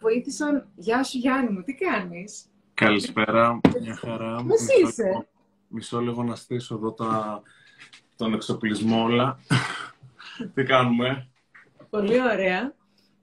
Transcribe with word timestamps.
βοήθησαν. 0.00 0.66
Γεια 0.76 1.02
σου 1.04 1.18
Γιάννη 1.18 1.50
μου, 1.52 1.62
τι 1.62 1.74
κάνεις; 1.74 2.44
Καλησπέρα, 2.74 3.60
μια 3.80 3.96
χαρά. 3.96 4.34
Πώς 4.34 4.44
Μισό 4.44 4.88
είσαι; 4.88 5.02
λίγο- 5.04 5.26
Μισό 5.68 6.00
λίγο 6.00 6.22
να 6.22 6.34
στήσω 6.34 6.74
εδώ 6.74 6.92
τα... 6.92 7.42
τον 8.16 8.34
εξοπλισμό 8.34 9.02
όλα. 9.02 9.38
τι 10.54 10.62
κάνουμε; 10.64 11.28
Πολύ 11.90 12.20
ωραία. 12.20 12.74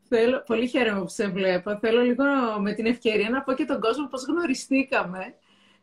Θέλω, 0.09 0.43
πολύ 0.45 0.67
χαίρομαι 0.67 1.01
που 1.01 1.07
σε 1.09 1.27
βλέπω. 1.27 1.77
Θέλω 1.77 2.01
λίγο 2.01 2.23
με 2.59 2.73
την 2.73 2.85
ευκαιρία 2.85 3.29
να 3.29 3.41
πω 3.41 3.53
και 3.53 3.65
τον 3.65 3.79
κόσμο 3.79 4.07
πώς 4.07 4.25
γνωριστήκαμε. 4.25 5.33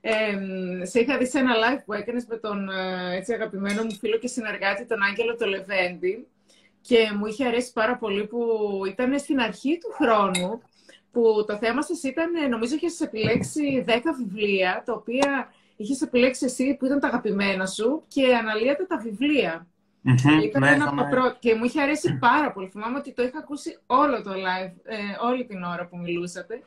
Ε, 0.00 0.84
σε 0.84 1.00
είχα 1.00 1.18
δει 1.18 1.27
σε 1.27 1.38
ένα 1.38 1.52
live 1.54 1.82
που 1.84 1.93
έκανες 1.93 2.27
με 2.29 2.36
τον 2.36 2.68
ε, 2.70 3.16
έτσι, 3.16 3.32
αγαπημένο 3.32 3.82
μου 3.84 3.93
φίλο 3.95 4.18
και 4.18 4.27
συνεργάτη, 4.29 4.86
τον 4.86 5.02
Άγγελο 5.02 5.36
το 5.36 5.46
Λεβέντη. 5.46 6.27
Και 6.89 7.11
μου 7.19 7.27
είχε 7.27 7.45
αρέσει 7.46 7.73
πάρα 7.73 7.96
πολύ 7.96 8.27
που 8.27 8.41
ήταν 8.87 9.19
στην 9.19 9.41
αρχή 9.41 9.79
του 9.79 9.91
χρόνου, 9.93 10.62
που 11.12 11.45
το 11.46 11.57
θέμα 11.57 11.83
σας 11.83 12.03
ήταν, 12.03 12.34
ε, 12.34 12.46
νομίζω 12.46 12.75
είχες 12.75 13.01
επιλέξει 13.01 13.84
10 13.87 14.12
βιβλία, 14.19 14.83
τα 14.84 14.92
οποία 14.92 15.52
είχες 15.77 16.01
επιλέξει 16.01 16.45
εσύ 16.45 16.75
που 16.78 16.84
ήταν 16.87 17.01
τα 17.01 17.06
αγαπημένα 17.06 17.66
σου 17.66 18.02
και 18.09 18.34
αναλύατε 18.34 18.84
τα 18.84 18.97
βιβλία. 18.98 19.66
Μμμ, 20.01 20.15
Ήταν 20.42 20.62
ναι, 20.62 20.69
ένα 20.69 20.84
από 20.84 20.95
είχαμε- 20.95 21.02
τα 21.02 21.09
πρώτα 21.09 21.37
και 21.41 21.55
μου 21.55 21.65
είχε 21.65 21.80
αρέσει 21.83 22.16
πάρα 22.20 22.52
πολύ. 22.52 22.69
Θυμάμαι 22.69 22.98
ότι 22.98 23.12
το 23.12 23.23
είχα 23.23 23.39
ακούσει 23.39 23.78
όλο 23.87 24.23
το 24.23 24.30
live, 24.30 24.73
ε, 24.84 24.97
όλη 25.28 25.45
την 25.45 25.62
ώρα 25.62 25.87
που 25.87 25.98
μιλούσατε. 25.98 26.62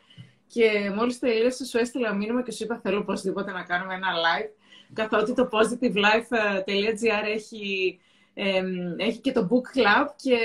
Και 0.47 0.91
μόλις 0.95 1.19
τελείωσε, 1.19 1.65
σου 1.65 1.77
έστειλα 1.77 2.13
μήνυμα 2.13 2.43
και 2.43 2.51
σου 2.51 2.63
είπα: 2.63 2.79
Θέλω 2.83 2.97
οπωσδήποτε 2.99 3.51
να 3.51 3.63
κάνουμε 3.63 3.93
ένα 3.93 4.07
live. 4.25 4.49
Καθότι 4.93 5.33
το 5.33 5.49
positivelife.gr 5.51 7.23
έχει, 7.35 7.99
εμ, 8.39 8.99
έχει 8.99 9.19
και 9.19 9.31
το 9.31 9.47
book 9.51 9.77
club 9.77 10.07
και 10.15 10.37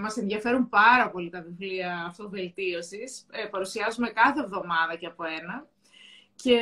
μας 0.00 0.16
ενδιαφέρουν 0.16 0.68
πάρα 0.68 1.10
πολύ 1.10 1.30
τα 1.30 1.42
βιβλία 1.42 2.04
αυτοβελτίωσης. 2.08 3.26
Ε, 3.30 3.44
παρουσιάζουμε 3.44 4.08
κάθε 4.08 4.40
εβδομάδα 4.40 4.96
και 4.96 5.06
από 5.06 5.24
ένα. 5.40 5.66
Και 6.34 6.58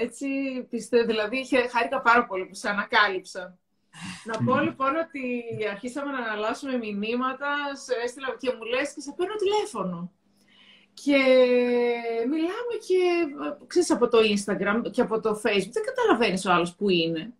έτσι 0.00 0.26
πιστεύω, 0.70 1.06
δηλαδή 1.06 1.38
είχε- 1.38 1.68
χάρηκα 1.68 2.00
πάρα 2.00 2.26
πολύ 2.26 2.44
που 2.46 2.54
σε 2.54 2.68
ανακάλυψα. 2.68 3.58
Να 4.24 4.44
πω 4.44 4.60
λοιπόν 4.60 4.96
ότι 4.96 5.44
αρχίσαμε 5.70 6.10
να 6.12 6.18
αναλάσσουμε 6.18 6.76
μηνύματα, 6.76 7.48
σε 7.72 7.94
έστειλα 8.04 8.36
και 8.38 8.52
μου 8.56 8.64
λες 8.64 8.94
και 8.94 9.00
σε 9.00 9.14
παίρνω 9.16 9.34
τηλέφωνο. 9.34 10.12
Και 10.94 11.18
μιλάμε 12.30 12.74
και, 12.86 13.00
ε, 13.48 13.64
ξέρεις, 13.66 13.90
από 13.90 14.08
το 14.08 14.18
Instagram 14.18 14.90
και 14.90 15.00
από 15.00 15.20
το 15.20 15.30
Facebook, 15.30 15.72
δεν 15.72 15.84
καταλαβαίνεις 15.84 16.46
ο 16.46 16.52
άλλος 16.52 16.74
που 16.74 16.88
είναι. 16.90 17.32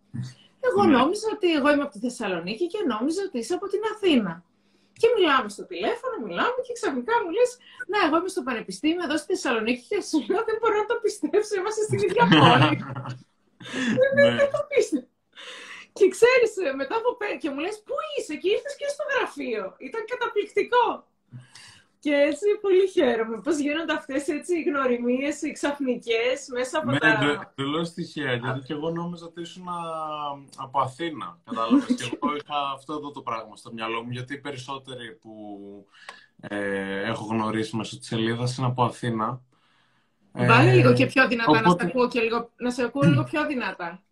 Εγώ 0.69 0.81
Ναι. 0.83 0.95
νόμιζα 0.97 1.27
ότι 1.35 1.47
εγώ 1.57 1.67
είμαι 1.71 1.83
από 1.87 1.93
τη 1.95 1.99
Θεσσαλονίκη 2.05 2.65
και 2.73 2.79
νόμιζα 2.93 3.21
ότι 3.27 3.37
είσαι 3.41 3.53
από 3.59 3.67
την 3.73 3.81
Αθήνα. 3.93 4.33
Και 5.01 5.07
μιλάμε 5.15 5.49
στο 5.55 5.63
τηλέφωνο, 5.71 6.15
μιλάμε 6.25 6.59
και 6.65 6.73
ξαφνικά 6.79 7.13
μου 7.23 7.29
λες 7.37 7.51
«Ναι, 7.91 7.99
εγώ 8.07 8.15
είμαι 8.19 8.31
στο 8.35 8.43
Πανεπιστήμιο 8.47 9.03
εδώ 9.07 9.17
στη 9.21 9.27
Θεσσαλονίκη 9.33 9.83
και 9.91 9.99
σου 10.09 10.19
λέω 10.29 10.41
δεν 10.49 10.57
μπορώ 10.59 10.75
να 10.83 10.87
το 10.91 10.95
πιστέψω, 11.05 11.53
είμαστε 11.59 11.81
στην 11.87 11.99
ίδια 12.07 12.25
πόλη». 12.39 12.71
ναι. 14.15 14.25
Δεν 14.39 14.49
το 14.55 14.61
πίστευα. 14.71 15.07
Και 15.97 16.05
ξέρεις, 16.15 16.51
ε, 16.65 16.69
μετά 16.81 16.95
από 17.01 17.09
πέ- 17.19 17.39
και 17.41 17.49
μου 17.53 17.59
λες 17.65 17.75
πού 17.85 17.95
είσαι 18.15 18.35
και 18.41 18.49
ήρθες 18.55 18.75
και 18.79 18.87
στο 18.93 19.03
γραφείο. 19.11 19.63
Ήταν 19.87 20.01
καταπληκτικό. 20.11 20.85
Και 21.99 22.13
έτσι 22.13 22.45
πολύ 22.61 22.87
χαίρομαι 22.87 23.41
πώς 23.41 23.57
γίνονται 23.57 23.93
αυτές 23.93 24.27
έτσι 24.27 24.57
οι 24.59 24.63
γνωριμίες, 24.63 25.41
οι 25.41 25.51
ξαφνικές 25.51 26.47
μέσα 26.53 26.77
από 26.77 26.91
Ναι, 26.91 26.97
τα... 26.97 27.17
τε- 27.17 27.55
τελώς 27.55 27.93
τυχαία, 27.93 28.33
γιατί 28.33 28.59
και 28.59 28.73
εγώ 28.73 28.89
νόμιζα 28.89 29.25
ότι 29.25 29.41
ήσουν 29.41 29.67
α, 29.67 29.73
από 30.57 30.79
Αθήνα. 30.79 31.39
Κατάλαβες, 31.43 31.85
και 31.95 32.17
εγώ 32.21 32.35
είχα 32.35 32.71
αυτό 32.73 32.93
εδώ 32.93 33.11
το 33.11 33.21
πράγμα 33.21 33.55
στο 33.55 33.71
μυαλό 33.73 34.03
μου, 34.03 34.11
γιατί 34.11 34.33
οι 34.33 34.39
περισσότεροι 34.39 35.11
που 35.21 35.31
ε, 36.39 37.01
έχω 37.03 37.25
γνωρίσει 37.25 37.75
μέσω 37.75 37.97
της 37.97 38.07
σελίδας 38.07 38.57
είναι 38.57 38.67
από 38.67 38.83
Αθήνα. 38.83 39.41
Βάλε 40.31 40.69
Ε, 40.71 40.73
λίγο 40.73 40.93
και 40.93 41.05
πιο 41.05 41.27
δυνατά, 41.27 41.51
να, 41.51 41.59
οπότε- 41.59 41.81
σε 41.81 41.87
ακούω 41.87 42.07
και 42.07 42.19
λίγο, 42.21 42.51
να 42.57 42.71
σε 42.71 42.83
ακούω 42.83 43.01
λίγο 43.09 43.23
πιο 43.23 43.45
δυνατά. 43.45 44.03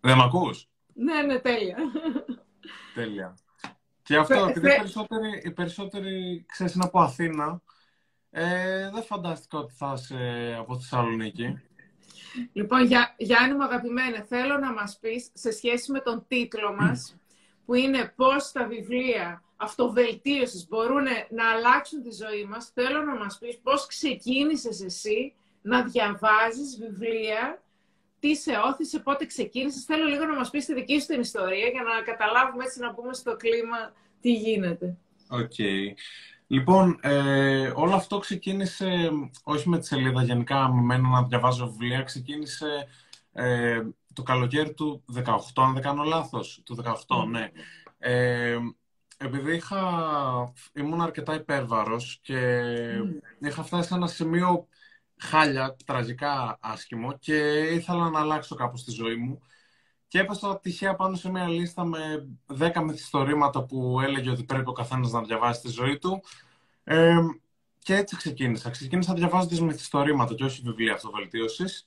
Δεν 0.00 0.16
μ' 0.16 0.20
ακούς; 0.22 0.68
Ναι, 0.94 1.22
ναι, 1.22 1.38
τέλεια. 1.38 1.76
Τέλεια. 2.94 3.34
Και 4.08 4.16
αυτό, 4.16 4.34
Θε- 4.34 4.48
επειδή 4.48 4.66
οι 4.66 4.70
θε- 4.70 4.78
περισσότεροι, 4.78 5.42
οι 5.44 5.50
περισσότεροι 5.50 6.44
ξέρεις, 6.48 6.74
είναι 6.74 6.84
από 6.84 7.00
Αθήνα, 7.00 7.62
ε, 8.30 8.90
δεν 8.90 9.02
φαντάστηκα 9.02 9.58
ότι 9.58 9.74
θα 9.74 9.94
είσαι 9.96 10.56
από 10.58 10.74
Θεσσαλονίκη. 10.76 11.60
Λοιπόν, 12.52 12.84
για, 12.84 13.14
Γιάννη 13.18 13.54
μου 13.54 13.62
αγαπημένε, 13.62 14.24
θέλω 14.28 14.58
να 14.58 14.72
μας 14.72 14.98
πεις 15.00 15.30
σε 15.32 15.52
σχέση 15.52 15.92
με 15.92 16.00
τον 16.00 16.24
τίτλο 16.28 16.74
μας, 16.74 17.16
που 17.64 17.74
είναι 17.74 18.12
πώς 18.16 18.52
τα 18.52 18.66
βιβλία 18.66 19.42
αυτοβελτίωσης 19.56 20.68
μπορούν 20.68 21.04
να 21.30 21.50
αλλάξουν 21.50 22.02
τη 22.02 22.10
ζωή 22.12 22.44
μας, 22.44 22.70
θέλω 22.74 23.02
να 23.02 23.16
μας 23.16 23.38
πεις 23.38 23.58
πώς 23.62 23.86
ξεκίνησες 23.86 24.82
εσύ 24.82 25.34
να 25.62 25.82
διαβάζεις 25.82 26.78
βιβλία, 26.78 27.62
τι 28.20 28.36
σε 28.36 28.52
όθησε, 28.64 28.98
πότε 28.98 29.26
ξεκίνησες. 29.26 29.84
Θέλω 29.84 30.04
λίγο 30.04 30.24
να 30.24 30.34
μας 30.34 30.50
πεις 30.50 30.64
τη 30.64 30.74
δική 30.74 31.00
σου 31.00 31.06
την 31.06 31.20
ιστορία 31.20 31.68
για 31.68 31.82
να 31.82 32.02
καταλάβουμε 32.02 32.64
έτσι 32.64 32.80
να 32.80 32.94
πούμε 32.94 33.14
στο 33.14 33.36
κλίμα 33.36 33.92
τι 34.20 34.32
γίνεται. 34.32 34.96
Οκ. 35.28 35.58
Λοιπόν, 36.46 36.98
ε, 37.02 37.72
όλο 37.74 37.94
αυτό 37.94 38.18
ξεκίνησε, 38.18 39.10
όχι 39.42 39.68
με 39.68 39.78
τη 39.78 39.86
σελίδα 39.86 40.22
γενικά, 40.22 40.72
με 40.72 40.80
μένα 40.80 41.08
να 41.08 41.22
διαβάζω 41.22 41.66
βιβλία, 41.70 42.02
ξεκίνησε 42.02 42.86
ε, 43.32 43.82
το 44.12 44.22
καλοκαίρι 44.22 44.74
του 44.74 45.04
18, 45.14 45.22
αν 45.54 45.72
δεν 45.72 45.82
κάνω 45.82 46.02
λάθος, 46.02 46.62
του 46.64 46.76
18, 47.06 47.26
ναι. 47.30 47.50
Ε, 47.98 48.56
επειδή 49.16 49.54
είχα, 49.54 49.80
ήμουν 50.72 51.00
αρκετά 51.00 51.34
υπέρβαρος 51.34 52.18
και 52.22 52.62
είχα 53.38 53.62
φτάσει 53.62 53.88
σε 53.88 53.94
ένα 53.94 54.06
σημείο 54.06 54.68
χάλια, 55.18 55.76
τραγικά 55.84 56.58
άσχημο 56.60 57.18
και 57.18 57.36
ήθελα 57.72 58.10
να 58.10 58.20
αλλάξω 58.20 58.54
κάπως 58.54 58.84
τη 58.84 58.90
ζωή 58.90 59.16
μου 59.16 59.42
και 60.08 60.18
έπεσα 60.18 60.60
τυχαία 60.60 60.94
πάνω 60.94 61.16
σε 61.16 61.30
μια 61.30 61.48
λίστα 61.48 61.84
με 61.84 62.28
10 62.58 62.82
μυθιστορήματα 62.84 63.64
που 63.64 64.00
έλεγε 64.00 64.30
ότι 64.30 64.44
πρέπει 64.44 64.68
ο 64.68 64.72
καθένας 64.72 65.12
να 65.12 65.22
διαβάσει 65.22 65.60
τη 65.60 65.68
ζωή 65.68 65.98
του 65.98 66.22
ε, 66.84 67.16
και 67.78 67.94
έτσι 67.94 68.16
ξεκίνησα. 68.16 68.70
Ξεκίνησα 68.70 69.14
διαβάζοντας 69.14 69.60
μυθιστορήματα 69.60 70.34
και 70.34 70.44
όχι 70.44 70.62
βιβλία 70.64 70.92
αυτοβελτίωσης 70.94 71.86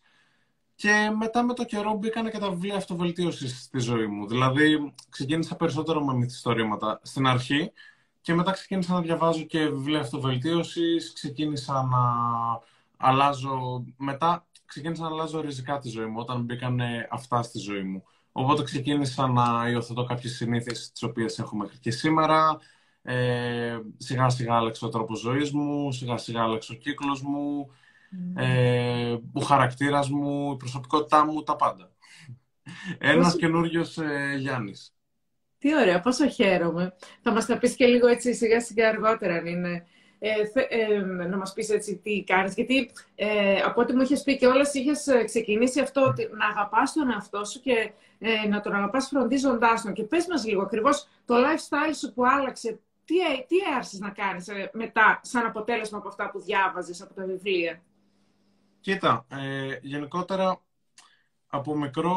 και 0.75 1.12
μετά 1.18 1.44
με 1.44 1.53
το 1.53 1.66
καιρό 1.66 1.94
μπήκαν 1.94 2.31
και 2.31 2.38
τα 2.38 2.50
βιβλία 2.50 2.75
αυτοβελτίωσης 2.75 3.62
στη 3.62 3.80
ζωή 3.80 4.08
μου. 4.08 4.28
Δηλαδή 4.28 4.94
ξεκίνησα 5.09 5.56
περισσότερο 5.56 6.06
με 6.06 6.14
μυθιστορήματα 6.14 7.00
στην 7.03 7.28
αρχή 7.28 7.72
και 8.22 8.34
μετά 8.34 8.52
ξεκίνησα 8.52 8.94
να 8.94 9.02
διαβάζω 9.02 9.44
και 9.44 9.68
βιβλία 9.68 10.00
αυτοβελτίωσης, 10.00 11.14
ξεκίνησα 11.14 11.74
να 11.74 12.00
αλλάζω, 13.01 13.84
μετά 13.97 14.45
ξεκίνησα 14.66 15.01
να 15.03 15.07
αλλάζω 15.09 15.41
ριζικά 15.41 15.78
τη 15.79 15.89
ζωή 15.89 16.06
μου 16.06 16.19
όταν 16.19 16.41
μπήκαν 16.41 16.79
αυτά 17.09 17.41
στη 17.41 17.59
ζωή 17.59 17.84
μου. 17.84 18.03
Οπότε 18.31 18.63
ξεκίνησα 18.63 19.28
να 19.28 19.69
υιοθετώ 19.69 20.03
κάποιες 20.03 20.35
συνήθειες 20.35 20.91
τις 20.91 21.03
οποίες 21.03 21.40
έχω 21.40 21.56
μέχρι 21.56 21.78
και 21.78 21.91
σήμερα. 21.91 22.59
Ε, 23.03 23.79
σιγά 23.97 24.29
σιγά 24.29 24.56
άλλαξε 24.56 24.85
ο 24.85 24.90
τρόπος 24.90 25.19
ζωής 25.19 25.51
μου, 25.51 25.91
σιγά 25.91 26.17
σιγά 26.17 26.41
άλλαξε 26.44 26.72
ο 26.72 26.75
κύκλος 26.75 27.22
μου, 27.22 27.67
ε, 28.35 29.17
ο 29.34 29.41
χαρακτήρας 29.41 30.09
μου, 30.09 30.51
η 30.51 30.56
προσωπικότητά 30.57 31.25
μου, 31.25 31.44
τα 31.44 31.56
πάντα. 31.56 31.91
Ένας 32.97 33.23
Πόσο- 33.25 33.38
καινούριος 33.38 33.97
ε, 33.97 34.35
Γιάννης. 34.40 34.94
Τι 35.57 35.75
ωραία, 35.75 36.00
πόσο 36.00 36.29
χαίρομαι. 36.29 36.94
Θα 37.22 37.31
μας 37.31 37.45
τα 37.45 37.57
πεις 37.57 37.75
και 37.75 37.85
λίγο 37.85 38.07
έτσι 38.07 38.34
σιγά 38.34 38.61
σιγά 38.61 38.90
αργότερα 38.90 39.35
αν 39.35 39.45
είναι. 39.45 39.85
Ε, 40.24 40.46
θε- 40.46 40.72
ε, 40.72 41.00
να 41.04 41.38
μας 41.38 41.54
πεις 41.54 41.70
έτσι 41.70 41.98
τι 41.98 42.24
κάνεις. 42.24 42.54
Γιατί 42.54 42.92
ε, 43.16 43.59
από 43.59 43.82
ό,τι 43.82 43.94
μου 43.94 44.02
είχες 44.02 44.24
πει 44.24 44.38
και 44.38 44.48
όλες 44.48 44.74
είχες 44.74 45.08
ε, 45.08 45.24
ξεκινήσει 45.24 45.80
αυτό 45.80 46.02
ότι 46.02 46.30
να 46.32 46.46
αγαπάς 46.48 46.94
τον 46.94 47.12
εαυτό 47.12 47.46
σου 47.46 47.59
και 47.59 47.92
ε, 48.20 48.48
να 48.48 48.62
τον 48.62 48.74
αγαπάς 48.74 49.08
φροντίζοντάς 49.08 49.82
τον. 49.82 49.94
Και 49.94 50.04
πες 50.04 50.28
μας 50.28 50.46
λίγο 50.46 50.62
ακριβώς 50.62 51.08
το 51.26 51.36
lifestyle 51.36 51.96
σου 52.00 52.14
που 52.14 52.28
άλλαξε. 52.28 52.80
Τι, 53.06 53.20
ε, 53.20 53.46
τι 53.48 53.56
άρχισες 53.76 54.00
να 54.00 54.09
κάνεις 54.09 54.48
ε, 54.48 54.70
μετά 54.74 55.20
σαν 55.24 55.46
αποτέλεσμα 55.46 55.98
από 55.98 56.08
αυτά 56.08 56.30
που 56.30 56.42
διάβαζες 56.42 57.02
από 57.02 57.14
τα 57.14 57.26
βιβλία. 57.26 57.82
Κοίτα, 58.79 59.26
ε, 59.29 59.78
γενικότερα 59.82 60.62
από 61.47 61.78
μικρό, 61.78 62.16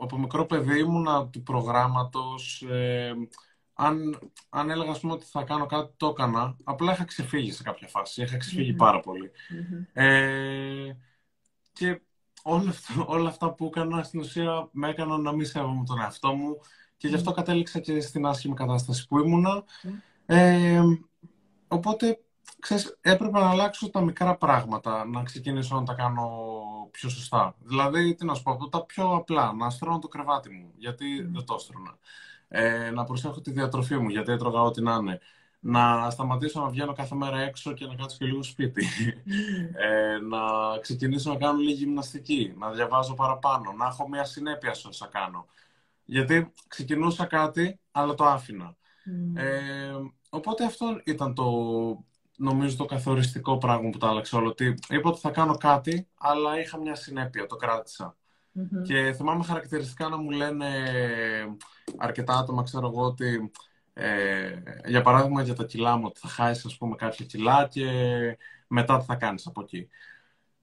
από 0.00 0.18
μικρό 0.18 0.44
παιδί 0.46 0.78
ήμουνα 0.78 1.26
του 1.28 1.42
προγράμματος. 1.42 2.62
Ε, 2.70 3.12
αν, 3.78 4.18
αν 4.48 4.70
έλεγα 4.70 4.90
ας 4.90 5.00
πούμε, 5.00 5.12
ότι 5.12 5.24
θα 5.24 5.42
κάνω 5.42 5.66
κάτι, 5.66 5.94
το 5.96 6.06
έκανα. 6.06 6.56
Απλά 6.64 6.92
είχα 6.92 7.04
ξεφύγει 7.04 7.52
σε 7.52 7.62
κάποια 7.62 7.88
φάση. 7.88 8.22
Είχα 8.22 8.36
ξεφύγει 8.36 8.70
Μμμ. 8.70 8.76
πάρα 8.76 9.00
πολύ. 9.00 9.30
Ε, 9.92 10.96
και 11.72 12.00
όλα 12.42 12.68
αυτά, 12.68 13.04
όλα 13.06 13.28
αυτά 13.28 13.52
που 13.52 13.66
έκανα 13.66 14.02
στην 14.02 14.20
ουσία 14.20 14.68
με 14.72 14.88
έκαναν 14.88 15.22
να 15.22 15.32
μην 15.32 15.46
σέβομαι 15.46 15.84
τον 15.84 16.00
εαυτό 16.00 16.34
μου 16.34 16.60
και 16.96 17.08
γι' 17.08 17.14
αυτό 17.14 17.32
κατέληξα 17.32 17.80
και 17.80 18.00
στην 18.00 18.26
άσχημη 18.26 18.54
κατάσταση 18.54 19.06
που 19.06 19.18
ήμουνα. 19.18 19.64
Ε, 20.26 20.82
οπότε, 21.68 22.20
ξέρεις, 22.58 22.98
έπρεπε 23.00 23.38
να 23.38 23.50
αλλάξω 23.50 23.90
τα 23.90 24.00
μικρά 24.00 24.36
πράγματα, 24.36 25.04
να 25.04 25.22
ξεκινήσω 25.22 25.74
να 25.74 25.82
τα 25.82 25.94
κάνω 25.94 26.30
πιο 26.90 27.08
σωστά. 27.08 27.56
Δηλαδή, 27.58 28.14
τι 28.14 28.24
να 28.24 28.34
σου 28.34 28.42
πω, 28.42 28.52
από 28.52 28.68
τα 28.68 28.84
πιο 28.84 29.14
απλά, 29.14 29.52
να 29.52 29.70
στρώνω 29.70 29.98
το 29.98 30.08
κρεβάτι 30.08 30.50
μου, 30.50 30.72
γιατί 30.76 31.22
δεν 31.22 31.44
το 31.44 31.54
έστρωνα. 31.54 31.98
Ε, 32.48 32.90
να 32.90 33.04
προσέχω 33.04 33.40
τη 33.40 33.50
διατροφή 33.50 33.96
μου, 33.96 34.08
γιατί 34.08 34.32
έτρωγα 34.32 34.62
ό,τι 34.62 34.82
να 34.82 34.94
είναι. 34.94 35.20
να 35.60 36.10
σταματήσω 36.10 36.60
να 36.60 36.68
βγαίνω 36.68 36.92
κάθε 36.92 37.14
μέρα 37.14 37.40
έξω 37.40 37.72
και 37.72 37.86
να 37.86 37.94
κάτσω 37.94 38.16
και 38.18 38.24
λίγο 38.24 38.42
σπίτι. 38.42 38.86
Ε, 39.74 40.18
να 40.18 40.38
ξεκινήσω 40.80 41.32
να 41.32 41.36
κάνω 41.38 41.58
λίγη 41.58 41.72
γυμναστική, 41.72 42.54
να 42.58 42.70
διαβάζω 42.70 43.14
παραπάνω, 43.14 43.72
να 43.72 43.86
έχω 43.86 44.08
μια 44.08 44.24
συνέπεια 44.24 44.74
σε 44.74 44.88
όσα 44.88 45.06
κάνω. 45.06 45.46
Γιατί 46.04 46.52
ξεκινούσα 46.68 47.24
κάτι, 47.26 47.80
αλλά 47.90 48.14
το 48.14 48.24
άφηνα. 48.24 48.76
Ε, 49.34 49.92
οπότε 50.28 50.64
αυτό 50.64 51.00
ήταν 51.04 51.34
το, 51.34 51.44
νομίζω, 52.36 52.76
το 52.76 52.84
καθοριστικό 52.84 53.58
πράγμα 53.58 53.90
που 53.90 53.98
το 53.98 54.06
άλλαξε 54.06 54.36
όλο. 54.36 54.48
Ότι 54.48 54.74
είπα 54.88 55.08
ότι 55.08 55.20
θα 55.20 55.30
κάνω 55.30 55.56
κάτι, 55.56 56.08
αλλά 56.18 56.60
είχα 56.60 56.78
μια 56.78 56.94
συνέπεια, 56.94 57.46
το 57.46 57.56
κράτησα. 57.56 58.16
Και 58.84 59.12
θυμάμαι 59.12 59.44
χαρακτηριστικά 59.44 60.08
να 60.08 60.16
μου 60.16 60.30
λένε 60.30 60.66
αρκετά 61.96 62.38
άτομα, 62.38 62.62
ξέρω 62.62 62.86
εγώ, 62.86 63.04
ότι 63.04 63.50
ε, 63.92 64.62
για 64.86 65.00
παράδειγμα 65.02 65.42
για 65.42 65.54
τα 65.54 65.64
κιλά 65.64 65.96
μου, 65.96 66.04
ότι 66.06 66.20
θα 66.20 66.28
χάσεις 66.28 66.64
ας 66.64 66.76
πούμε 66.76 66.96
κάποια 66.96 67.26
κιλά 67.26 67.68
και 67.70 67.86
μετά 68.66 68.98
τι 68.98 69.04
θα 69.04 69.14
κάνεις 69.14 69.46
από 69.46 69.60
εκεί. 69.60 69.88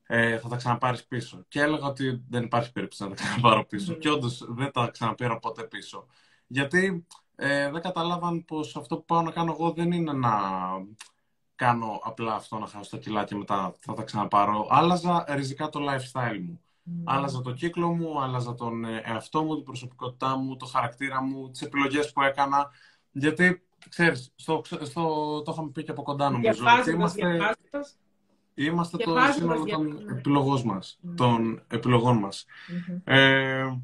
Ε, 0.07 0.37
θα 0.37 0.47
τα 0.47 0.55
ξαναπάρεις 0.55 1.05
πίσω. 1.05 1.45
Και 1.47 1.61
έλεγα 1.61 1.87
ότι 1.87 2.23
δεν 2.29 2.43
υπάρχει 2.43 2.71
περίπτωση 2.71 3.03
να 3.03 3.09
τα 3.09 3.15
ξαναπάρω 3.15 3.65
πίσω. 3.65 3.93
Και 3.93 4.09
όντως 4.09 4.45
δεν 4.49 4.71
τα 4.71 4.89
ξαναπήρα 4.91 5.39
ποτέ 5.39 5.63
πίσω. 5.63 6.05
Γιατί 6.47 7.05
ε, 7.35 7.71
δεν 7.71 7.81
καταλάβαν 7.81 8.45
πως 8.45 8.75
αυτό 8.75 8.97
που 8.97 9.05
πάω 9.05 9.21
να 9.21 9.31
κάνω 9.31 9.51
εγώ 9.51 9.71
δεν 9.71 9.91
είναι 9.91 10.13
να 10.13 10.31
κάνω 11.55 11.99
απλά 12.03 12.35
αυτό 12.35 12.59
να 12.59 12.67
χάσω 12.67 12.89
τα 12.89 12.97
κιλά 12.97 13.23
και 13.23 13.35
μετά 13.35 13.73
θα 13.79 13.93
τα 13.93 14.03
ξαναπάρω. 14.03 14.67
Άλλαζα 14.69 15.25
ριζικά 15.29 15.69
το 15.69 15.79
lifestyle 15.89 16.39
μου. 16.41 16.62
Mm. 16.85 16.91
Άλλαζα 17.03 17.41
το 17.41 17.51
κύκλο 17.51 17.93
μου, 17.93 18.21
άλλαζα 18.21 18.55
τον 18.55 18.85
ε, 18.85 19.01
εαυτό 19.05 19.43
μου, 19.43 19.55
την 19.55 19.63
προσωπικότητά 19.63 20.35
μου, 20.37 20.55
το 20.55 20.65
χαρακτήρα 20.65 21.21
μου, 21.21 21.49
τις 21.49 21.61
επιλογές 21.61 22.11
που 22.11 22.21
έκανα. 22.21 22.69
Γιατί, 23.11 23.63
ξέρεις, 23.89 24.31
στο, 24.35 24.61
στο, 24.81 25.41
το 25.41 25.51
είχαμε 25.51 25.69
πει 25.69 25.83
και 25.83 25.91
από 25.91 26.03
κοντά 26.03 26.29
νομίζω. 26.29 26.63
Είμαστε, 26.91 27.37
είμαστε 28.53 28.97
το 28.97 29.15
σύνολο 29.33 29.65
των 29.65 30.09
επιλογών 30.09 30.61
μας. 30.65 30.99
Mm. 31.03 31.13
Των 31.15 31.63
επιλογών 31.67 32.17
μας. 32.17 32.45
Mm-hmm. 32.45 33.01
Ε, 33.03 33.77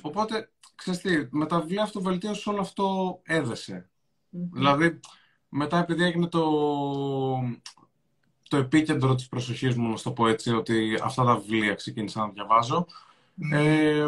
οπότε, 0.00 0.50
ξέρεις 0.74 1.00
τι, 1.00 1.28
με 1.30 1.46
τα 1.46 1.60
βιβλία 1.60 1.82
αυτοβελτίωσης 1.82 2.46
όλο 2.46 2.60
αυτό 2.60 3.18
έδεσε. 3.22 3.88
Mm-hmm. 3.88 4.48
Δηλαδή, 4.52 5.00
μετά 5.48 5.78
επειδή 5.78 6.04
έγινε 6.04 6.26
το, 6.26 6.42
το 8.48 8.56
επίκεντρο 8.56 9.14
της 9.14 9.28
προσοχής 9.28 9.76
μου, 9.76 9.88
να 9.88 9.96
το 9.96 10.12
πω 10.12 10.28
έτσι, 10.28 10.52
ότι 10.52 10.98
αυτά 11.02 11.24
τα 11.24 11.36
βιβλία 11.36 11.74
ξεκίνησα 11.74 12.20
να 12.20 12.28
διαβάζω. 12.28 12.86
Ε, 13.52 14.04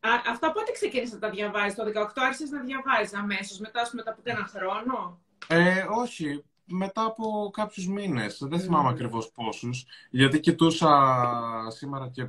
Α, 0.00 0.08
αυτά 0.30 0.52
πότε 0.52 0.72
ξεκίνησες 0.72 1.12
να 1.12 1.18
τα 1.18 1.30
διαβάζεις, 1.30 1.74
το 1.74 1.84
18 1.84 2.06
άρχισες 2.14 2.50
να 2.50 2.60
διαβάζεις 2.60 3.14
αμέσως, 3.14 3.58
μετά, 3.58 3.80
ας 3.80 3.92
μετά 3.92 4.10
από 4.10 4.20
ένα 4.24 4.50
χρόνο; 4.52 5.20
Ε, 5.46 5.86
όχι, 5.90 6.44
μετά 6.64 7.04
από 7.04 7.50
κάποιους 7.52 7.86
μήνες, 7.86 8.38
δεν 8.40 8.60
θυμάμαι 8.60 8.88
mm. 8.88 8.92
ακριβώς 8.92 9.30
πόσους, 9.30 9.86
γιατί 10.10 10.40
κοιτούσα 10.40 11.22
σήμερα 11.68 12.08
και 12.08 12.28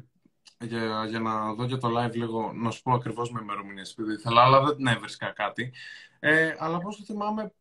για, 0.60 1.06
για 1.06 1.20
να 1.20 1.54
δω 1.54 1.68
και 1.68 1.78
το 1.78 1.90
live 1.98 2.14
λίγο, 2.14 2.52
να 2.54 2.72
σου 2.72 2.82
πω 2.82 2.94
ακριβώς 2.94 3.32
με 3.32 3.40
ημερομηνίες, 3.42 3.92
επειδή 3.92 4.14
ήθελα, 4.14 4.42
αλλά 4.42 4.62
δεν 4.64 4.88
έβρισκα 4.88 5.32
κάτι. 5.32 5.74
Ε, 6.20 6.56
αλλά 6.60 6.78
πώς 6.78 6.98
το 6.98 7.04
θυμάμαι, 7.04 7.54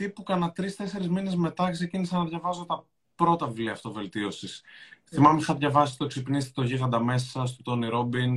τύπου 0.00 0.22
κάνα 0.22 0.52
τρει-τέσσερι 0.52 1.10
μήνες 1.10 1.34
μετά 1.36 1.70
ξεκίνησα 1.70 2.18
να 2.18 2.24
διαβάζω 2.24 2.66
τα 2.66 2.86
πρώτα 3.14 3.46
βιβλία 3.46 3.72
αυτοβελτίωσης. 3.72 4.62
Mm. 4.62 5.08
Θυμάμαι 5.14 5.40
είχα 5.40 5.54
διαβάσει 5.54 5.98
το 5.98 6.06
Ξυπνήστε 6.06 6.50
το 6.54 6.62
γίγαντα 6.62 7.00
μέσα 7.00 7.44
του 7.44 7.62
Τόνι 7.62 7.88
Ρόμπιν, 7.88 8.34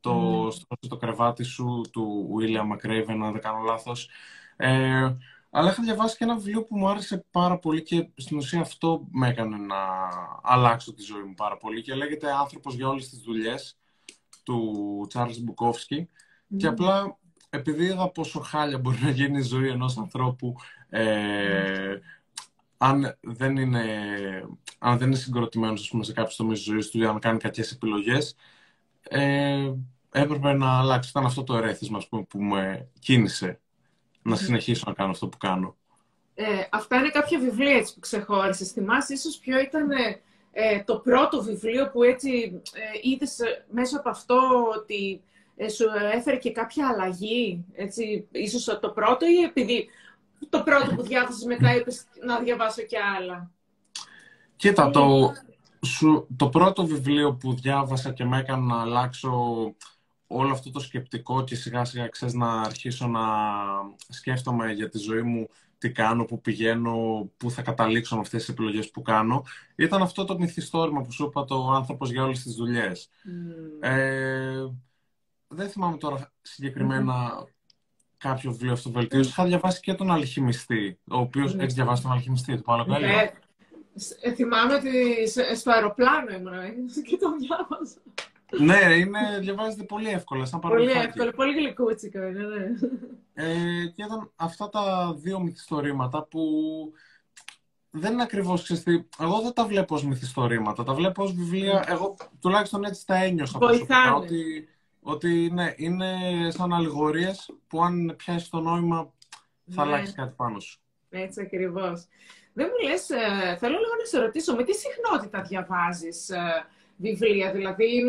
το 0.00 0.46
mm. 0.46 0.52
το 0.88 0.96
κρεβάτι 0.96 1.42
σου 1.42 1.80
του 1.92 2.28
William 2.38 2.72
McRaven, 2.72 3.18
αν 3.22 3.32
δεν 3.32 3.40
κάνω 3.40 3.60
λάθος. 3.60 4.10
Ε, 4.56 5.16
αλλά 5.50 5.70
είχα 5.70 5.82
διαβάσει 5.82 6.16
και 6.16 6.24
ένα 6.24 6.36
βιβλίο 6.36 6.64
που 6.64 6.78
μου 6.78 6.88
άρεσε 6.88 7.24
πάρα 7.30 7.58
πολύ 7.58 7.82
και 7.82 8.08
στην 8.16 8.36
ουσία 8.36 8.60
αυτό 8.60 9.06
με 9.10 9.28
έκανε 9.28 9.56
να 9.56 9.76
αλλάξω 10.42 10.94
τη 10.94 11.02
ζωή 11.02 11.22
μου 11.22 11.34
πάρα 11.34 11.56
πολύ 11.56 11.82
και 11.82 11.94
λέγεται 11.94 12.32
«Άνθρωπος 12.32 12.74
για 12.74 12.88
όλες 12.88 13.08
τις 13.08 13.18
δουλειές» 13.18 13.78
του 14.42 15.08
Charles 15.12 15.36
Bukowski 15.46 16.04
και 16.56 16.66
απλά 16.66 17.18
επειδή 17.56 17.84
είδα 17.84 18.08
πόσο 18.08 18.40
χάλια 18.40 18.78
μπορεί 18.78 18.98
να 19.02 19.10
γίνει 19.10 19.38
η 19.38 19.42
ζωή 19.42 19.68
ενός 19.68 19.98
ανθρώπου 19.98 20.54
ε, 20.88 21.98
αν 22.78 23.18
δεν 23.20 23.56
είναι, 23.56 23.84
αν 24.78 24.98
δεν 24.98 25.06
είναι 25.06 25.16
συγκροτημένος 25.16 25.88
πούμε, 25.88 26.04
σε 26.04 26.12
κάποιες 26.12 26.36
τομείς 26.36 26.58
της 26.58 26.66
ζωής 26.66 26.90
του 26.90 26.98
ή 27.00 27.04
αν 27.04 27.18
κάνει 27.18 27.38
κακές 27.38 27.72
επιλογές, 27.72 28.36
ε, 29.02 29.72
έπρεπε 30.10 30.52
να 30.52 30.78
αλλάξει. 30.78 31.10
Ήταν 31.10 31.24
αυτό 31.24 31.44
το 31.44 31.56
ερέθισμα 31.56 32.02
πούμε, 32.08 32.22
που 32.22 32.42
με 32.42 32.88
κίνησε 32.98 33.60
να 34.22 34.36
συνεχίσω 34.36 34.84
να 34.86 34.92
κάνω 34.92 35.10
αυτό 35.10 35.28
που 35.28 35.36
κάνω. 35.36 35.76
Ε, 36.34 36.44
αυτά 36.70 36.96
είναι 36.96 37.10
κάποια 37.10 37.38
βιβλία 37.38 37.76
έτσι, 37.76 37.94
που 37.94 38.00
ξεχώρισες. 38.00 38.70
Θυμάσαι 38.70 39.12
ίσως 39.12 39.38
ποιο 39.38 39.60
ήταν 39.60 39.88
ε, 40.52 40.82
το 40.84 40.98
πρώτο 40.98 41.42
βιβλίο 41.42 41.90
που 41.90 42.02
έτσι 42.02 42.62
ε, 42.72 42.98
είδες 43.02 43.38
μέσα 43.70 43.98
από 43.98 44.08
αυτό 44.08 44.38
ότι 44.76 45.14
ε, 45.14 45.35
σου 45.64 45.84
έφερε 46.12 46.36
και 46.36 46.52
κάποια 46.52 46.88
αλλαγή, 46.88 47.64
έτσι, 47.72 48.28
ίσως 48.30 48.78
το 48.80 48.90
πρώτο 48.90 49.26
ή 49.26 49.42
επειδή 49.42 49.88
το 50.48 50.62
πρώτο 50.62 50.94
που 50.94 51.02
διάβασες 51.02 51.44
μετά 51.44 51.74
είπες 51.74 52.04
να 52.26 52.40
διαβάσω 52.40 52.82
και 52.82 52.96
άλλα. 53.18 53.50
Κοίτα, 54.56 54.90
το, 54.90 55.32
σου, 55.86 56.26
το 56.36 56.48
πρώτο 56.48 56.86
βιβλίο 56.86 57.34
που 57.34 57.54
διάβασα 57.54 58.12
και 58.12 58.24
με 58.24 58.38
έκανε 58.38 58.66
να 58.66 58.80
αλλάξω 58.80 59.30
όλο 60.26 60.52
αυτό 60.52 60.70
το 60.70 60.80
σκεπτικό 60.80 61.44
και 61.44 61.54
σιγά 61.54 61.84
σιγά 61.84 62.08
ξέρεις 62.08 62.34
να 62.34 62.60
αρχίσω 62.60 63.06
να 63.06 63.22
σκέφτομαι 64.08 64.72
για 64.72 64.88
τη 64.88 64.98
ζωή 64.98 65.22
μου 65.22 65.46
τι 65.78 65.92
κάνω, 65.92 66.24
πού 66.24 66.40
πηγαίνω, 66.40 67.30
πού 67.36 67.50
θα 67.50 67.62
καταλήξω 67.62 68.14
με 68.14 68.20
αυτές 68.20 68.40
τις 68.40 68.48
επιλογές 68.48 68.90
που 68.90 69.02
κάνω, 69.02 69.44
ήταν 69.76 70.02
αυτό 70.02 70.24
το 70.24 70.38
μυθιστόρημα 70.38 71.02
που 71.02 71.12
σου 71.12 71.24
είπα 71.24 71.44
το 71.44 71.70
άνθρωπος 71.70 72.10
για 72.10 72.24
όλες 72.24 72.42
τις 72.42 72.54
δουλειές. 72.54 73.08
Ε, 73.80 74.66
δεν 75.48 75.68
θυμάμαι 75.68 75.96
τώρα 75.96 76.32
κάποιο 78.18 78.50
βιβλίο 78.50 78.72
αυτοβελτίωση. 78.72 79.28
Είχα 79.28 79.44
διαβάσει 79.44 79.80
και 79.80 79.94
τον 79.94 80.10
Αλχημιστή, 80.10 80.98
ο 81.10 81.16
οποίος 81.16 81.54
mm. 81.54 81.58
έχει 81.58 81.72
διαβάσει 81.72 82.02
τον 82.02 82.12
Αλχημιστή 82.12 82.56
του 82.56 82.62
Παύλο 82.62 82.94
ε, 82.94 83.32
ε, 84.20 84.34
θυμάμαι 84.34 84.74
ότι 84.74 85.26
στο 85.56 85.70
αεροπλάνο 85.70 86.30
ήμουν 86.34 86.52
και 87.08 87.16
τον 87.16 87.34
διάβασα. 87.38 88.00
ναι, 88.58 88.94
είναι, 88.94 89.38
διαβάζεται 89.40 89.82
πολύ 89.82 90.08
εύκολα, 90.08 90.44
σαν 90.44 90.60
Πολύ 90.60 90.90
εύκολα, 90.90 91.32
πολύ 91.32 91.54
γλυκούτσικο 91.54 92.18
είναι, 92.22 92.44
ναι. 92.44 92.64
Ε, 93.34 93.86
και 93.86 94.02
ήταν 94.04 94.32
αυτά 94.36 94.68
τα 94.68 95.14
δύο 95.18 95.40
μυθιστορήματα 95.40 96.22
που 96.22 96.40
δεν 97.90 98.12
είναι 98.12 98.22
ακριβώς 98.22 98.62
ξεστή. 98.62 99.08
Εγώ 99.18 99.40
δεν 99.40 99.52
τα 99.52 99.64
βλέπω 99.64 99.94
ως 99.94 100.04
μυθιστορήματα. 100.04 100.82
Τα 100.82 100.94
βλέπω 100.94 101.22
ως 101.22 101.32
βιβλία. 101.32 101.84
Εγώ 101.88 102.16
τουλάχιστον 102.40 102.84
έτσι 102.84 103.06
τα 103.06 103.14
ένιωσα 103.14 103.58
προσωπικά. 103.58 104.14
Ότι 104.14 104.68
ότι 105.08 105.50
ναι, 105.52 105.74
είναι 105.76 106.10
σαν 106.48 106.72
αλληγορίες 106.72 107.50
που 107.66 107.82
αν 107.82 108.14
πιάσεις 108.16 108.48
το 108.48 108.60
νόημα 108.60 109.12
θα 109.70 109.84
ναι. 109.84 109.92
αλλάξεις 109.92 110.14
κάτι 110.14 110.32
πάνω 110.36 110.60
σου. 110.60 110.80
Έτσι 111.10 111.40
ακριβώς. 111.40 112.06
Δεν 112.52 112.68
μου 112.70 112.88
λες, 112.88 113.10
ε, 113.10 113.56
θέλω 113.58 113.78
λίγο 113.78 113.94
να 113.98 114.04
σε 114.04 114.18
ρωτήσω, 114.18 114.54
με 114.54 114.64
τι 114.64 114.74
συχνότητα 114.74 115.42
διαβάζεις 115.42 116.28
ε, 116.30 116.66
βιβλία, 116.96 117.52
δηλαδή 117.52 118.02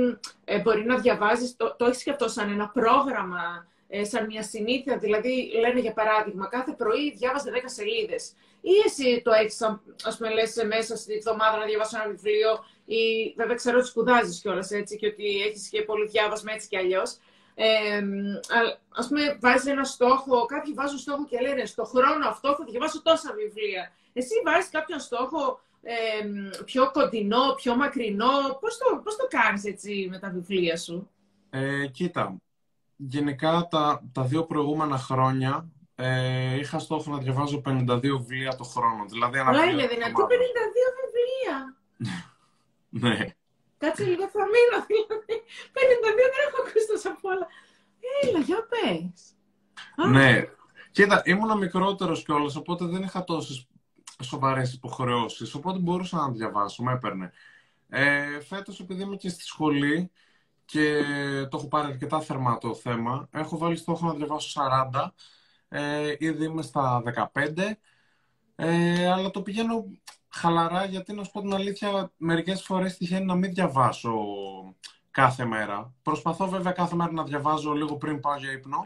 ε, 0.46 0.60
μπορεί 0.60 0.86
να 0.86 0.98
διαβάζεις, 0.98 1.56
το, 1.56 1.76
το 1.78 1.86
έχεις 1.86 2.04
και 2.04 2.12
αυτό 2.12 2.28
σαν 2.28 2.52
ένα 2.52 2.70
πρόγραμμα, 2.70 3.68
σαν 4.02 4.26
μια 4.26 4.44
συνήθεια, 4.44 4.98
δηλαδή 4.98 5.52
λένε 5.60 5.80
για 5.80 5.94
παράδειγμα 5.94 6.48
κάθε 6.48 6.72
πρωί 6.72 7.12
διάβαζε 7.12 7.52
10 7.54 7.58
σελίδες 7.66 8.34
ή 8.74 8.76
εσύ 8.86 9.22
το 9.24 9.32
έχεις, 9.32 9.62
ας 10.04 10.18
πούμε 10.18 10.34
λες 10.34 10.64
μέσα 10.68 10.96
στη 10.96 11.14
εβδομάδα 11.14 11.58
να 11.58 11.66
διαβάσω 11.66 11.98
ένα 12.02 12.10
βιβλίο 12.10 12.52
ή 12.86 13.34
βέβαια 13.38 13.56
ξέρω 13.56 13.78
ότι 13.78 13.88
σπουδάζεις 13.88 14.42
κιόλας 14.42 14.72
έτσι 14.72 14.98
και 14.98 15.08
ότι 15.08 15.42
έχεις 15.48 15.70
και 15.70 15.82
πολύ 15.82 16.08
διάβασμα 16.08 16.52
έτσι 16.54 16.68
κι 16.68 16.78
αλλιώς. 16.78 17.18
Ε, 17.60 17.98
Α 19.02 19.08
πούμε, 19.08 19.38
βάζεις 19.40 19.66
ένα 19.66 19.84
στόχο, 19.84 20.46
κάποιοι 20.46 20.74
βάζουν 20.74 20.98
στόχο 20.98 21.26
και 21.26 21.40
λένε 21.42 21.66
στο 21.66 21.84
χρόνο 21.84 22.28
αυτό 22.28 22.56
θα 22.56 22.66
διαβάσω 22.70 23.02
τόσα 23.02 23.34
βιβλία. 23.34 23.92
Εσύ 24.14 24.34
βάζεις 24.46 24.70
κάποιον 24.70 25.00
στόχο 25.00 25.60
ε, 25.82 25.94
πιο 26.66 26.92
κοντινό, 26.92 27.54
πιο 27.56 27.76
μακρινό. 27.76 28.58
Πώς 28.62 28.78
το, 28.78 29.02
πώς 29.04 29.16
το 29.16 29.28
κάνεις 29.30 29.66
έτσι 29.66 30.08
με 30.12 30.20
τα 30.20 30.30
βιβλία 30.30 30.78
σου; 30.78 31.10
Ε, 31.50 31.88
κοίτα, 31.88 32.36
γενικά 32.96 33.68
τα, 33.70 34.04
τα 34.14 34.24
δύο 34.24 34.44
προηγούμενα 34.46 34.98
χρόνια 34.98 35.68
ε, 36.00 36.56
είχα 36.60 36.80
στόχο 36.80 37.12
να 37.12 37.18
διαβάζω 37.18 37.62
52 37.66 38.00
βιβλία 38.02 38.56
το 38.56 38.64
χρόνο. 38.64 39.06
Δηλαδή, 39.06 39.38
ένα 39.40 39.66
είναι 39.66 39.88
δυνατή 39.88 40.14
52 40.14 40.28
βιβλία. 41.00 41.76
Ναι. 42.90 43.26
Κάτσε 43.78 44.04
λίγο, 44.04 44.28
θα 44.28 44.44
μείνω. 44.46 44.86
Δηλαδή. 44.88 45.44
52 45.68 46.16
δεν 46.16 46.42
έχω 46.48 46.62
ακούσει 46.68 46.88
τόσα 46.88 47.18
πολλά. 47.22 47.48
Έλα, 48.22 48.40
για 48.40 48.68
πες. 48.70 49.36
Ναι. 50.10 50.44
Κοίτα, 50.92 51.22
ήμουν 51.26 51.58
μικρότερος 51.58 52.24
κιόλας, 52.24 52.56
οπότε 52.56 52.86
δεν 52.86 53.04
είχα 53.04 53.24
τόσες 53.24 53.68
σοβαρές 54.24 54.74
υποχρεώσεις. 54.74 55.54
Οπότε 55.54 55.80
μπορούσα 55.80 56.18
να 56.18 56.30
διαβάσω, 56.30 56.84
με 56.84 56.92
έπαιρνε. 56.92 57.32
Ε, 57.90 58.40
Φέτος, 58.40 58.80
επειδή 58.80 59.02
είμαι 59.02 59.16
και 59.16 59.30
στη 59.30 59.44
σχολή 59.44 60.12
και 60.66 61.04
το 61.50 61.58
έχω 61.58 61.68
πάρει 61.68 61.88
αρκετά 61.88 62.22
θερμά 62.22 62.58
το 62.58 62.76
θέμα, 62.76 63.28
έχω 63.32 63.58
βάλει 63.58 63.76
στόχο 63.76 64.06
να 64.06 64.14
διαβάσω 64.14 64.62
40. 64.94 65.14
Ε, 65.70 66.16
ήδη 66.20 66.46
είμαι 66.46 66.62
στα 66.62 67.02
15, 67.34 67.78
ε, 68.56 69.12
αλλά 69.12 69.32
το 69.32 69.42
πηγαίνω 69.42 69.86
χαλαρά 70.28 70.86
γιατί 70.86 71.14
να 71.14 71.24
σου 71.24 71.32
πω 71.32 71.42
την 71.42 71.54
αλήθεια 71.54 72.12
μερικές 72.18 72.64
φορές 72.64 72.98
τυχαίνει 72.98 73.26
να 73.26 73.36
μην 73.36 73.54
διαβάσω 73.54 74.14
κάθε 75.12 75.46
μέρα. 75.46 75.94
Προσπαθώ 76.02 76.48
βέβαια 76.48 76.72
κάθε 76.72 76.96
μέρα 76.96 77.12
να 77.12 77.24
διαβάζω 77.24 77.74
λίγο 77.74 77.98
πριν 77.98 78.20
πάω 78.20 78.38
για 78.38 78.52
ύπνο, 78.52 78.84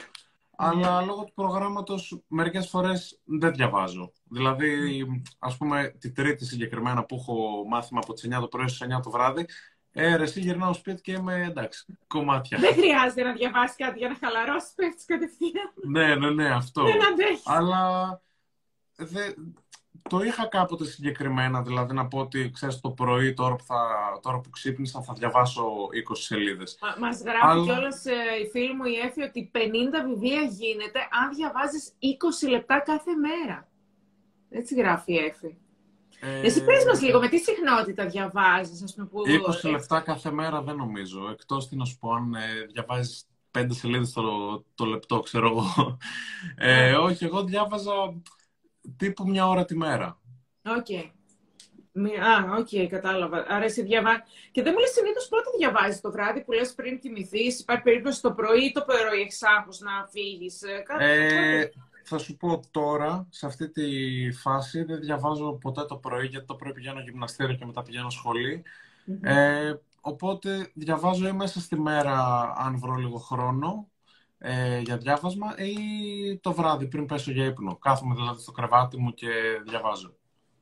αλλά 0.56 1.02
λόγω 1.02 1.24
του 1.24 1.34
προγράμματος 1.34 2.24
μερικές 2.28 2.68
φορές 2.70 3.22
δεν 3.24 3.54
διαβάζω. 3.54 4.12
Δηλαδή, 4.24 5.06
ας 5.40 5.58
πούμε, 5.58 5.96
τη 6.00 6.12
τρίτη 6.12 6.46
συγκεκριμένα 6.46 7.06
που 7.06 7.16
έχω 7.16 7.64
μάθημα 7.68 8.00
από 8.04 8.14
τις 8.14 8.24
9 8.24 8.40
το 8.40 8.48
πρωί 8.48 8.68
στις 8.68 8.82
9 8.82 9.00
το 9.04 9.10
βράδυ, 9.10 9.46
ε, 9.94 10.16
ρε, 10.16 10.24
εσύ 10.24 10.40
γυρνάω 10.40 10.74
σπίτι 10.74 11.02
και 11.02 11.12
είμαι 11.12 11.44
εντάξει, 11.50 11.86
κομμάτια. 12.08 12.58
Δεν 12.58 12.74
χρειάζεται 12.74 13.24
να 13.24 13.34
διαβάσεις 13.34 13.76
κάτι 13.76 13.98
για 13.98 14.08
να 14.08 14.16
χαλαρώσεις, 14.16 14.74
πέφτεις 14.76 15.06
κατευθείαν. 15.06 15.74
ναι, 15.88 16.16
ναι, 16.16 16.30
ναι, 16.30 16.50
αυτό. 16.54 16.84
Δεν 16.84 17.06
αντέχεις. 17.06 17.42
Αλλά 17.48 18.22
δε, 18.96 19.32
το 20.10 20.20
είχα 20.20 20.48
κάποτε 20.48 20.86
συγκεκριμένα, 20.86 21.62
δηλαδή 21.62 21.94
να 21.94 22.08
πω 22.08 22.20
ότι 22.20 22.50
ξέρεις 22.54 22.80
το 22.80 22.90
πρωί 22.90 23.34
τώρα 23.34 23.56
που, 23.56 23.64
θα, 23.64 23.80
τώρα 24.22 24.40
που 24.40 24.50
ξύπνησα 24.50 25.02
θα 25.02 25.14
διαβάσω 25.14 25.64
20 26.12 26.12
σελίδες. 26.12 26.78
Μα, 26.82 27.08
μας 27.08 27.22
γράφει 27.22 27.46
Αλλά... 27.46 27.64
κιόλας 27.64 28.06
ε, 28.06 28.14
η 28.46 28.50
φίλη 28.50 28.76
μου 28.76 28.84
η 28.86 28.96
Έφη 28.96 29.22
ότι 29.22 29.52
50 29.56 29.58
βιβλία 30.06 30.42
γίνεται 30.42 31.00
αν 31.00 31.36
διαβάζεις 31.36 31.94
20 32.46 32.50
λεπτά 32.50 32.80
κάθε 32.80 33.12
μέρα. 33.16 33.68
Έτσι 34.50 34.76
γράφει 34.76 35.14
η 35.14 35.18
Έφη. 35.18 35.58
Ε, 36.24 36.40
Εσύ 36.40 36.63
πες 36.63 36.86
μας 36.86 37.01
λίγο, 37.01 37.20
με 37.20 37.28
τι 37.28 37.38
συχνότητα 37.38 38.06
διαβάζεις, 38.06 38.84
ας 38.84 38.94
πούμε, 38.94 39.08
που... 39.08 39.22
20 39.66 39.72
λεπτά 39.72 40.00
κάθε 40.00 40.32
μέρα 40.32 40.62
δεν 40.62 40.75
νομίζω, 40.75 41.30
εκτός 41.32 41.68
τι 41.68 41.75
να 41.75 41.86
σου 41.86 41.98
πω, 41.98 42.12
αν 42.12 42.34
ε, 42.34 42.66
διαβάζεις 42.72 43.25
πέντε 43.51 43.74
σελίδες 43.74 44.12
το, 44.12 44.24
το 44.75 44.86
λεπτό, 44.86 45.20
ξέρω 45.20 45.48
εγώ. 45.48 45.98
Ε, 46.56 46.90
ναι. 46.90 46.98
όχι, 46.98 47.25
εγώ 47.25 47.44
διάβαζα 47.44 48.22
τύπου 48.98 49.28
μια 49.28 49.48
ώρα 49.48 49.66
τη 49.66 49.78
μέρα. 49.78 50.22
OK. 50.66 50.86
Okay. 50.90 51.10
Α, 52.24 52.58
OK, 52.58 52.68
okay, 52.72 52.88
κατάλαβα. 52.90 53.46
Άρα 53.48 53.63
εσύ 53.63 53.82
διαβάζεις. 53.82 54.22
Και 54.51 54.62
δεν 54.62 54.74
μου 54.75 54.80
λες 54.80 54.86
συνήθως 54.86 55.28
πότε 55.28 55.50
διαβάζεις 55.58 56.01
το 56.01 56.12
βράδυ 56.12 56.44
που 56.44 56.51
λες 56.51 56.74
πριν 56.74 57.00
κοιμηθείς, 57.00 57.60
υπάρχει 57.60 57.84
περίπτωση 57.84 58.22
το 58.22 58.32
πρωί 58.32 58.66
ή 58.66 58.72
το 58.72 58.82
πρωί 58.82 59.22
έχει 59.22 59.46
άγχο 59.58 59.72
να 59.80 60.08
φύγεις. 60.12 60.62
Ε, 60.62 60.84
ε 61.00 61.70
θα 62.03 62.17
σου 62.17 62.38
πω 62.38 62.62
τώρα, 62.72 63.27
σε 63.29 63.46
αυτή 63.46 63.70
τη 63.70 63.81
φάση, 64.31 64.84
δεν 64.84 65.00
διαβάζω 65.00 65.53
ποτέ 65.53 65.86
το 65.86 65.96
πρωί, 65.96 66.25
γιατί 66.25 66.46
το 66.46 66.55
πρωί 66.55 66.74
πηγαίνω 66.74 67.00
γυμναστήριο 67.00 67.55
και 67.55 67.65
μετά 67.65 67.84
πηγαίνω 67.84 68.08
Ε, 69.22 69.74
οπότε 70.01 70.72
διαβάζω 70.74 71.27
ή 71.27 71.31
μέσα 71.31 71.60
στη 71.60 71.79
μέρα, 71.79 72.41
αν 72.58 72.79
βρω 72.79 72.96
λίγο 72.96 73.17
χρόνο, 73.17 73.89
ε, 74.38 74.79
για 74.79 74.98
διάβασμα 74.98 75.55
ή 75.58 76.38
το 76.38 76.53
βράδυ 76.53 76.88
πριν 76.88 77.05
πέσω 77.05 77.31
για 77.31 77.46
ύπνο. 77.46 77.75
Κάθομαι 77.75 78.15
δηλαδή 78.15 78.41
στο 78.41 78.51
κρεβάτι 78.51 78.98
μου 78.98 79.13
και 79.13 79.27
διαβάζω. 79.67 80.15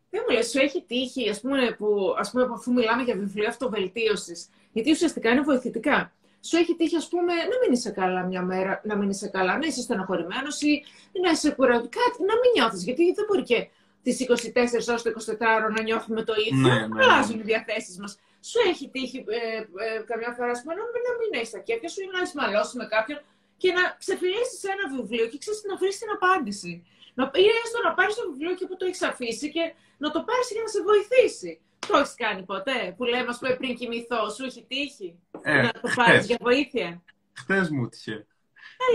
Δεν 0.10 0.24
μου 0.28 0.36
λες, 0.36 0.50
σου 0.50 0.60
έχει 0.60 0.84
τύχει, 0.84 1.30
ας 1.30 1.42
πούμε, 1.42 1.76
που, 1.78 2.16
ας 2.18 2.32
πούμε, 2.32 2.48
αφού 2.54 2.74
μιλάμε 2.74 3.04
για 3.04 3.16
βιβλία 3.16 3.50
αυτοβελτίωσης, 3.50 4.50
γιατί 4.72 4.92
ουσιαστικά 4.92 5.30
είναι 5.30 5.42
βοηθητικά. 5.42 6.14
Σου 6.42 6.58
έχει 6.58 6.76
τύχει, 6.76 6.96
ας 6.96 7.08
πούμε, 7.08 7.34
να 7.34 7.56
μην 7.62 7.72
είσαι 7.72 7.92
καλά 7.92 8.24
μια 8.24 8.42
μέρα, 8.42 8.82
να 8.84 8.96
μην 8.96 9.10
είσαι 9.10 9.28
καλά, 9.28 9.58
να 9.58 9.66
είσαι 9.68 9.82
στενοχωρημένος 9.82 10.62
ή 10.62 10.84
να 11.24 11.30
είσαι 11.32 11.50
κουρado, 11.50 11.88
κάτι, 12.00 12.18
να 12.30 12.36
μην 12.42 12.50
νιώθεις, 12.56 12.84
γιατί 12.84 13.14
δεν 13.14 13.26
μπορεί 13.28 13.44
και 13.44 13.68
τις 14.04 14.20
24 14.20 14.90
ώρες 14.90 15.02
το 15.02 15.10
24 15.10 15.72
να 15.76 15.82
νιώθουμε 15.82 16.24
το 16.24 16.34
ίδιο, 16.48 16.70
ναι, 16.70 16.88
ναι, 16.88 17.04
αλλάζουν 17.04 17.36
ναι. 17.36 17.42
οι 17.42 17.46
διαθέσεις 17.46 17.98
μας. 18.00 18.20
Σου 18.50 18.60
έχει 18.70 18.86
τύχει 18.90 19.18
ε, 19.28 19.58
ε, 19.86 20.00
καμιά 20.10 20.32
φορά, 20.38 20.52
ας 20.56 20.62
πούμε, 20.62 20.74
να, 20.80 21.12
μην 21.20 21.30
έχεις 21.38 21.48
στα 21.48 21.60
κέφια 21.68 21.90
σου 21.90 22.02
ή 22.02 22.08
να 22.14 22.20
είσαι 22.22 22.78
με 22.82 22.86
κάποιον 22.96 23.20
και 23.62 23.70
να 23.78 23.84
ξεφυλίσεις 24.02 24.62
ένα 24.74 24.86
βιβλίο 24.96 25.26
και 25.32 25.38
ξέρεις 25.44 25.60
να 25.70 25.76
βρεις 25.82 25.96
την 26.02 26.10
απάντηση. 26.18 26.74
Να, 27.18 27.24
ή 27.46 27.46
έστω 27.62 27.78
να 27.88 27.92
πάρεις 27.98 28.16
το 28.20 28.24
βιβλίο 28.32 28.54
και 28.60 28.66
που 28.68 28.76
το 28.80 28.86
έχεις 28.90 29.02
αφήσει 29.12 29.48
και 29.56 29.64
να 30.04 30.08
το 30.14 30.20
πάρεις 30.28 30.48
για 30.54 30.62
να 30.66 30.70
σε 30.76 30.80
βοηθήσει. 30.90 31.52
Το 31.88 31.98
έχεις 31.98 32.16
κάνει 32.24 32.42
ποτέ, 32.52 32.80
που 32.98 33.04
λέμε, 33.12 33.30
ας 33.34 33.38
πούμε, 33.40 33.52
πριν 33.60 33.72
κοιμηθώ, 33.80 34.22
σου 34.36 34.44
έχει 34.50 34.62
τύχει; 34.72 35.10
Ε, 35.42 35.62
να 35.62 35.72
το 35.72 35.90
πάρεις 35.96 36.26
για 36.26 36.38
βοήθεια. 36.42 37.02
Χθες 37.34 37.70
μου 37.70 37.90
τύχε. 37.90 38.26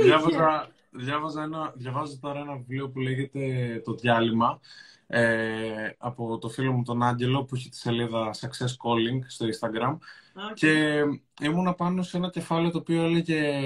Διάβαζα, 0.02 0.68
διάβαζα 0.90 1.42
ένα, 1.42 1.72
διαβάζω 1.76 2.18
τώρα 2.20 2.40
ένα 2.40 2.56
βιβλίο 2.56 2.90
που 2.90 3.00
λέγεται 3.00 3.40
Το 3.84 3.94
Διάλειμμα 3.94 4.60
ε, 5.06 5.90
από 5.98 6.38
το 6.38 6.48
φίλο 6.48 6.72
μου 6.72 6.82
τον 6.82 7.02
Άγγελο 7.02 7.44
που 7.44 7.54
έχει 7.54 7.68
τη 7.68 7.76
σελίδα 7.76 8.30
Success 8.30 8.74
Calling 8.84 9.20
στο 9.26 9.46
Instagram 9.46 9.96
και 10.54 11.02
ήμουν 11.40 11.74
πάνω 11.74 12.02
σε 12.02 12.16
ένα 12.16 12.30
κεφάλαιο 12.30 12.70
το 12.70 12.78
οποίο 12.78 13.02
έλεγε 13.02 13.60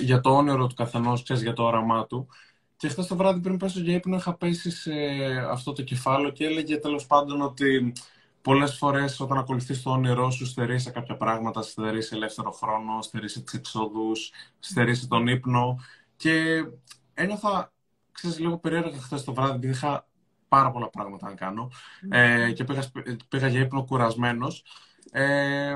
για 0.00 0.20
το 0.20 0.36
όνειρο 0.36 0.66
του 0.66 0.74
καθενός, 0.74 1.22
ξέρεις, 1.22 1.42
για 1.42 1.52
το 1.52 1.62
όραμά 1.62 2.06
του. 2.06 2.28
Και 2.76 2.88
χθες 2.88 3.06
το 3.06 3.16
βράδυ 3.16 3.40
πριν 3.40 3.56
πέσω 3.56 3.80
για 3.80 3.94
ύπνο 3.94 4.16
είχα 4.16 4.34
πέσει 4.34 4.70
σε 4.70 4.92
αυτό 5.50 5.72
το 5.72 5.82
κεφάλαιο 5.82 6.30
και 6.30 6.44
έλεγε 6.44 6.76
τέλος 6.76 7.06
πάντων 7.06 7.42
ότι 7.42 7.92
πολλές 8.42 8.76
φορές 8.76 9.20
όταν 9.20 9.38
ακολουθείς 9.38 9.82
το 9.82 9.90
όνειρό 9.90 10.30
σου, 10.30 10.46
στερείσαι 10.46 10.90
κάποια 10.90 11.16
πράγματα, 11.16 11.62
στερείσαι 11.62 12.14
ελεύθερο 12.14 12.50
χρόνο, 12.50 13.02
στερείσαι 13.02 13.40
τις 13.40 13.54
εξόδους, 13.54 14.32
στερείσαι 14.58 15.06
τον 15.08 15.26
ύπνο. 15.26 15.78
Και 16.16 16.64
ένιωθα, 17.14 17.72
ξέρεις, 18.12 18.38
λίγο 18.38 18.58
περίεργα 18.58 18.98
χθες 18.98 19.24
το 19.24 19.34
βράδυ, 19.34 19.54
επειδή 19.54 19.72
είχα 19.72 20.06
πάρα 20.48 20.70
πολλά 20.70 20.90
πράγματα 20.90 21.28
να 21.28 21.34
κάνω 21.34 21.70
ε, 22.10 22.52
και 22.52 22.64
πήγα, 22.64 22.90
πήγα 23.28 23.48
για 23.48 23.60
ύπνο 23.60 23.84
κουρασμένος. 23.84 24.64
Ε, 25.10 25.74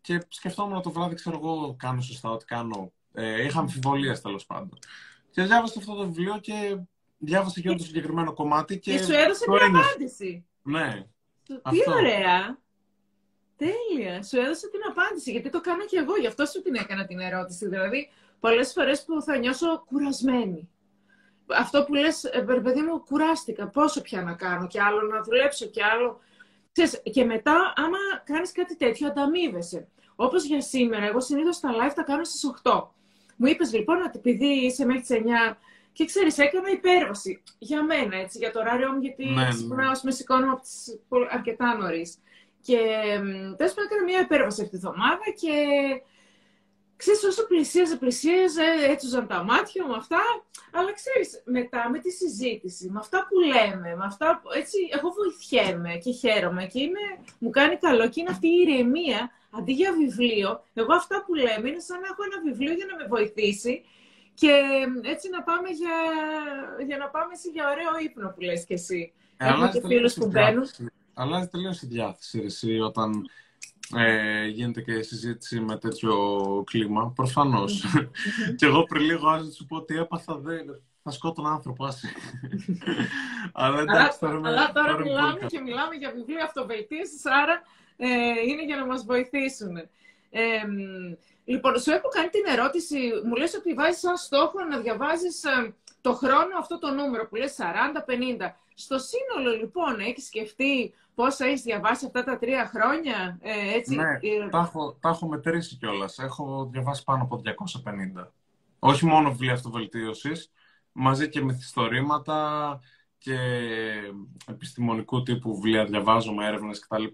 και 0.00 0.26
σκεφτόμουν 0.28 0.82
το 0.82 0.90
βράδυ, 0.90 1.14
ξέρω 1.14 1.36
εγώ, 1.36 1.76
κάνω 1.78 2.00
σωστά 2.00 2.30
ό,τι 2.30 2.44
κάνω 2.44 2.92
ε, 3.12 3.44
είχα 3.44 3.58
αμφιβολίες 3.58 4.20
τέλος 4.20 4.46
πάντων. 4.46 4.78
Και 5.30 5.42
διάβασα 5.42 5.78
αυτό 5.78 5.94
το 5.94 6.04
βιβλίο 6.04 6.38
και 6.38 6.78
διάβασα 7.18 7.60
και 7.60 7.68
όλο 7.68 7.78
το 7.78 7.84
συγκεκριμένο 7.84 8.32
κομμάτι. 8.32 8.78
Και, 8.78 8.92
και 8.92 9.02
σου 9.02 9.12
έδωσε 9.12 9.44
την 9.44 9.76
απάντηση. 9.76 10.46
Ναι. 10.62 11.06
Τι 11.46 11.54
αυτό. 11.62 11.92
ωραία. 11.92 12.58
Τέλεια. 13.56 14.22
Σου 14.22 14.38
έδωσε 14.40 14.68
την 14.68 14.80
απάντηση. 14.88 15.30
Γιατί 15.30 15.50
το 15.50 15.60
κάνω 15.60 15.84
και 15.84 15.98
εγώ. 15.98 16.16
Γι' 16.16 16.26
αυτό 16.26 16.44
σου 16.44 16.62
την 16.62 16.74
έκανα 16.74 17.06
την 17.06 17.20
ερώτηση. 17.20 17.68
Δηλαδή, 17.68 18.10
πολλές 18.40 18.72
φορές 18.72 19.04
που 19.04 19.22
θα 19.22 19.36
νιώσω 19.36 19.84
κουρασμένη. 19.88 20.70
Αυτό 21.46 21.84
που 21.84 21.94
λες, 21.94 22.24
ε, 22.24 22.40
παιδί 22.62 22.80
μου, 22.80 23.00
κουράστηκα. 23.00 23.68
Πόσο 23.68 24.00
πια 24.00 24.22
να 24.22 24.34
κάνω 24.34 24.66
και 24.66 24.80
άλλο 24.80 25.02
να 25.02 25.22
δουλέψω 25.22 25.66
και 25.66 25.84
άλλο. 25.84 26.20
και 27.12 27.24
μετά, 27.24 27.72
άμα 27.76 27.98
κάνεις 28.24 28.52
κάτι 28.52 28.76
τέτοιο, 28.76 29.06
ανταμείβεσαι. 29.06 29.88
Όπως 30.16 30.44
για 30.44 30.60
σήμερα, 30.60 31.06
εγώ 31.06 31.20
συνήθως 31.20 31.60
τα 31.60 31.70
live 31.72 31.92
τα 31.94 32.02
κάνω 32.02 32.24
στις 32.24 32.44
8. 32.44 32.94
Μου 33.36 33.46
είπες 33.46 33.72
λοιπόν 33.72 34.02
ότι 34.02 34.18
επειδή 34.18 34.46
είσαι 34.46 34.84
μέχρι 34.84 35.00
τις 35.02 35.10
9 35.10 35.56
και 35.96 36.04
ξέρεις, 36.04 36.38
έκανα 36.38 36.70
υπέρβαση 36.70 37.42
για 37.58 37.82
μένα, 37.84 38.16
έτσι, 38.16 38.38
για 38.38 38.52
το 38.52 38.60
ωράριό 38.60 38.92
μου, 38.92 39.00
γιατί 39.00 39.24
ναι, 39.24 39.48
ξυπνάω, 39.48 39.90
ναι. 39.90 40.00
με 40.02 40.10
σηκώνω 40.10 40.52
από 40.52 40.60
τις, 40.60 41.00
αρκετά 41.30 41.76
νωρίς. 41.76 42.18
Και 42.60 42.78
τέλος 43.56 43.72
πάντων 43.74 43.90
έκανα 43.90 44.02
μια 44.04 44.20
υπέρβαση 44.20 44.62
αυτή 44.62 44.72
τη 44.72 44.78
βδομάδα 44.78 45.26
και 45.40 45.54
ξέρεις, 46.96 47.24
όσο 47.24 47.46
πλησίαζε, 47.46 47.96
πλησίαζε, 47.96 48.64
έτσουζαν 48.88 49.26
τα 49.26 49.42
μάτια 49.42 49.86
μου 49.86 49.94
αυτά, 49.94 50.22
αλλά 50.72 50.92
ξέρεις, 50.92 51.42
μετά 51.44 51.90
με 51.90 51.98
τη 51.98 52.10
συζήτηση, 52.10 52.90
με 52.90 52.98
αυτά 52.98 53.26
που 53.28 53.38
λέμε, 53.40 53.96
με 53.96 54.04
αυτά 54.04 54.40
που, 54.42 54.48
έτσι, 54.52 54.78
εγώ 54.96 55.08
βοηθιέμαι 55.18 55.96
και 55.96 56.12
χαίρομαι 56.12 56.64
και 56.66 56.80
είναι, 56.80 57.04
μου 57.38 57.50
κάνει 57.50 57.76
καλό 57.76 58.08
και 58.08 58.20
είναι 58.20 58.30
αυτή 58.30 58.46
η 58.46 58.60
ηρεμία 58.66 59.30
αντί 59.50 59.72
για 59.72 59.92
βιβλίο, 59.92 60.62
εγώ 60.74 60.94
αυτά 60.94 61.24
που 61.26 61.34
λέμε 61.34 61.68
είναι 61.68 61.80
σαν 61.80 62.00
να 62.00 62.06
έχω 62.06 62.22
ένα 62.28 62.38
βιβλίο 62.50 62.72
για 62.72 62.86
να 62.86 62.96
με 62.96 63.06
βοηθήσει 63.08 63.84
και 64.40 64.52
έτσι 65.02 65.28
να 65.28 65.42
πάμε 65.42 65.68
για, 65.68 65.96
για 66.86 66.96
να 66.96 67.08
πάμε 67.08 67.32
για 67.52 67.64
ωραίο 67.70 68.04
ύπνο 68.04 68.32
που 68.34 68.40
λες 68.40 68.64
και 68.64 68.74
εσύ. 68.74 69.12
Ε, 69.36 69.48
Έχουμε 69.48 69.68
και 69.68 69.80
φίλους 69.86 70.14
που 70.14 70.26
μπαίνουν. 70.26 70.64
Αλλάζει 71.14 71.48
τελείως 71.48 71.82
η 71.82 71.86
διάθεση 71.86 72.42
εσύ, 72.44 72.80
όταν 72.80 73.30
ε, 73.96 74.46
γίνεται 74.46 74.80
και 74.80 75.02
συζήτηση 75.02 75.60
με 75.60 75.78
τέτοιο 75.78 76.14
κλίμα. 76.66 77.12
Προφανώς. 77.14 77.84
και 78.58 78.66
εγώ 78.66 78.82
πριν 78.82 79.02
λίγο 79.02 79.28
άρχισα 79.28 79.48
να 79.48 79.54
σου 79.54 79.66
πω 79.66 79.76
ότι 79.76 79.96
έπαθα 79.96 80.38
δεν. 80.38 80.80
Θα 81.02 81.10
σκότω 81.10 81.42
άνθρωπο, 81.42 81.84
άσε. 81.84 82.12
αλλά, 83.52 83.80
εντάξει, 83.80 84.18
τώρα, 84.20 84.40
αλλά 84.44 84.72
τώρα 84.72 84.98
μιλάμε 84.98 85.46
και 85.46 85.60
μιλάμε 85.60 85.94
για 85.94 86.12
βιβλία 86.14 86.44
αυτοβελτίωσης, 86.44 87.26
άρα 87.26 87.62
ε, 87.96 88.06
είναι 88.48 88.64
για 88.64 88.76
να 88.76 88.86
μας 88.86 89.04
βοηθήσουν. 89.04 89.76
Ε, 90.30 90.62
λοιπόν, 91.46 91.78
σου 91.78 91.90
έχω 91.90 92.08
κάνει 92.08 92.28
την 92.28 92.44
ερώτηση, 92.46 92.98
μου 93.26 93.34
λες 93.34 93.54
ότι 93.54 93.74
βάζεις 93.74 94.00
σαν 94.00 94.16
στόχο 94.16 94.64
να 94.70 94.78
διαβάζεις 94.78 95.44
ε, 95.44 95.74
το 96.00 96.12
χρόνο 96.14 96.58
αυτό 96.58 96.78
το 96.78 96.90
νούμερο 96.90 97.28
που 97.28 97.36
λες 97.36 97.56
40-50. 97.58 97.62
Στο 98.74 98.96
σύνολο, 98.98 99.56
λοιπόν, 99.56 100.00
έχεις 100.00 100.26
σκεφτεί 100.26 100.94
πόσα 101.16 101.46
έχεις 101.46 101.62
διαβάσει 101.62 102.06
αυτά 102.06 102.24
τα 102.24 102.38
τρία 102.38 102.66
χρόνια, 102.74 103.38
ε, 103.42 103.74
έτσι; 103.74 103.94
Ναι, 103.94 104.02
ε, 104.02 104.48
τα, 104.50 104.58
έχω, 104.58 104.98
τα 105.00 105.08
έχω 105.08 105.28
μετρήσει 105.28 105.76
κιόλας. 105.76 106.18
Έχω 106.18 106.68
διαβάσει 106.72 107.04
πάνω 107.04 107.22
από 107.22 107.42
250. 107.44 108.32
Όχι 108.78 109.06
μόνο 109.06 109.30
βιβλία 109.30 109.52
αυτοβελτίωσης, 109.52 110.52
μαζί 110.92 111.28
και 111.28 111.44
μυθιστορήματα 111.44 112.80
και 113.18 113.38
επιστημονικού 114.48 115.22
τύπου 115.22 115.54
βιβλία 115.54 115.84
διαβάζω 115.84 116.32
με 116.32 116.46
έρευνες 116.46 116.78
κτλ. 116.78 117.04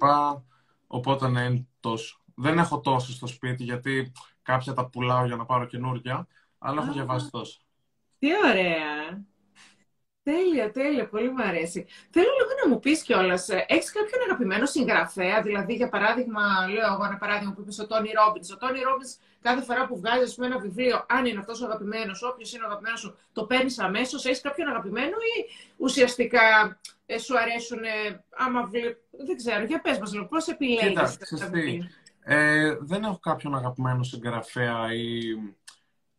Οπότε 0.87 1.29
ναι, 1.29 1.65
τόσο. 1.81 2.22
Δεν 2.43 2.59
έχω 2.59 2.81
τόσο 2.81 3.13
στο 3.13 3.27
σπίτι 3.27 3.65
γιατί 3.65 4.13
κάποια 4.43 4.73
τα 4.73 4.89
πουλάω 4.89 5.27
για 5.27 5.37
να 5.37 5.45
πάρω 5.45 5.67
καινούργια, 5.67 6.27
αλλά 6.59 6.83
έχω 6.83 6.93
διαβάσει 6.93 7.31
τόσο. 7.31 7.61
Τι 8.19 8.29
ωραία. 8.45 9.25
Τέλεια, 10.23 10.71
τέλεια, 10.71 11.09
πολύ 11.09 11.31
μου 11.31 11.43
αρέσει. 11.43 11.87
Θέλω 12.11 12.27
λίγο 12.39 12.51
να 12.63 12.69
μου 12.69 12.79
πεις 12.79 13.03
κιόλας, 13.03 13.49
ε, 13.49 13.65
έχεις 13.69 13.93
κάποιον 13.93 14.21
αγαπημένο 14.27 14.67
συγγραφέα, 14.67 15.43
δηλαδή 15.43 15.75
για 15.75 15.89
παράδειγμα, 15.89 16.43
λέω 16.69 16.93
εγώ 16.93 17.05
ένα 17.05 17.17
παράδειγμα 17.17 17.53
που 17.53 17.61
είπε 17.61 17.83
ο 17.83 17.87
Τόνι 17.87 18.11
Ρόμπιν. 18.19 18.43
Ο 18.55 18.57
Τόνι 18.57 18.81
Ρόμπιν 18.81 19.09
κάθε 19.41 19.63
φορά 19.63 19.87
που 19.87 19.97
βγάζει 19.99 20.35
πούμε, 20.35 20.47
ένα 20.47 20.59
βιβλίο, 20.59 21.07
αν 21.09 21.27
είναι 21.27 21.39
αυτός 21.39 21.61
ο 21.63 21.65
αγαπημένος, 21.65 22.23
όποιος 22.23 22.53
είναι 22.53 22.63
ο 22.63 22.67
αγαπημένος 22.67 23.01
σου, 23.01 23.17
το 23.33 23.45
παίρνεις 23.45 23.79
αμέσως. 23.79 24.25
Έχεις 24.25 24.41
κάποιον 24.41 24.69
αγαπημένο 24.69 25.17
ή 25.35 25.35
ουσιαστικά 25.77 26.79
ε, 27.07 27.19
σου 27.19 27.39
αρέσουν, 27.39 27.81
άμα 28.37 28.67
βλέπει. 28.67 28.97
Δεν 29.27 29.37
ξέρω, 29.37 29.65
για 29.65 29.81
πες 29.81 29.99
μας 29.99 30.13
λίγο, 30.13 30.27
πώς 30.27 30.47
επιλέγεις 30.47 31.19
τα 31.39 31.49
βιβλία. 31.51 31.91
Ε, 32.25 32.77
δεν 32.81 33.05
έχω 33.05 33.19
κάποιον 33.19 33.55
αγαπημένο 33.55 34.03
συγγραφέα 34.03 34.95
ή 34.95 35.21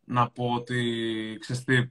να 0.04 0.30
πω 0.30 0.54
ότι 0.54 1.36
ξέρεις 1.40 1.64
τι, 1.64 1.90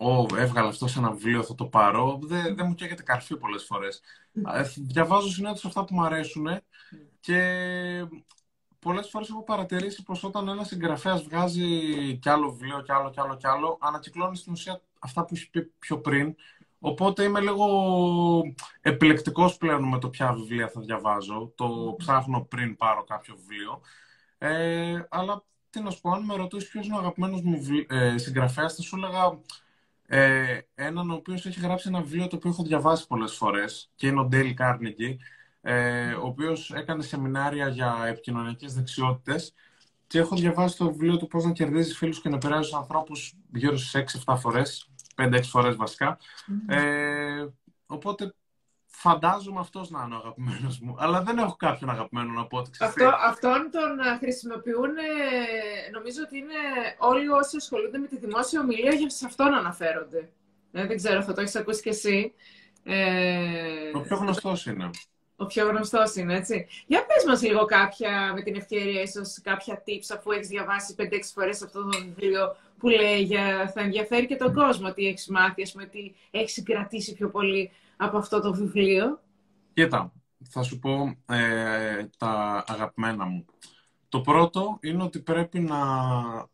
Ω, 0.00 0.26
έβγαλε 0.36 0.68
αυτό 0.68 0.86
σε 0.86 0.98
ένα 0.98 1.10
βιβλίο, 1.10 1.42
θα 1.42 1.54
το 1.54 1.64
πάρω. 1.66 2.18
Δεν, 2.22 2.56
δεν 2.56 2.66
μου 2.66 2.74
καίγεται 2.74 3.02
καρφί 3.02 3.36
πολλές 3.36 3.64
φορές. 3.64 4.00
Ε, 4.54 4.62
διαβάζω 4.76 5.28
συνήθως 5.28 5.64
αυτά 5.64 5.84
που 5.84 5.94
μου 5.94 6.02
αρέσουν 6.02 6.48
και 7.20 7.40
πολλές 8.78 9.08
φορές 9.08 9.28
έχω 9.28 9.42
παρατηρήσει 9.42 10.02
πως 10.02 10.24
όταν 10.24 10.48
ένας 10.48 10.66
συγγραφέας 10.66 11.22
βγάζει 11.22 11.68
κι 12.16 12.28
άλλο 12.28 12.50
βιβλίο, 12.50 12.82
κι 12.82 12.92
άλλο, 12.92 13.10
κι 13.10 13.20
άλλο, 13.20 13.36
κι 13.36 13.46
άλλο, 13.46 13.78
ανακυκλώνει 13.80 14.36
στην 14.36 14.52
ουσία 14.52 14.82
αυτά 14.98 15.24
που 15.24 15.34
έχει 15.34 15.50
πει 15.50 15.62
πιο 15.78 16.00
πριν. 16.00 16.34
Οπότε 16.80 17.22
είμαι 17.22 17.40
λίγο 17.40 17.66
επιλεκτικός 18.80 19.56
πλέον 19.56 19.88
με 19.88 19.98
το 19.98 20.08
ποια 20.08 20.32
βιβλία 20.32 20.68
θα 20.68 20.80
διαβάζω. 20.80 21.52
Το 21.54 21.94
ψάχνω 21.98 22.44
πριν 22.44 22.76
πάρω 22.76 23.04
κάποιο 23.04 23.36
βιβλίο. 23.36 23.80
Ε, 24.38 25.06
αλλά 25.08 25.44
τι 25.70 25.80
να 25.80 25.90
σου 25.90 26.00
πω, 26.00 26.10
αν 26.10 26.24
με 26.24 26.36
ρωτήσεις 26.36 26.70
ποιος 26.70 26.86
είναι 26.86 26.96
ο 26.96 26.98
αγαπημένος 26.98 27.42
μου 27.42 27.60
ε, 27.88 28.18
συγγραφέας, 28.18 28.74
θα 28.74 28.82
σου 28.82 28.96
έλεγα 28.96 29.38
ε, 30.10 30.58
έναν 30.74 31.10
ο 31.10 31.14
οποίος 31.14 31.46
έχει 31.46 31.60
γράψει 31.60 31.88
ένα 31.88 32.00
βιβλίο 32.00 32.26
το 32.26 32.36
οποίο 32.36 32.50
έχω 32.50 32.62
διαβάσει 32.62 33.06
πολλές 33.06 33.34
φορές 33.34 33.90
και 33.94 34.06
είναι 34.06 34.20
ο 34.20 34.28
Dale 34.32 34.54
Carnegie, 34.58 35.16
ε, 35.60 36.12
ο 36.12 36.26
οποίος 36.26 36.70
έκανε 36.70 37.02
σεμινάρια 37.02 37.68
για 37.68 38.04
επικοινωνιακές 38.06 38.74
δεξιότητες 38.74 39.54
και 40.06 40.18
έχω 40.18 40.36
διαβάσει 40.36 40.76
το 40.76 40.84
βιβλίο 40.84 41.16
του 41.16 41.26
πώς 41.26 41.44
να 41.44 41.52
κερδίζεις 41.52 41.96
φίλους 41.96 42.20
και 42.20 42.28
να 42.28 42.38
περάσεις 42.38 42.72
ανθρώπους 42.72 43.34
γύρω 43.54 43.76
στις 43.76 44.22
6-7 44.26 44.36
φορές, 44.36 44.90
5-6 45.18 45.40
φορές 45.42 45.76
βασικά. 45.76 46.18
Ε, 46.68 47.46
οπότε 47.86 48.32
Φαντάζομαι 49.00 49.60
αυτός 49.60 49.90
να 49.90 50.02
είναι 50.04 50.14
ο 50.14 50.18
αγαπημένος 50.18 50.78
μου. 50.80 50.96
Αλλά 50.98 51.22
δεν 51.22 51.38
έχω 51.38 51.56
κάποιον 51.56 51.90
αγαπημένο 51.90 52.32
να 52.32 52.46
πω 52.46 52.58
ότι 52.58 52.70
Αυτό, 52.80 53.12
Αυτόν 53.26 53.70
τον 53.70 53.98
ε, 53.98 54.16
χρησιμοποιούν, 54.18 54.96
ε, 54.96 55.90
νομίζω 55.92 56.22
ότι 56.24 56.38
είναι 56.38 56.54
όλοι 56.98 57.28
όσοι 57.28 57.56
ασχολούνται 57.56 57.98
με 57.98 58.06
τη 58.06 58.18
δημόσια 58.18 58.60
ομιλία 58.60 58.92
για 58.94 59.10
σε 59.10 59.26
αυτόν 59.26 59.54
αναφέρονται. 59.54 60.30
Ε, 60.72 60.86
δεν 60.86 60.96
ξέρω, 60.96 61.22
θα 61.22 61.32
το 61.32 61.40
έχεις 61.40 61.56
ακούσει 61.56 61.82
κι 61.82 61.88
εσύ. 61.88 62.32
Ε, 62.82 63.90
ο 63.94 64.00
πιο 64.00 64.16
γνωστός 64.16 64.66
είναι. 64.66 64.90
Ο 65.36 65.46
πιο 65.46 65.68
γνωστός 65.68 66.14
είναι, 66.14 66.36
έτσι. 66.36 66.66
Για 66.86 67.06
πες 67.06 67.24
μας 67.26 67.42
λίγο 67.42 67.64
κάποια, 67.64 68.32
με 68.34 68.42
την 68.42 68.54
ευκαιρία 68.54 69.02
ίσως, 69.02 69.40
κάποια 69.42 69.82
tips, 69.86 70.16
αφού 70.16 70.30
έχεις 70.30 70.48
διαβάσει 70.48 70.94
5-6 70.98 71.32
φορές 71.34 71.62
αυτό 71.62 71.82
το 71.82 71.98
βιβλίο 71.98 72.56
που 72.78 72.88
λέει 72.88 73.22
για, 73.22 73.70
θα 73.74 73.80
ενδιαφέρει 73.80 74.26
και 74.26 74.36
τον 74.36 74.52
κόσμο, 74.54 74.92
τι 74.92 75.06
έχεις 75.06 75.28
μάθει, 75.28 75.62
ας 75.62 75.72
πούμε, 75.72 75.86
τι 75.86 76.14
έχεις 76.30 76.52
συγκρατήσει 76.52 77.12
πιο 77.12 77.30
πολύ 77.30 77.70
από 77.96 78.18
αυτό 78.18 78.40
το 78.40 78.54
βιβλίο. 78.54 79.20
Κοίτα, 79.72 80.12
θα 80.50 80.62
σου 80.62 80.78
πω 80.78 81.16
ε, 81.34 82.08
τα 82.18 82.64
αγαπημένα 82.66 83.24
μου. 83.24 83.44
Το 84.08 84.20
πρώτο 84.20 84.78
είναι 84.82 85.02
ότι 85.02 85.20
πρέπει 85.20 85.60
να, 85.60 85.78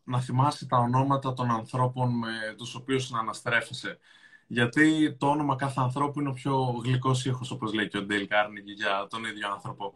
να 0.03 0.21
θυμάσαι 0.21 0.67
τα 0.67 0.77
ονόματα 0.77 1.33
των 1.33 1.51
ανθρώπων 1.51 2.17
με 2.17 2.53
τους 2.57 2.75
οποίους 2.75 3.09
να 3.09 3.19
αναστρέφεσαι. 3.19 3.99
Γιατί 4.47 5.15
το 5.19 5.27
όνομα 5.27 5.55
κάθε 5.55 5.81
ανθρώπου 5.81 6.19
είναι 6.19 6.29
ο 6.29 6.33
πιο 6.33 6.81
γλυκός 6.83 7.25
ήχος, 7.25 7.51
όπως 7.51 7.73
λέει 7.73 7.87
και 7.87 7.97
ο 7.97 8.01
Ντέιλ 8.01 8.27
Κάρνιγκη 8.27 8.71
για 8.71 9.07
τον 9.09 9.25
ίδιο 9.25 9.51
άνθρωπο. 9.51 9.93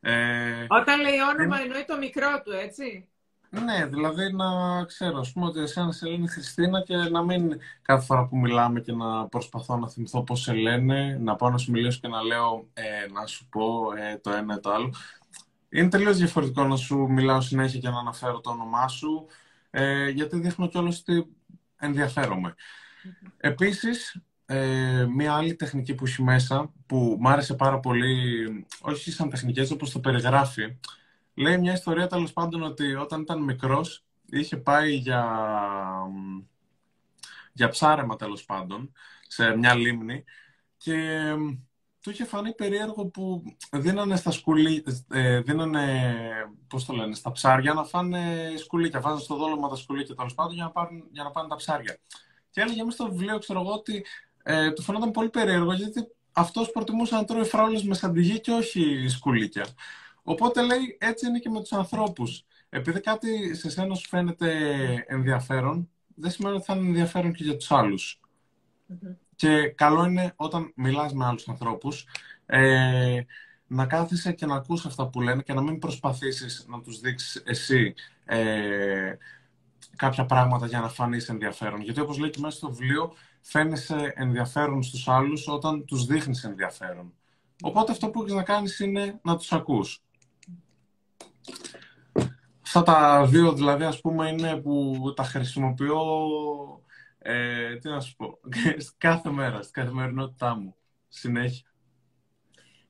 Ε, 0.00 0.66
Όταν 0.68 1.00
λέει 1.00 1.18
όνομα 1.18 1.56
είναι... 1.56 1.64
εννοεί 1.64 1.84
το 1.84 1.96
μικρό 1.96 2.42
του, 2.44 2.52
έτσι. 2.52 3.08
Ναι, 3.52 3.86
δηλαδή 3.86 4.32
να 4.32 4.84
ξέρω, 4.84 5.18
ας 5.18 5.32
πούμε 5.32 5.46
ότι 5.46 5.60
εσένα 5.60 5.92
σε 5.92 6.08
λένε 6.08 6.28
Χριστίνα 6.28 6.82
και 6.82 6.96
να 6.96 7.22
μην 7.22 7.58
κάθε 7.82 8.04
φορά 8.04 8.26
που 8.26 8.36
μιλάμε 8.38 8.80
και 8.80 8.92
να 8.92 9.28
προσπαθώ 9.28 9.76
να 9.76 9.88
θυμηθώ 9.88 10.22
πώς 10.22 10.40
σε 10.40 10.52
λένε, 10.52 11.18
να 11.20 11.36
πάω 11.36 11.50
να 11.50 11.58
σου 11.58 11.70
μιλήσω 11.70 11.98
και 12.00 12.08
να 12.08 12.22
λέω 12.22 12.68
ε, 12.72 12.82
να 13.12 13.26
σου 13.26 13.48
πω 13.48 13.92
ε, 13.96 14.16
το 14.16 14.30
ένα 14.30 14.54
ή 14.54 14.60
το 14.60 14.70
άλλο. 14.70 14.94
Είναι 15.68 15.88
τελείως 15.88 16.16
διαφορετικό 16.16 16.64
να 16.64 16.76
σου 16.76 17.06
μιλάω 17.10 17.40
συνέχεια 17.40 17.80
και 17.80 17.88
να 17.88 17.98
αναφέρω 17.98 18.40
το 18.40 18.50
όνομά 18.50 18.88
σου, 18.88 19.26
ε, 19.70 20.08
γιατί 20.08 20.38
δείχνω 20.38 20.68
κιόλας 20.68 20.98
ότι 21.00 21.26
ενδιαφέρομαι. 21.76 22.54
Επίσης, 23.36 24.22
ε, 24.46 25.06
μία 25.16 25.34
άλλη 25.34 25.54
τεχνική 25.54 25.94
που 25.94 26.06
έχει 26.06 26.22
μέσα, 26.22 26.72
που 26.86 27.16
μου 27.20 27.28
άρεσε 27.28 27.54
πάρα 27.54 27.80
πολύ, 27.80 28.66
όχι 28.80 29.10
σαν 29.10 29.30
τεχνικές 29.30 29.70
όπως 29.70 29.90
το 29.90 30.00
περιγράφει, 30.00 30.78
Λέει 31.40 31.58
μια 31.58 31.72
ιστορία 31.72 32.06
τέλος 32.06 32.32
πάντων 32.32 32.62
ότι 32.62 32.94
όταν 32.94 33.20
ήταν 33.20 33.42
μικρός 33.42 34.04
είχε 34.30 34.56
πάει 34.56 34.94
για, 34.94 35.24
για 37.52 37.68
ψάρεμα 37.68 38.16
τέλος 38.16 38.44
πάντων 38.44 38.92
σε 39.26 39.56
μια 39.56 39.74
λίμνη 39.74 40.24
και 40.76 41.34
του 42.00 42.10
είχε 42.10 42.24
φανεί 42.24 42.54
περίεργο 42.54 43.06
που 43.06 43.42
δίνανε 43.72 44.16
στα 44.16 44.30
σκουλί, 44.30 44.84
ε, 45.10 45.40
δίνανε, 45.40 46.14
πώς 46.68 46.84
το 46.84 46.92
λένε, 46.92 47.14
στα 47.14 47.32
ψάρια 47.32 47.74
να 47.74 47.84
φάνε 47.84 48.52
σκουλίκια. 48.56 49.00
Βάζανε 49.00 49.20
στο 49.20 49.36
δόλωμα 49.36 49.68
τα 49.68 49.76
σκουλίκια 49.76 50.14
τέλος 50.14 50.34
πάντων 50.34 50.54
για 50.54 50.64
να, 50.64 50.70
πάρουν, 50.70 51.04
για 51.10 51.22
να 51.22 51.30
πάνε 51.30 51.48
τα 51.48 51.56
ψάρια. 51.56 51.98
Και 52.50 52.60
έλεγε 52.60 52.84
μέσα 52.84 52.96
στο 52.96 53.10
βιβλίο, 53.10 53.38
ξέρω 53.38 53.60
εγώ, 53.60 53.72
ότι 53.72 54.04
ε, 54.42 54.70
του 54.70 54.82
φαίνονταν 54.82 55.10
πολύ 55.10 55.30
περίεργο 55.30 55.72
γιατί 55.72 56.06
αυτός 56.32 56.70
προτιμούσε 56.70 57.14
να 57.14 57.24
τρώει 57.24 57.44
φράουλες 57.44 57.82
με 57.82 57.94
σαντιγί 57.94 58.40
και 58.40 58.50
όχι 58.50 59.08
σκουλίκια. 59.08 59.66
Οπότε 60.30 60.62
λέει 60.62 60.96
έτσι 61.00 61.26
είναι 61.26 61.38
και 61.38 61.48
με 61.48 61.60
τους 61.60 61.72
ανθρώπους. 61.72 62.44
Επειδή 62.68 63.00
κάτι 63.00 63.54
σε 63.54 63.70
σένα 63.70 63.94
σου 63.94 64.08
φαίνεται 64.08 64.50
ενδιαφέρον, 65.06 65.90
δεν 66.14 66.30
σημαίνει 66.30 66.56
ότι 66.56 66.64
θα 66.64 66.74
είναι 66.74 66.86
ενδιαφέρον 66.86 67.32
και 67.32 67.44
για 67.44 67.56
τους 67.56 67.70
αλλους 67.70 68.20
Και 69.36 69.68
καλό 69.68 70.04
είναι 70.04 70.32
όταν 70.36 70.72
μιλάς 70.76 71.12
με 71.12 71.24
άλλους 71.24 71.48
ανθρώπους, 71.48 72.06
ε, 72.46 73.20
να 73.66 73.86
κάθεσαι 73.86 74.32
και 74.32 74.46
να 74.46 74.54
ακούς 74.54 74.86
αυτά 74.86 75.08
που 75.08 75.20
λένε 75.20 75.42
και 75.42 75.52
να 75.52 75.62
μην 75.62 75.78
προσπαθήσεις 75.78 76.66
να 76.68 76.80
τους 76.80 77.00
δείξεις 77.00 77.42
εσύ 77.46 77.94
ε, 78.24 79.12
κάποια 79.96 80.26
πράγματα 80.26 80.66
για 80.66 80.80
να 80.80 80.88
φανείς 80.88 81.28
ενδιαφέρον. 81.28 81.80
Γιατί 81.80 82.00
όπως 82.00 82.18
λέει 82.18 82.30
και 82.30 82.40
μέσα 82.40 82.56
στο 82.56 82.70
βιβλίο, 82.70 83.12
φαίνεσαι 83.40 84.12
ενδιαφέρον 84.16 84.82
στους 84.82 85.08
άλλους 85.08 85.48
όταν 85.48 85.84
τους 85.84 86.06
δείχνεις 86.06 86.44
ενδιαφέρον. 86.44 87.12
Οπότε 87.62 87.92
αυτό 87.92 88.10
που 88.10 88.20
έχεις 88.20 88.32
να 88.32 88.42
κάνεις 88.42 88.78
είναι 88.78 89.20
να 89.22 89.36
τους 89.36 89.52
ακούς. 89.52 90.02
Αυτά 92.62 92.82
τα 92.82 93.26
δύο 93.26 93.52
δηλαδή 93.52 93.84
ας 93.84 94.00
πούμε 94.00 94.28
είναι 94.28 94.56
που 94.56 94.96
τα 95.16 95.22
χρησιμοποιώ 95.22 96.00
ε, 97.22 97.76
τι 97.76 97.88
να 97.88 98.00
σου 98.00 98.16
πω, 98.16 98.38
κάθε 98.98 99.30
μέρα, 99.30 99.62
στην 99.62 99.82
καθημερινότητά 99.82 100.54
μου, 100.54 100.76
συνέχεια. 101.08 101.68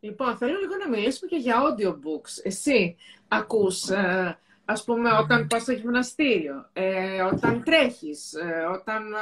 Λοιπόν, 0.00 0.36
θέλω 0.36 0.58
λίγο 0.58 0.76
να 0.76 0.88
μιλήσουμε 0.88 1.30
και 1.30 1.36
για 1.36 1.56
audiobooks. 1.62 2.40
Εσύ 2.42 2.96
ακούς, 3.28 3.88
ε, 3.88 4.38
ας 4.64 4.84
πούμε, 4.84 5.10
όταν 5.12 5.46
πας 5.46 5.62
στο 5.62 5.72
γυμναστήριο, 5.72 6.68
ε, 6.72 7.22
όταν 7.22 7.62
τρέχεις, 7.64 8.32
ε, 8.32 8.66
όταν 8.72 9.12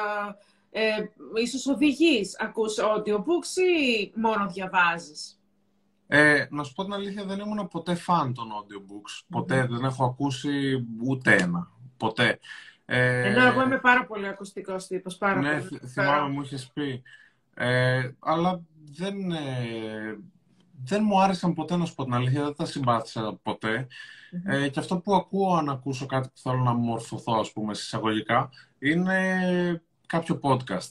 ε, 0.71 0.87
ε, 0.87 1.11
ίσως 1.43 1.67
οδηγείς, 1.67 2.41
ακούς 2.41 2.77
audiobooks 2.79 3.57
ή 3.57 4.13
μόνο 4.15 4.51
διαβάζεις; 4.51 5.38
Ε, 6.11 6.47
να 6.51 6.63
σου 6.63 6.73
πω 6.73 6.85
την 6.85 6.93
αλήθεια, 6.93 7.25
δεν 7.25 7.39
ήμουν 7.39 7.69
ποτέ 7.69 7.95
φαν 7.95 8.35
των 8.35 8.47
audiobooks. 8.49 9.25
Ποτέ 9.29 9.67
δεν 9.67 9.85
έχω 9.85 10.05
ακούσει 10.05 10.87
ούτε 11.07 11.37
ένα. 11.37 11.71
Ποτέ. 11.97 12.39
Ε, 12.85 13.29
Ενώ 13.31 13.47
εγώ 13.47 13.63
είμαι 13.63 13.79
πάρα 13.79 14.07
πολύ 14.07 14.27
ακουστικός 14.29 14.87
τύπος. 14.87 15.17
Πάρα 15.17 15.41
ναι, 15.41 15.61
πολύ. 15.61 15.81
θυμάμαι 15.87 16.29
μου 16.29 16.41
είχες 16.41 16.71
πει. 16.75 17.03
Ε, 17.55 18.11
αλλά 18.19 18.63
δεν, 18.93 19.31
ε, 19.31 20.19
δεν 20.85 21.03
μου 21.05 21.21
άρεσαν 21.21 21.55
ποτέ 21.55 21.77
να 21.77 21.85
σου 21.85 21.95
πω 21.95 22.05
την 22.05 22.15
αλήθεια, 22.15 22.45
δεν 22.45 22.55
τα 22.55 22.65
συμπάθησα 22.65 23.41
Ε, 24.47 24.69
και 24.69 24.81
αυτό 24.81 24.99
που 24.99 25.15
ακούω 25.15 25.57
αν 25.57 25.69
ακούσω 25.69 26.07
κάτι 26.07 26.29
που 26.29 26.39
θέλω 26.41 26.63
να 26.63 26.73
μορφωθώ, 26.73 27.39
ας 27.39 27.53
πούμε, 27.53 27.75
συσσαγωγικά, 27.75 28.51
είναι 28.79 29.83
κάποιο 30.07 30.41
podcast. 30.43 30.91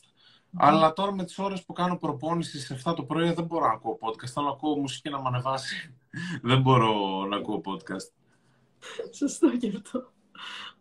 Αλλά 0.56 0.94
τώρα 0.94 1.14
με 1.14 1.24
τις 1.24 1.38
ώρες 1.40 1.64
που 1.64 1.74
κάνω 1.74 1.98
προπόνησης 1.98 2.66
σε 2.66 2.74
αυτά 2.74 2.94
το 2.94 3.04
πρωί 3.04 3.32
δεν 3.32 3.46
μπορώ 3.46 3.66
να 3.66 3.74
ακούω 3.74 3.98
podcast. 4.02 4.28
Θέλω 4.34 4.46
να 4.46 4.52
ακούω 4.52 4.78
μουσική 4.78 5.10
να 5.10 5.22
με 5.22 5.28
ανεβάσει. 5.28 5.96
δεν 6.50 6.62
μπορώ 6.62 7.26
να 7.26 7.36
ακούω 7.36 7.62
podcast. 7.66 8.12
Σωστό 9.12 9.58
και 9.58 9.74
αυτό. 9.76 10.12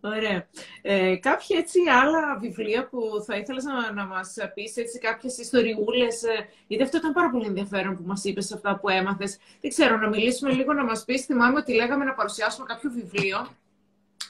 Ωραία. 0.01 0.47
Ε, 0.83 1.17
κάποια 1.17 1.59
έτσι 1.59 1.79
άλλα 2.03 2.39
βιβλία 2.39 2.89
που 2.89 3.01
θα 3.27 3.37
ήθελες 3.37 3.65
να, 3.65 3.93
να 3.93 4.07
μας 4.07 4.37
πεις, 4.55 4.77
έτσι 4.77 4.99
κάποιες 4.99 5.39
ιστοριούλες, 5.39 6.23
ε, 6.23 6.49
γιατί 6.67 6.83
αυτό 6.83 6.97
ήταν 6.97 7.13
πάρα 7.13 7.31
πολύ 7.31 7.47
ενδιαφέρον 7.47 7.97
που 7.97 8.03
μας 8.07 8.25
είπες 8.25 8.53
αυτά 8.53 8.79
που 8.79 8.89
έμαθες. 8.89 9.39
Δεν 9.61 9.71
ξέρω, 9.71 9.97
να 9.97 10.09
μιλήσουμε 10.09 10.53
λίγο, 10.53 10.73
να 10.73 10.85
μας 10.85 11.05
πεις, 11.05 11.25
θυμάμαι 11.25 11.59
ότι 11.59 11.75
λέγαμε 11.75 12.05
να 12.05 12.15
παρουσιάσουμε 12.15 12.67
κάποιο 12.67 12.91
βιβλίο 12.91 13.47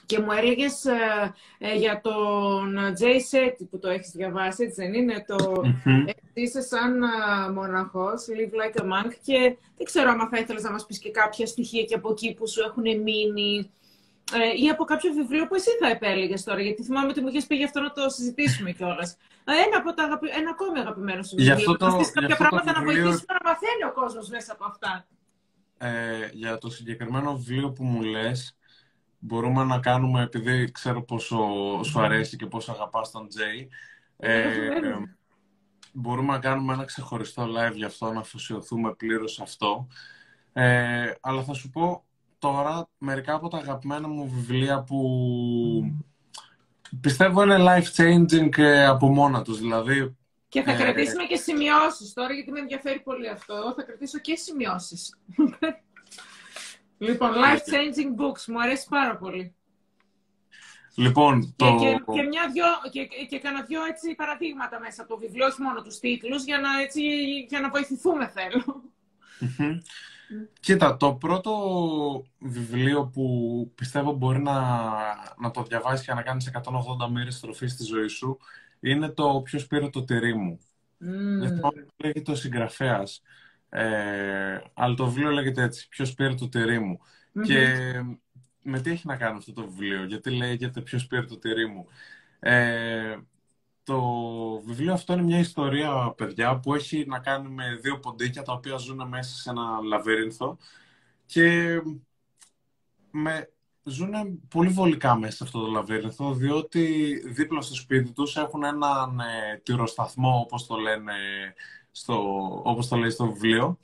Και 0.07 0.19
μου 0.19 0.31
έλεγες 0.31 0.85
ε, 0.85 1.33
ε, 1.57 1.75
για 1.75 2.01
τον 2.01 2.77
Jay 2.99 3.15
Shetty 3.31 3.67
που 3.69 3.79
το 3.79 3.89
έχεις 3.89 4.11
διαβάσει, 4.11 4.63
έτσι 4.63 4.81
δεν 4.81 4.93
είναι, 4.93 5.25
το 5.27 5.61
mm 5.85 6.13
είσαι 6.33 6.61
σαν 6.61 7.01
uh, 7.03 7.53
μοναχός, 7.53 8.25
live 8.29 8.53
like 8.53 8.81
a 8.81 8.83
monk 8.83 9.11
και 9.21 9.57
δεν 9.77 9.85
ξέρω 9.85 10.09
αν 10.09 10.27
θα 10.31 10.37
ήθελες 10.37 10.63
να 10.63 10.71
μας 10.71 10.85
πεις 10.85 10.99
και 10.99 11.11
κάποια 11.11 11.45
στοιχεία 11.45 11.83
και 11.83 11.95
από 11.95 12.09
εκεί 12.09 12.33
που 12.33 12.47
σου 12.47 12.61
έχουν 12.61 12.83
μείνει 12.83 13.71
ε, 14.33 14.63
ή 14.63 14.69
από 14.69 14.83
κάποιο 14.83 15.13
βιβλίο 15.13 15.47
που 15.47 15.55
εσύ 15.55 15.69
θα 15.79 15.87
επέλεγες 15.87 16.43
τώρα, 16.43 16.61
γιατί 16.61 16.83
θυμάμαι 16.83 17.07
ότι 17.07 17.21
μου 17.21 17.27
είχες 17.27 17.45
πει 17.45 17.55
γι' 17.55 17.63
αυτό 17.63 17.79
να 17.79 17.91
το 17.91 18.09
συζητήσουμε 18.09 18.71
κιόλας. 18.71 19.17
Ένα, 19.43 19.77
από 19.77 19.93
τα 19.93 20.03
αγαπη... 20.03 20.27
ένα 20.29 20.49
ακόμη 20.49 20.79
αγαπημένο 20.79 21.23
σου 21.23 21.35
βιβλίο. 21.35 21.53
αυτό 21.53 21.77
το, 21.77 21.99
κάποια 22.13 22.35
πράγματα 22.35 22.71
να 22.71 22.83
βοηθήσουμε 22.83 23.33
να 23.43 23.49
μαθαίνει 23.49 23.83
ο 23.89 23.93
κόσμος 23.93 24.29
μέσα 24.29 24.51
από 24.53 24.65
αυτά. 24.65 25.05
Ε, 25.77 26.29
για 26.31 26.57
το 26.57 26.69
συγκεκριμένο 26.69 27.35
βιβλίο 27.35 27.71
που 27.71 27.83
μου 27.83 28.01
λες, 28.01 28.56
μπορούμε 29.19 29.63
να 29.63 29.79
κάνουμε, 29.79 30.21
επειδή 30.21 30.71
ξέρω 30.71 31.03
πόσο 31.03 31.37
σου 31.83 31.99
αρέσει 32.01 32.37
και 32.37 32.45
πόσο 32.45 32.71
αγαπάς 32.71 33.11
τον 33.11 33.27
Τζέι, 33.27 33.69
ε, 34.17 34.69
μπορούμε 35.93 36.31
να 36.31 36.39
κάνουμε 36.39 36.73
ένα 36.73 36.85
ξεχωριστό 36.85 37.43
live 37.43 37.75
γι' 37.75 37.85
αυτό, 37.85 38.11
να 38.11 38.19
αφοσιωθούμε 38.19 38.93
πλήρως 38.93 39.33
σε 39.33 39.43
αυτό. 39.43 39.87
Ε, 40.53 41.11
αλλά 41.21 41.43
θα 41.43 41.53
σου 41.53 41.69
πω 41.69 42.03
τώρα 42.39 42.89
μερικά 42.97 43.33
από 43.33 43.47
τα 43.47 43.57
αγαπημένα 43.57 44.07
μου 44.07 44.29
βιβλία 44.29 44.83
που 44.83 44.99
πιστεύω 47.01 47.43
είναι 47.43 47.57
life-changing 47.59 48.61
από 48.87 49.07
μόνα 49.07 49.41
τους. 49.41 49.59
Δηλαδή, 49.59 50.15
και 50.49 50.61
θα 50.61 50.71
ε, 50.71 50.75
κρατήσουμε 50.75 51.23
και 51.23 51.35
σημειώσεις 51.35 52.13
τώρα, 52.13 52.33
γιατί 52.33 52.51
με 52.51 52.59
ενδιαφέρει 52.59 52.99
πολύ 52.99 53.29
αυτό. 53.29 53.73
Θα 53.75 53.83
κρατήσω 53.83 54.19
και 54.19 54.35
σημειώσεις. 54.35 55.17
Λοιπόν, 56.97 57.31
life 57.33 57.73
changing 57.73 58.21
books, 58.21 58.45
μου 58.47 58.61
αρέσει 58.61 58.87
πάρα 58.89 59.17
πολύ. 59.17 59.55
Λοιπόν, 60.95 61.53
το... 61.55 61.77
και, 61.79 61.85
και, 61.85 62.11
και, 62.13 62.21
μια 62.21 62.49
δυο, 62.51 62.65
και, 62.91 63.25
και 63.25 63.39
κάνα 63.39 63.61
δυο 63.61 63.85
έτσι 63.85 64.15
παραδείγματα 64.15 64.79
μέσα 64.79 65.01
από 65.01 65.13
το 65.13 65.17
βιβλίο, 65.17 65.45
όχι 65.45 65.61
μόνο 65.61 65.81
τους 65.81 65.99
τίτλους, 65.99 66.43
για 66.43 66.59
να, 66.59 66.81
έτσι, 66.81 67.01
για 67.49 67.59
να 67.59 67.69
βοηθηθούμε 67.69 68.27
θέλω. 68.27 68.83
Κοίτα, 70.59 70.97
το 70.97 71.13
πρώτο 71.13 71.53
βιβλίο 72.39 73.05
που 73.07 73.71
πιστεύω 73.75 74.11
μπορεί 74.11 74.39
να, 74.39 74.79
να 75.37 75.51
το 75.51 75.63
διαβάσεις 75.63 76.05
και 76.05 76.13
να 76.13 76.21
κάνεις 76.21 76.51
180 76.53 76.61
μέρες 77.09 77.35
στροφής 77.35 77.71
στη 77.71 77.83
ζωή 77.83 78.07
σου 78.07 78.37
είναι 78.79 79.09
το 79.09 79.41
«Ποιος 79.43 79.67
πήρε 79.67 79.89
το 79.89 80.03
τυρί 80.03 80.35
μου». 80.35 80.59
Mm. 80.59 81.39
Δεν 81.39 81.47
θυμάμαι 81.47 81.85
λέγεται 81.97 82.31
ο 82.31 82.35
συγγραφέας. 82.35 83.21
Ε, 83.69 84.61
αλλά 84.73 84.95
το 84.95 85.05
βιβλίο 85.05 85.29
λέγεται 85.29 85.63
έτσι, 85.63 85.87
ποιος 85.87 86.13
πήρε 86.13 86.33
το 86.33 86.49
τυρί 86.49 86.79
μου. 86.79 86.99
Και 87.43 87.75
με 88.61 88.79
τι 88.81 88.89
έχει 88.89 89.07
να 89.07 89.15
κάνει 89.15 89.37
αυτό 89.37 89.53
το 89.53 89.67
βιβλίο, 89.67 90.03
γιατί 90.03 90.29
λέγεται 90.29 90.81
ποιος 90.81 91.07
πήρε 91.07 91.23
το 91.23 91.37
τυρί 91.37 91.67
μου. 91.67 91.87
Ε, 92.39 93.17
το 93.83 94.01
βιβλίο 94.65 94.93
αυτό 94.93 95.13
είναι 95.13 95.21
μια 95.21 95.39
ιστορία, 95.39 96.13
παιδιά, 96.17 96.59
που 96.59 96.73
έχει 96.73 97.05
να 97.07 97.19
κάνει 97.19 97.49
με 97.49 97.75
δύο 97.81 97.99
ποντίκια 97.99 98.41
τα 98.41 98.53
οποία 98.53 98.77
ζουν 98.77 99.07
μέσα 99.07 99.35
σε 99.35 99.49
ένα 99.49 99.79
λαβύρινθο 99.83 100.57
και 101.25 101.77
με, 103.11 103.51
ζουν 103.83 104.41
πολύ 104.47 104.69
βολικά 104.69 105.15
μέσα 105.15 105.35
σε 105.35 105.43
αυτό 105.43 105.59
το 105.59 105.71
λαβύρινθο, 105.71 106.33
διότι 106.33 107.13
δίπλα 107.25 107.61
στο 107.61 107.75
σπίτι 107.75 108.11
τους 108.11 108.37
έχουν 108.37 108.63
έναν 108.63 109.19
ε, 109.19 109.57
τυροσταθμό, 109.63 110.39
όπως 110.39 110.67
το 110.67 110.75
λένε 110.75 111.13
στο, 111.97 112.15
όπως 112.63 112.87
το 112.87 112.95
λέει 112.95 113.09
στο 113.09 113.25
βιβλίο. 113.25 113.77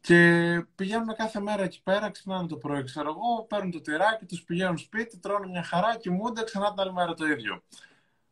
Και 0.00 0.64
πηγαίνουν 0.74 1.14
κάθε 1.16 1.40
μέρα 1.40 1.62
εκεί 1.62 1.82
πέρα, 1.82 2.10
ξυπνάνε 2.10 2.46
το 2.46 2.56
πρωί, 2.56 2.82
ξέρω 2.82 3.08
εγώ, 3.08 3.44
παίρνουν 3.48 3.70
το 3.70 3.80
τυράκι, 3.80 4.24
τους 4.24 4.42
πηγαίνουν 4.42 4.78
σπίτι, 4.78 5.18
τρώνε 5.18 5.46
μια 5.46 5.62
χαρά, 5.62 5.96
κοιμούνται, 5.96 6.44
ξανά 6.44 6.70
την 6.72 6.80
άλλη 6.80 6.92
μέρα 6.92 7.14
το 7.14 7.26
ίδιο. 7.26 7.62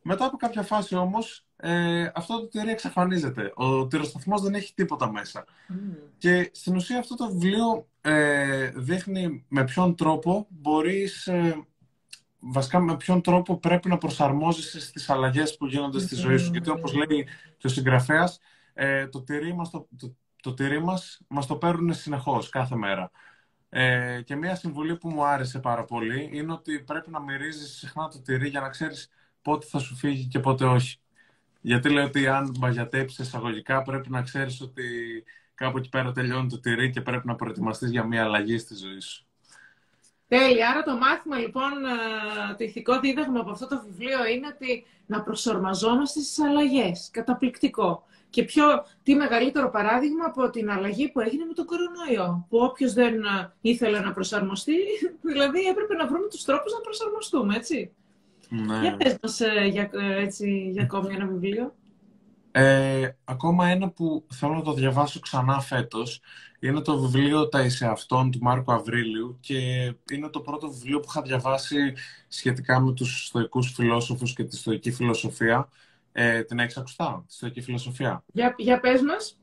Μετά 0.01 0.25
από 0.25 0.37
κάποια 0.37 0.61
φάση 0.61 0.95
όμως, 0.95 1.45
ε, 1.55 2.11
αυτό 2.15 2.39
το 2.39 2.47
τυρί 2.47 2.69
εξαφανίζεται. 2.69 3.51
Ο 3.55 3.87
τυροσταθμός 3.87 4.41
δεν 4.41 4.53
έχει 4.53 4.73
τίποτα 4.73 5.11
μέσα. 5.11 5.45
Mm. 5.45 5.97
Και 6.17 6.49
στην 6.53 6.75
ουσία 6.75 6.99
αυτό 6.99 7.15
το 7.15 7.27
βιβλίο 7.27 7.87
ε, 8.01 8.71
δείχνει 8.75 9.45
με 9.47 9.63
ποιον 9.63 9.95
τρόπο 9.95 10.47
μπορείς, 10.49 11.27
ε, 11.27 11.65
βασικά 12.39 12.79
με 12.79 12.97
ποιον 12.97 13.21
τρόπο 13.21 13.57
πρέπει 13.57 13.89
να 13.89 13.97
προσαρμόζεσαι 13.97 14.79
στις 14.79 15.09
αλλαγές 15.09 15.57
που 15.57 15.65
γίνονται 15.65 15.99
στη 15.99 16.15
ζωή 16.15 16.37
σου. 16.37 16.51
Γιατί 16.51 16.69
όπως 16.69 16.93
λέει 16.93 17.27
και 17.57 17.67
ο 17.67 17.69
συγγραφέας, 17.69 18.39
ε, 18.73 19.07
το 19.07 19.21
τυρί 19.21 19.53
μας 19.55 19.69
το, 19.69 19.87
το, 19.97 20.15
το, 20.41 20.53
τυρί 20.53 20.83
μας, 20.83 21.21
μας 21.27 21.47
το 21.47 21.55
παίρνουν 21.55 21.93
συνεχώς, 21.93 22.49
κάθε 22.49 22.75
μέρα. 22.75 23.11
Ε, 23.69 24.21
και 24.21 24.35
μία 24.35 24.55
συμβουλή 24.55 24.97
που 24.97 25.09
μου 25.09 25.25
άρεσε 25.25 25.59
πάρα 25.59 25.83
πολύ 25.83 26.29
είναι 26.33 26.51
ότι 26.51 26.79
πρέπει 26.79 27.09
να 27.09 27.19
μυρίζεις 27.19 27.77
συχνά 27.77 28.07
το 28.07 28.21
τυρί 28.21 28.49
για 28.49 28.61
να 28.61 28.69
ξέρεις 28.69 29.09
πότε 29.41 29.65
θα 29.65 29.79
σου 29.79 29.95
φύγει 29.95 30.27
και 30.27 30.39
πότε 30.39 30.65
όχι. 30.65 30.97
Γιατί 31.61 31.89
λέω 31.89 32.05
ότι 32.05 32.27
αν 32.27 32.51
μπαγιατέψεις 32.59 33.25
εισαγωγικά 33.25 33.81
πρέπει 33.81 34.09
να 34.09 34.21
ξέρεις 34.21 34.61
ότι 34.61 34.83
κάπου 35.55 35.77
εκεί 35.77 35.89
πέρα 35.89 36.11
τελειώνει 36.11 36.49
το 36.49 36.59
τυρί 36.59 36.89
και 36.89 37.01
πρέπει 37.01 37.27
να 37.27 37.35
προετοιμαστείς 37.35 37.89
για 37.89 38.03
μία 38.03 38.23
αλλαγή 38.23 38.57
στη 38.57 38.75
ζωή 38.75 38.99
σου. 38.99 39.25
Τέλεια. 40.27 40.69
Άρα 40.69 40.83
το 40.83 40.97
μάθημα 40.97 41.37
λοιπόν, 41.37 41.71
ε, 42.51 42.55
το 42.57 42.63
ηθικό 42.63 42.99
δίδαγμα 42.99 43.39
από 43.39 43.51
αυτό 43.51 43.67
το 43.67 43.83
βιβλίο 43.85 44.25
είναι 44.25 44.47
ότι 44.47 44.85
να 45.05 45.21
προσαρμαζόμαστε 45.21 46.19
στις 46.19 46.39
αλλαγές. 46.39 47.09
Καταπληκτικό. 47.11 48.03
Και 48.33 48.43
πιο, 48.43 48.63
τι 49.03 49.15
μεγαλύτερο 49.15 49.69
παράδειγμα 49.69 50.25
από 50.25 50.49
την 50.49 50.69
αλλαγή 50.71 51.11
που 51.11 51.19
έγινε 51.19 51.45
με 51.45 51.53
τον 51.53 51.65
κορονοϊό. 51.65 52.45
Που 52.49 52.57
όποιος 52.57 52.93
δεν 52.93 53.13
ε, 53.13 53.53
ήθελε 53.61 53.99
να 53.99 54.13
προσαρμοστεί, 54.13 54.75
δηλαδή 55.29 55.59
έπρεπε 55.59 55.93
να 55.93 56.07
βρούμε 56.07 56.27
τους 56.27 56.43
τρόπους 56.43 56.73
να 56.73 56.79
προσαρμοστούμε, 56.79 57.55
έτσι. 57.55 57.91
Ναι. 58.49 58.79
Για 58.79 58.97
πες 58.97 59.17
μας 59.21 59.39
ε, 59.39 59.65
για, 59.71 59.89
έτσι, 60.17 60.69
για 60.71 60.83
ακόμη 60.83 61.13
ένα 61.13 61.25
βιβλίο. 61.25 61.73
Ε, 62.51 63.09
ακόμα 63.23 63.67
ένα 63.67 63.89
που 63.89 64.25
θέλω 64.33 64.53
να 64.53 64.61
το 64.61 64.73
διαβάσω 64.73 65.19
ξανά 65.19 65.59
φέτος 65.59 66.21
είναι 66.59 66.81
το 66.81 66.99
βιβλίο 66.99 67.47
«Τα 67.47 67.61
Ισεαυτών» 67.61 68.31
του 68.31 68.39
Μάρκου 68.41 68.73
Αβρίλιου 68.73 69.37
και 69.39 69.57
είναι 70.11 70.29
το 70.29 70.39
πρώτο 70.39 70.71
βιβλίο 70.71 70.99
που 70.99 71.07
είχα 71.09 71.21
διαβάσει 71.21 71.93
σχετικά 72.27 72.79
με 72.79 72.93
τους 72.93 73.25
στοικούς 73.25 73.71
φιλόσοφους 73.71 74.33
και 74.33 74.43
τη 74.43 74.55
στοική 74.55 74.91
φιλοσοφία. 74.91 75.69
Ε, 76.15 76.43
την 76.43 76.59
έχεις 76.59 76.77
ακουστά, 76.77 77.23
τη 77.27 77.33
στοική 77.33 77.61
φιλοσοφία. 77.61 78.23
Για, 78.33 78.55
για 78.57 78.79
πες 78.79 79.01
μας. 79.01 79.39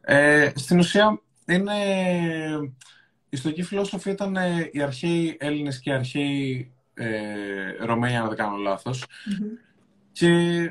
Ε, 0.00 0.50
στην 0.54 0.78
ουσία 0.78 1.20
είναι... 1.46 1.72
Η 3.28 3.36
στοική 3.36 3.62
φιλοσοφία 3.62 4.12
ήταν 4.12 4.36
ε, 4.36 4.68
οι 4.72 4.82
αρχαίοι 4.82 5.36
Έλληνες 5.40 5.80
και 5.80 5.90
οι 5.90 5.92
αρχαίοι 5.92 6.72
ε, 6.94 7.84
Ρωμαίοι, 7.84 8.14
αν 8.14 8.28
δεν 8.28 8.36
κάνω 8.36 8.56
Και 10.12 10.28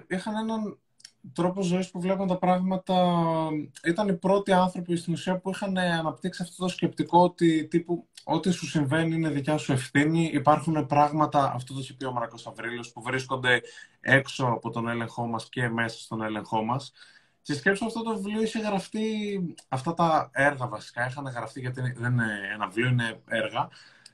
είχαν 0.08 0.36
έναν 0.36 0.78
τρόπος 1.34 1.66
ζωής 1.66 1.90
που 1.90 2.02
βλέπουν 2.02 2.28
τα 2.28 2.38
πράγματα 2.38 2.96
ήταν 3.86 4.08
οι 4.08 4.14
πρώτοι 4.18 4.52
άνθρωποι 4.52 4.96
στην 4.96 5.14
ουσία 5.14 5.40
που 5.40 5.50
είχαν 5.50 5.78
αναπτύξει 5.78 6.44
αυτό 6.44 6.64
το 6.64 6.70
σκεπτικό 6.70 7.24
ότι 7.24 7.68
τύπου, 7.68 8.08
ό,τι 8.24 8.52
σου 8.52 8.68
συμβαίνει 8.68 9.16
είναι 9.16 9.30
δικιά 9.30 9.58
σου 9.58 9.72
ευθύνη. 9.72 10.30
Υπάρχουν 10.34 10.86
πράγματα, 10.86 11.52
αυτό 11.56 11.74
το 11.74 11.80
έχει 11.80 11.96
πει 11.96 12.06
ο 12.06 12.12
Μαρακός 12.12 12.48
Αβρίλιος, 12.48 12.92
που 12.92 13.02
βρίσκονται 13.02 13.62
έξω 14.00 14.46
από 14.46 14.70
τον 14.70 14.88
έλεγχό 14.88 15.28
μας 15.28 15.50
και 15.50 15.70
μέσα 15.70 16.00
στον 16.00 16.22
έλεγχό 16.22 16.64
μας. 16.64 16.92
Και 17.42 17.54
σκέψω 17.54 17.86
αυτό 17.86 18.04
το 18.04 18.16
βιβλίο 18.16 18.42
είχε 18.42 18.60
γραφτεί, 18.60 19.40
αυτά 19.68 19.94
τα 19.94 20.30
έργα 20.34 20.68
βασικά 20.68 21.08
είχαν 21.08 21.26
γραφτεί, 21.26 21.60
γιατί 21.60 21.82
δεν 21.82 22.12
είναι 22.12 22.28
ένα 22.54 22.68
βιβλίο, 22.68 22.90
είναι 22.90 23.22
έργα, 23.28 23.70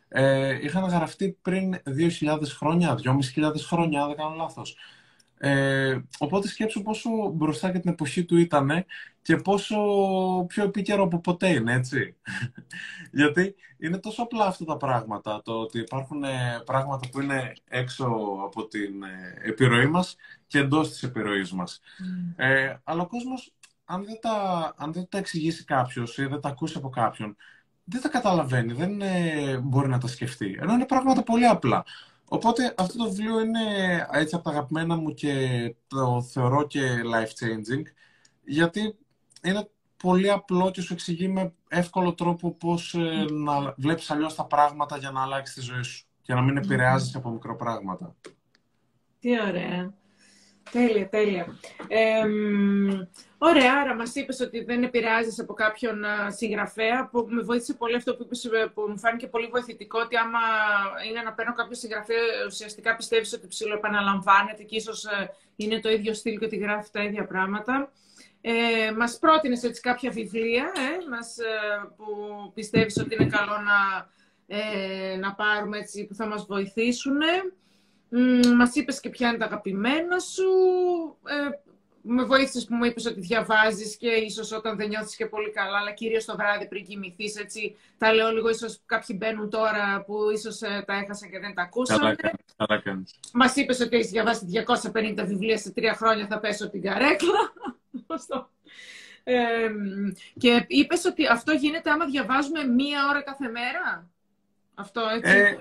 ε, 0.07 0.59
είχαν 0.65 0.83
γραφτεί 0.83 1.37
πριν 1.41 1.75
2.000 1.83 2.51
χρόνια, 2.57 2.95
2.500 2.95 3.65
χρόνια, 3.65 4.01
αν 4.01 4.07
δεν 4.07 4.17
κάνω 4.17 4.35
λάθος. 4.35 4.77
Ε, 5.41 5.99
οπότε 6.17 6.47
σκέψου 6.47 6.82
πόσο 6.82 7.10
μπροστά 7.34 7.71
και 7.71 7.80
την 7.80 7.91
εποχή 7.91 8.25
του 8.25 8.38
ήταν 8.38 8.86
και 9.21 9.36
πόσο 9.36 9.78
πιο 10.47 10.63
επίκαιρο 10.63 11.04
από 11.04 11.19
ποτέ 11.19 11.47
είναι, 11.47 11.73
έτσι. 11.73 12.15
Γιατί 13.12 13.56
είναι 13.78 13.97
τόσο 13.97 14.23
απλά 14.23 14.45
αυτά 14.45 14.65
τα 14.65 14.78
πράγματα, 14.78 15.41
το 15.41 15.52
ότι 15.52 15.80
υπάρχουν 15.80 16.23
ε, 16.23 16.62
πράγματα 16.65 17.10
που 17.10 17.21
είναι 17.21 17.54
έξω 17.67 18.06
από 18.45 18.67
την 18.67 19.04
ε, 19.04 19.49
επιρροή 19.49 19.88
μας 19.88 20.15
και 20.47 20.60
εντός 20.60 20.89
της 20.89 21.04
επιρροής 21.04 21.52
μας. 21.52 21.80
Mm. 21.80 22.34
Ε, 22.36 22.75
αλλά 22.84 23.02
ο 23.02 23.08
κόσμος, 23.08 23.54
αν 23.86 24.06
δεν 24.06 24.19
τα, 24.21 24.73
αν 24.78 24.93
δεν 24.93 25.08
τα 25.10 25.17
εξηγήσει 25.17 25.63
κάποιος 25.63 26.17
ή 26.17 26.25
δεν 26.25 26.39
τα 26.41 26.49
ακούσει 26.49 26.78
από 26.78 26.89
κάποιον, 26.89 27.36
δεν 27.84 28.02
τα 28.02 28.10
καταλαβαίνει, 28.10 28.73
δεν 28.73 29.02
μπορεί 29.63 29.88
να 29.88 29.97
τα 29.97 30.08
σκεφτεί. 30.08 30.58
Ενώ 30.62 30.73
είναι 30.73 30.86
πράγματα 30.86 31.23
πολύ 31.23 31.45
απλά. 31.45 31.84
Οπότε 32.29 32.73
αυτό 32.77 32.97
το 32.97 33.09
βιβλίο 33.09 33.39
είναι 33.39 33.59
έτσι 34.11 34.35
από 34.35 34.43
τα 34.43 34.49
αγαπημένα 34.49 34.95
μου 34.95 35.13
και 35.13 35.75
το 35.87 36.21
θεωρώ 36.21 36.67
και 36.67 36.81
life-changing, 37.13 37.83
γιατί 38.43 38.97
είναι 39.43 39.69
πολύ 39.97 40.31
απλό 40.31 40.71
και 40.71 40.81
σου 40.81 40.93
εξηγεί 40.93 41.27
με 41.27 41.53
εύκολο 41.67 42.13
τρόπο 42.13 42.51
πώς 42.51 42.93
ε, 42.93 43.25
να 43.31 43.73
βλέπεις 43.77 44.11
αλλιώς 44.11 44.35
τα 44.35 44.45
πράγματα 44.45 44.97
για 44.97 45.11
να 45.11 45.21
αλλάξεις 45.21 45.55
τη 45.55 45.61
ζωή 45.61 45.83
σου 45.83 46.05
και 46.21 46.33
να 46.33 46.41
μην 46.41 46.57
επηρεάζεσαι 46.57 47.17
από 47.17 47.29
μικροπράγματα. 47.29 48.15
Τι 49.19 49.41
ωραία. 49.41 49.93
Τέλεια, 50.71 51.10
τέλεια. 51.10 51.58
Ε, 51.88 52.25
ωραία, 53.38 53.73
άρα 53.82 53.95
μας 53.95 54.15
είπες 54.15 54.39
ότι 54.39 54.63
δεν 54.63 54.84
επηρεάζεις 54.84 55.39
από 55.39 55.53
κάποιον 55.53 56.03
συγγραφέα, 56.27 57.10
που 57.12 57.25
με 57.29 57.41
βοήθησε 57.41 57.73
πολύ 57.73 57.95
αυτό 57.95 58.15
που 58.15 58.23
είπες, 58.23 58.45
ε, 58.45 58.71
που 58.73 58.82
μου 58.82 58.99
φάνηκε 58.99 59.27
πολύ 59.27 59.47
βοηθητικό, 59.47 59.99
ότι 59.99 60.17
άμα 60.17 60.39
είναι 61.10 61.21
να 61.21 61.34
παίρνω 61.34 61.53
κάποιο 61.53 61.75
συγγραφέα, 61.75 62.17
ουσιαστικά 62.47 62.95
πιστεύεις 62.95 63.34
ότι 63.34 63.47
ψηλό 63.47 63.73
επαναλαμβάνεται 63.73 64.63
και 64.63 64.75
ίσως 64.75 65.05
ε, 65.05 65.29
είναι 65.55 65.79
το 65.79 65.89
ίδιο 65.89 66.13
στυλ 66.13 66.38
και 66.38 66.45
ότι 66.45 66.58
γράφει 66.58 66.89
τα 66.91 67.03
ίδια 67.03 67.25
πράγματα. 67.25 67.91
Ε, 68.41 68.91
μας 68.97 69.17
πρότεινες 69.19 69.63
έτσι 69.63 69.82
κάποια 69.82 70.12
βιβλία 70.12 70.63
ε, 70.63 71.10
μας, 71.10 71.36
που 71.97 72.05
πιστεύεις 72.53 72.97
ότι 72.97 73.15
είναι 73.15 73.29
καλό 73.29 73.58
να, 73.58 74.10
να 75.19 75.34
πάρουμε 75.34 75.77
έτσι, 75.77 76.05
που 76.05 76.15
θα 76.15 76.27
μας 76.27 76.45
βοηθήσουν. 76.45 77.17
Μας 78.55 78.75
είπες 78.75 78.99
και 78.99 79.09
ποια 79.09 79.29
είναι 79.29 79.37
τα 79.37 79.45
αγαπημένα 79.45 80.19
σου. 80.19 80.43
Ε, 81.25 81.49
με 82.01 82.23
βοήθησες 82.23 82.65
που 82.65 82.75
μου 82.75 82.83
είπες 82.83 83.05
ότι 83.05 83.19
διαβάζεις 83.19 83.97
και 83.97 84.07
ίσως 84.07 84.51
όταν 84.51 84.77
δεν 84.77 84.87
νιώθεις 84.87 85.15
και 85.15 85.25
πολύ 85.25 85.51
καλά, 85.51 85.77
αλλά 85.77 85.91
κυρίως 85.91 86.25
το 86.25 86.35
βράδυ 86.35 86.67
πριν 86.67 86.85
κοιμηθείς. 86.85 87.35
Έτσι, 87.35 87.75
τα 87.97 88.13
λέω 88.13 88.31
λίγο, 88.31 88.49
ίσως 88.49 88.79
κάποιοι 88.85 89.15
μπαίνουν 89.19 89.49
τώρα 89.49 90.03
που 90.05 90.15
ίσως 90.33 90.61
ε, 90.61 90.83
τα 90.87 90.93
έχασαν 90.93 91.29
και 91.29 91.39
δεν 91.39 91.53
τα 91.53 91.61
ακούσαν. 91.61 92.15
Καλά 92.57 92.81
κάνεις. 92.81 93.19
Μας 93.33 93.55
είπες 93.55 93.79
ότι 93.79 93.95
έχεις 93.95 94.09
διαβάσει 94.09 94.45
250 94.93 95.23
βιβλία 95.25 95.57
σε 95.57 95.71
τρία 95.71 95.93
χρόνια, 95.93 96.27
θα 96.27 96.39
πέσω 96.39 96.69
την 96.69 96.81
καρέκλα. 96.81 97.53
ε, 99.23 99.69
και 100.37 100.65
είπες 100.67 101.05
ότι 101.05 101.27
αυτό 101.27 101.51
γίνεται 101.51 101.89
άμα 101.89 102.05
διαβάζουμε 102.05 102.63
μία 102.63 103.07
ώρα 103.09 103.21
κάθε 103.21 103.49
μέρα; 103.49 104.09
Αυτό 104.75 105.01
έτσι. 105.15 105.31
Ε, 105.31 105.57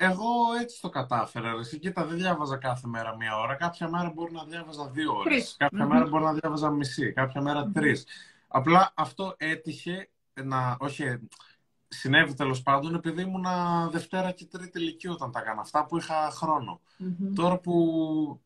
εγώ 0.00 0.26
έτσι 0.60 0.80
το 0.80 0.88
κατάφερα. 0.88 1.50
Εσύ 1.58 1.78
κοίτα, 1.78 2.04
δεν 2.04 2.16
διάβαζα 2.16 2.56
κάθε 2.56 2.86
μέρα 2.88 3.16
μία 3.16 3.38
ώρα. 3.38 3.54
Κάποια 3.54 3.88
μέρα 3.88 4.12
μπορεί 4.14 4.32
να 4.32 4.44
διάβαζα 4.44 4.88
δύο 4.88 5.16
ώρες. 5.16 5.54
Κάποια 5.58 5.86
μέρα 5.86 6.06
μπορεί 6.06 6.24
να 6.24 6.32
διάβαζα 6.32 6.70
μισή. 6.70 7.12
Κάποια 7.12 7.42
μέρα 7.42 7.64
mm-hmm. 7.64 7.72
τρεις. 7.72 8.06
Απλά 8.48 8.92
αυτό 8.94 9.34
έτυχε 9.36 10.10
να... 10.44 10.76
Όχι, 10.80 11.18
συνέβη 11.88 12.34
τέλος 12.34 12.62
πάντων 12.62 12.94
επειδή 12.94 13.22
ήμουν 13.22 13.46
Δευτέρα 13.90 14.30
και 14.30 14.44
Τρίτη 14.44 14.78
ηλικία 14.78 15.10
όταν 15.10 15.32
τα 15.32 15.40
έκανα. 15.40 15.60
Αυτά 15.60 15.84
που 15.84 15.96
είχα 15.96 16.32
Τώρα 17.34 17.58
που 17.58 17.74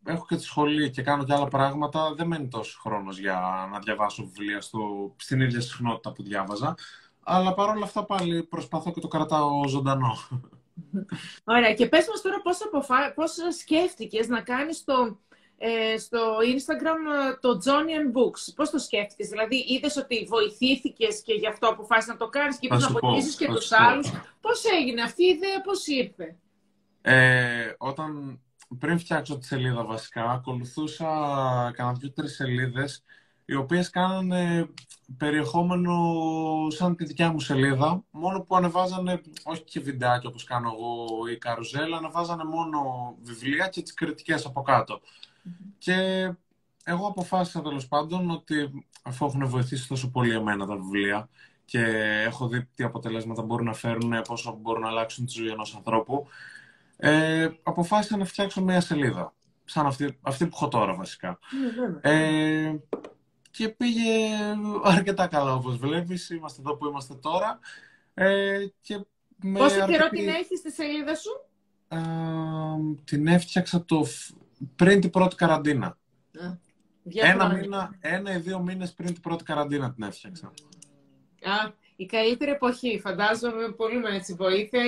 έχω 0.04 0.26
και 0.28 0.36
τη 0.36 0.42
σχολή 0.42 0.90
και 0.90 1.02
κάνω 1.02 1.24
και 1.24 1.32
άλλα 1.32 1.48
πράγματα, 1.48 2.14
δεν 2.14 2.26
μένει 2.26 2.48
τόσο 2.48 2.78
χρόνος 2.80 3.18
για 3.18 3.68
να 3.72 3.78
διαβάσω 3.78 4.24
βιβλία 4.24 4.60
στο, 4.60 5.12
στην 5.16 5.40
ίδια 5.40 5.60
συχνότητα 5.60 6.12
που 6.12 6.22
διάβαζα. 6.22 6.74
Αλλά 7.22 7.54
παρόλα 7.54 7.84
αυτά 7.84 8.04
πάλι 8.04 8.42
προσπαθώ 8.42 8.92
και 8.92 9.00
το 9.00 9.08
κρατάω 9.08 9.68
ζωντανό. 9.68 10.16
Ωραία. 11.44 11.74
Και 11.74 11.87
πες 11.88 12.08
μας 12.08 12.20
τώρα 12.22 12.40
πώς, 12.42 12.64
αποφα... 12.64 13.12
πώς 13.14 13.35
σκέφτηκες 13.61 14.28
να 14.28 14.40
κάνεις 14.40 14.85
το, 14.85 15.20
ε, 15.58 15.98
στο 15.98 16.37
Instagram 16.40 17.30
ε, 17.30 17.37
το 17.40 17.61
Johnny 17.64 17.94
and 18.00 18.12
Books. 18.18 18.54
Πώς 18.54 18.70
το 18.70 18.78
σκέφτηκες, 18.78 19.28
δηλαδή 19.28 19.64
είδες 19.68 19.96
ότι 19.96 20.26
βοηθήθηκες 20.28 21.22
και 21.22 21.35
γι' 21.35 21.46
αυτό 21.46 21.68
αποφάσισες 21.68 22.12
να 22.12 22.16
το 22.16 22.28
κάνεις 22.28 22.58
και 22.58 22.66
είπες 22.66 22.88
να 22.88 23.00
βοηθήσεις 23.00 23.37
και 23.37 23.46
τους 23.46 23.72
άλλους. 23.72 24.11
Πώς 24.40 24.64
έγινε 24.80 25.02
αυτή 25.02 25.24
η 25.24 25.28
ιδέα, 25.28 25.61
πώς 25.61 25.87
ήρθε; 25.87 26.37
Ε, 27.02 27.72
όταν 27.78 28.40
πριν 28.78 28.98
φτιάξω 28.98 29.38
τη 29.38 29.46
σελίδα 29.46 29.85
βασικά, 29.85 30.30
ακολουθούσα 30.30 31.06
κανένα 31.74 31.96
δύο-τρεις 31.98 32.35
σελίδες 32.35 33.04
οι 33.52 33.54
οποίες 33.54 33.90
κάνανε 33.90 34.68
περιεχόμενο 35.16 35.94
σαν 36.68 36.96
τη 36.96 37.04
δικιά 37.04 37.32
μου 37.32 37.40
σελίδα, 37.40 38.04
μόνο 38.10 38.40
που 38.40 38.56
ανεβάζανε, 38.56 39.20
όχι 39.42 39.62
και 39.62 39.80
βιντεάκια 39.80 40.28
όπως 40.28 40.44
κάνω 40.44 40.72
εγώ 40.74 41.06
ή 41.32 41.36
καρουζέλα, 41.36 41.96
ανεβάζανε 41.96 42.44
μόνο 42.44 42.80
βιβλία 43.22 43.68
και 43.68 43.82
τις 43.82 43.94
κριτικές 43.94 44.44
από 44.44 44.64
Και 45.78 46.30
εγώ 46.84 47.06
αποφάσισα 47.06 47.62
τέλος 47.62 47.88
πάντων 47.88 48.30
ότι 48.30 48.86
αφού 49.02 49.24
έχουν 49.24 49.46
βοηθήσει 49.46 49.88
τόσο 49.88 50.10
πολύ 50.10 50.34
εμένα 50.34 50.66
τα 50.66 50.76
βιβλία 50.76 51.28
και 51.64 51.80
έχω 52.26 52.48
δει 52.48 52.64
τι 52.64 52.84
αποτελέσματα 52.84 53.42
μπορούν 53.42 53.66
να 53.66 53.74
φέρουν, 53.74 54.22
πόσο 54.28 54.58
μπορούν 54.60 54.82
να 54.82 54.88
αλλάξουν 54.88 55.26
τη 55.26 55.32
ζωή 55.32 55.48
ενός 55.48 55.74
ανθρώπου, 55.74 56.26
ε, 56.96 57.48
αποφάσισα 57.62 58.16
να 58.16 58.24
φτιάξω 58.24 58.62
μια 58.62 58.80
σελίδα. 58.80 59.34
Σαν 59.64 59.86
αυτή, 59.86 60.18
αυτή 60.22 60.46
που 60.46 60.52
έχω 60.54 60.68
τώρα 60.68 60.94
βασικά. 60.94 61.38
Ναι, 62.02 62.10
ε, 62.10 62.74
και 63.52 63.68
πήγε 63.68 64.36
αρκετά 64.82 65.26
καλά 65.26 65.54
όπως 65.54 65.76
βλέπεις. 65.76 66.30
Είμαστε 66.30 66.60
εδώ 66.60 66.76
που 66.76 66.86
είμαστε 66.86 67.14
τώρα. 67.14 67.58
Ε, 68.14 68.66
και 68.80 69.04
με 69.36 69.58
Πόσο 69.58 69.74
αρκετή... 69.74 69.92
καιρό 69.92 70.08
την 70.08 70.28
έχεις 70.28 70.58
στη 70.58 70.72
σελίδα 70.72 71.14
σου; 71.14 71.30
Ε, 71.88 71.98
την 73.04 73.26
έφτιαξα 73.26 73.84
το... 73.84 74.06
πριν 74.76 75.00
την 75.00 75.10
πρώτη 75.10 75.36
καραντίνα. 75.36 75.98
ένα, 77.04 77.48
μήνα, 77.48 77.96
ένα 78.00 78.34
ή 78.34 78.38
δύο 78.38 78.60
μήνες 78.60 78.92
πριν 78.92 79.12
την 79.12 79.22
πρώτη 79.22 79.44
καραντίνα 79.44 79.92
την 79.92 80.02
έφτιαξα. 80.02 80.46
Α, 81.42 81.72
η 82.02 82.06
καλύτερη 82.06 82.50
εποχή, 82.50 83.00
φαντάζομαι 83.00 83.68
πολύ 83.76 83.98
με 83.98 84.16
έτσι 84.16 84.34
βοήθεια. 84.34 84.80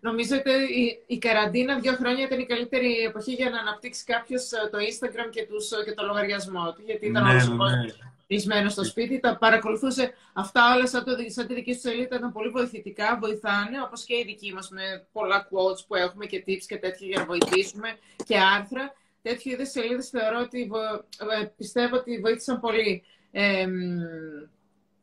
νομίζω 0.00 0.36
ότι 0.36 0.50
η, 0.80 1.02
η 1.06 1.18
καραντίνα 1.18 1.78
δύο 1.78 1.92
χρόνια 1.92 2.24
ήταν 2.24 2.38
η 2.38 2.46
καλύτερη 2.46 2.92
εποχή 3.08 3.32
για 3.32 3.50
να 3.50 3.58
αναπτύξει 3.58 4.04
κάποιος 4.04 4.52
ε, 4.52 4.68
το 4.72 4.78
Instagram 4.78 5.28
και, 5.30 5.46
τους, 5.46 5.70
ε, 5.70 5.84
και 5.84 5.92
το 5.92 6.06
λογαριασμό 6.06 6.72
του. 6.72 6.82
Γιατί 6.86 7.06
ήταν 7.06 7.22
ναι, 7.22 7.30
όλος 7.30 7.48
ναι. 7.48 7.92
κλεισμένος 8.26 8.72
στο 8.72 8.84
σπίτι, 8.84 9.20
τα 9.20 9.36
παρακολουθούσε 9.36 10.14
αυτά 10.32 10.74
όλα 10.74 10.86
σαν, 10.86 11.04
το, 11.04 11.12
σαν 11.26 11.46
τη 11.46 11.54
δική 11.54 11.72
σου 11.74 11.80
σελίδα, 11.80 12.16
ήταν 12.16 12.32
πολύ 12.32 12.48
βοηθητικά, 12.48 13.18
βοηθάνε, 13.20 13.82
όπως 13.86 14.04
και 14.04 14.14
οι 14.14 14.24
δικοί 14.26 14.52
μας 14.52 14.68
με 14.68 15.06
πολλά 15.12 15.48
quotes 15.50 15.84
που 15.88 15.94
έχουμε 15.94 16.26
και 16.26 16.44
tips 16.46 16.64
και 16.66 16.76
τέτοια 16.76 17.06
για 17.06 17.18
να 17.18 17.24
βοηθήσουμε 17.24 17.88
και 18.24 18.36
άρθρα. 18.56 18.94
Τέτοιου 19.22 19.52
είδους 19.52 19.70
σελίδες 19.70 20.08
θεωρώ 20.08 20.38
ότι 20.40 20.70
ε, 21.40 21.44
πιστεύω 21.56 21.96
ότι 21.96 22.18
βοήθησαν 22.18 22.60
πολύ. 22.60 23.02
Ε, 23.32 23.66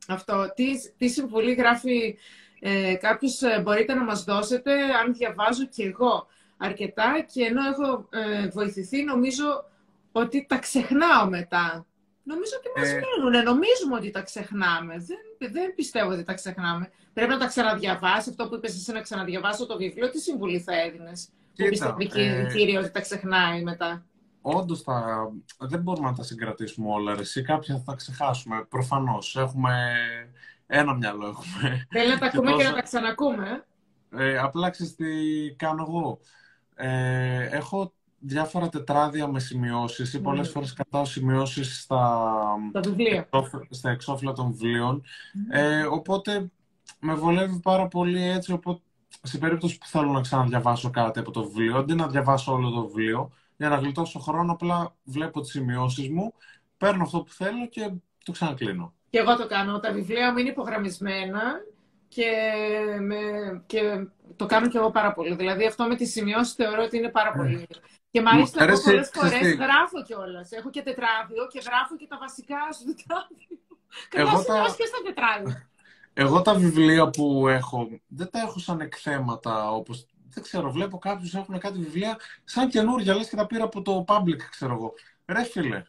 αυτό. 0.07 0.51
Τι, 0.55 0.65
τι 0.97 1.07
συμβουλή 1.07 1.53
γράφει 1.53 2.17
ε, 2.59 2.95
κάποιος 2.95 3.41
ε, 3.41 3.61
μπορείτε 3.63 3.93
να 3.93 4.03
μας 4.03 4.23
δώσετε, 4.23 4.71
αν 4.73 5.13
διαβάζω 5.13 5.65
και 5.65 5.83
εγώ 5.83 6.27
αρκετά 6.57 7.25
και 7.33 7.43
ενώ 7.43 7.61
έχω 7.67 8.07
ε, 8.09 8.47
βοηθηθεί, 8.47 9.03
νομίζω 9.03 9.65
ότι 10.11 10.45
τα 10.49 10.57
ξεχνάω 10.57 11.29
μετά. 11.29 11.85
Νομίζω 12.23 12.51
ότι 12.57 12.79
μας 12.79 12.89
ε... 12.89 12.93
μένουν, 12.93 13.43
νομίζουμε 13.43 13.95
ότι 13.95 14.11
τα 14.11 14.21
ξεχνάμε. 14.21 14.93
Δεν, 14.97 15.51
δεν 15.51 15.75
πιστεύω 15.75 16.11
ότι 16.11 16.23
τα 16.23 16.33
ξεχνάμε. 16.33 16.91
Πρέπει 17.13 17.31
να 17.31 17.37
τα 17.37 17.47
ξαναδιαβάσει, 17.47 18.29
αυτό 18.29 18.47
που 18.47 18.55
είπες 18.55 18.75
εσύ 18.75 18.91
να 18.91 19.01
ξαναδιαβάσω 19.01 19.65
το 19.65 19.77
βιβλίο. 19.77 20.09
Τι 20.09 20.19
συμβουλή 20.19 20.59
θα 20.59 20.81
έδινες; 20.81 21.29
Που 21.55 21.67
πιστεύει 21.69 22.09
ε... 22.13 22.47
κύριε 22.53 22.79
ότι 22.79 22.91
τα 22.91 23.01
ξεχνάει 23.01 23.63
μετά 23.63 24.05
όντως 24.55 24.81
θα... 24.81 25.27
δεν 25.59 25.81
μπορούμε 25.81 26.09
να 26.09 26.15
τα 26.15 26.23
συγκρατήσουμε 26.23 26.91
όλα. 26.91 27.15
Εσύ 27.19 27.41
κάποια 27.41 27.75
θα 27.75 27.83
τα 27.85 27.95
ξεχάσουμε. 27.95 28.65
Προφανώς. 28.69 29.35
Έχουμε 29.35 29.95
ένα 30.67 30.93
μυαλό. 30.93 31.27
Έχουμε. 31.27 31.87
Θέλει 31.89 32.09
να 32.09 32.17
τα 32.17 32.25
ακούμε 32.25 32.51
και, 32.51 32.63
να 32.63 32.73
τα 32.73 32.81
ξανακούμε. 32.81 33.65
Ε, 34.11 34.37
απλά 34.37 34.69
ξέρεις 34.69 34.95
τι 34.95 35.05
κάνω 35.55 35.85
εγώ. 35.87 36.19
Ε, 36.75 37.45
έχω 37.45 37.93
διάφορα 38.19 38.69
τετράδια 38.69 39.27
με 39.27 39.39
σημειώσεις 39.39 40.13
ή 40.13 40.21
πολλές 40.21 40.49
mm. 40.49 40.51
φορές 40.51 40.73
κατάω 40.73 41.05
σημειώσεις 41.05 41.81
στα, 41.81 42.33
στα 43.69 43.89
εξώφυλλα 43.89 44.33
των 44.33 44.51
βιβλίων. 44.51 45.03
Ε, 45.49 45.83
οπότε 45.83 46.51
με 46.99 47.13
βολεύει 47.13 47.59
πάρα 47.59 47.87
πολύ 47.87 48.23
έτσι, 48.23 48.51
οπότε 48.51 48.81
σε 49.21 49.37
περίπτωση 49.37 49.77
που 49.77 49.87
θέλω 49.87 50.11
να 50.11 50.21
ξαναδιαβάσω 50.21 50.89
κάτι 50.89 51.19
από 51.19 51.31
το 51.31 51.43
βιβλίο, 51.43 51.77
αντί 51.77 51.95
να 51.95 52.07
διαβάσω 52.07 52.53
όλο 52.53 52.69
το 52.69 52.87
βιβλίο, 52.87 53.31
για 53.57 53.69
να 53.69 53.75
γλιτώσω 53.75 54.19
χρόνο, 54.19 54.51
απλά 54.51 54.95
βλέπω 55.03 55.41
τις 55.41 55.51
σημειώσεις 55.51 56.09
μου, 56.09 56.33
παίρνω 56.77 57.03
αυτό 57.03 57.21
που 57.21 57.31
θέλω 57.31 57.67
και 57.67 57.91
το 58.25 58.31
ξανακλίνω. 58.31 58.93
Και 59.09 59.17
εγώ 59.17 59.35
το 59.35 59.47
κάνω. 59.47 59.79
Τα 59.79 59.91
βιβλία 59.91 60.31
μου 60.31 60.37
είναι 60.37 60.49
υπογραμμισμένα 60.49 61.41
και, 62.07 62.31
με, 62.99 63.17
και 63.65 64.07
το 64.35 64.45
κάνω 64.45 64.67
και 64.67 64.77
εγώ 64.77 64.91
πάρα 64.91 65.13
πολύ. 65.13 65.35
Δηλαδή 65.35 65.65
αυτό 65.65 65.87
με 65.87 65.95
τις 65.95 66.11
σημειώσεις 66.11 66.53
θεωρώ 66.53 66.83
ότι 66.83 66.97
είναι 66.97 67.09
πάρα 67.09 67.31
πολύ. 67.31 67.67
Και 68.11 68.21
μάλιστα 68.21 68.63
εγώ 68.63 68.81
πολλές 68.81 69.11
φορές 69.13 69.55
γράφω 69.55 70.03
κιόλας. 70.05 70.51
Έχω 70.51 70.69
και 70.69 70.81
τετράδιο 70.81 71.47
και 71.51 71.61
γράφω 71.65 71.95
και 71.95 72.07
τα 72.09 72.17
βασικά 72.17 72.57
στο 72.71 72.85
τετράδιο. 72.85 73.47
Καλά 74.09 74.29
σημειώσει 74.29 74.75
και 74.75 74.85
στα 74.85 74.97
τετράδια. 75.05 75.69
Εγώ 76.13 76.41
τα 76.41 76.53
βιβλία 76.53 77.09
που 77.09 77.47
έχω 77.47 77.87
δεν 78.07 78.29
τα 78.29 78.39
έχω 78.39 78.59
σαν 78.59 78.79
εκθέματα 78.79 79.71
όπως 79.71 80.05
δεν 80.37 80.45
ξέρω, 80.45 80.71
βλέπω 80.71 80.97
κάποιους 80.97 81.35
έχουν 81.35 81.59
κάτι 81.59 81.79
βιβλία 81.79 82.17
σαν 82.43 82.69
καινούργια, 82.69 83.15
λες 83.15 83.29
και 83.29 83.35
τα 83.35 83.45
πήρα 83.45 83.63
από 83.63 83.81
το 83.81 84.05
public, 84.07 84.41
ξέρω 84.49 84.73
εγώ. 84.73 84.93
Ρε 85.25 85.43
φίλε, 85.43 85.83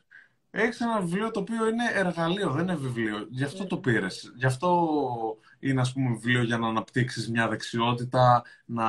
έχεις 0.51 0.81
ένα 0.81 1.01
βιβλίο 1.01 1.31
το 1.31 1.41
οποίο 1.41 1.69
είναι 1.69 1.85
εργαλείο, 1.93 2.51
δεν 2.51 2.63
είναι 2.63 2.77
βιβλίο. 2.77 3.27
Γι' 3.31 3.45
αυτό 3.45 3.67
το 3.67 3.77
πήρες. 3.79 4.33
Γι' 4.37 4.47
αυτό 4.47 4.89
είναι, 5.59 5.81
ας 5.81 5.93
πούμε, 5.93 6.11
βιβλίο 6.11 6.43
για 6.43 6.59
να 6.59 6.69
αναπτύξεις 6.69 7.31
μια 7.31 7.49
δεξιότητα, 7.49 8.43
να 8.65 8.85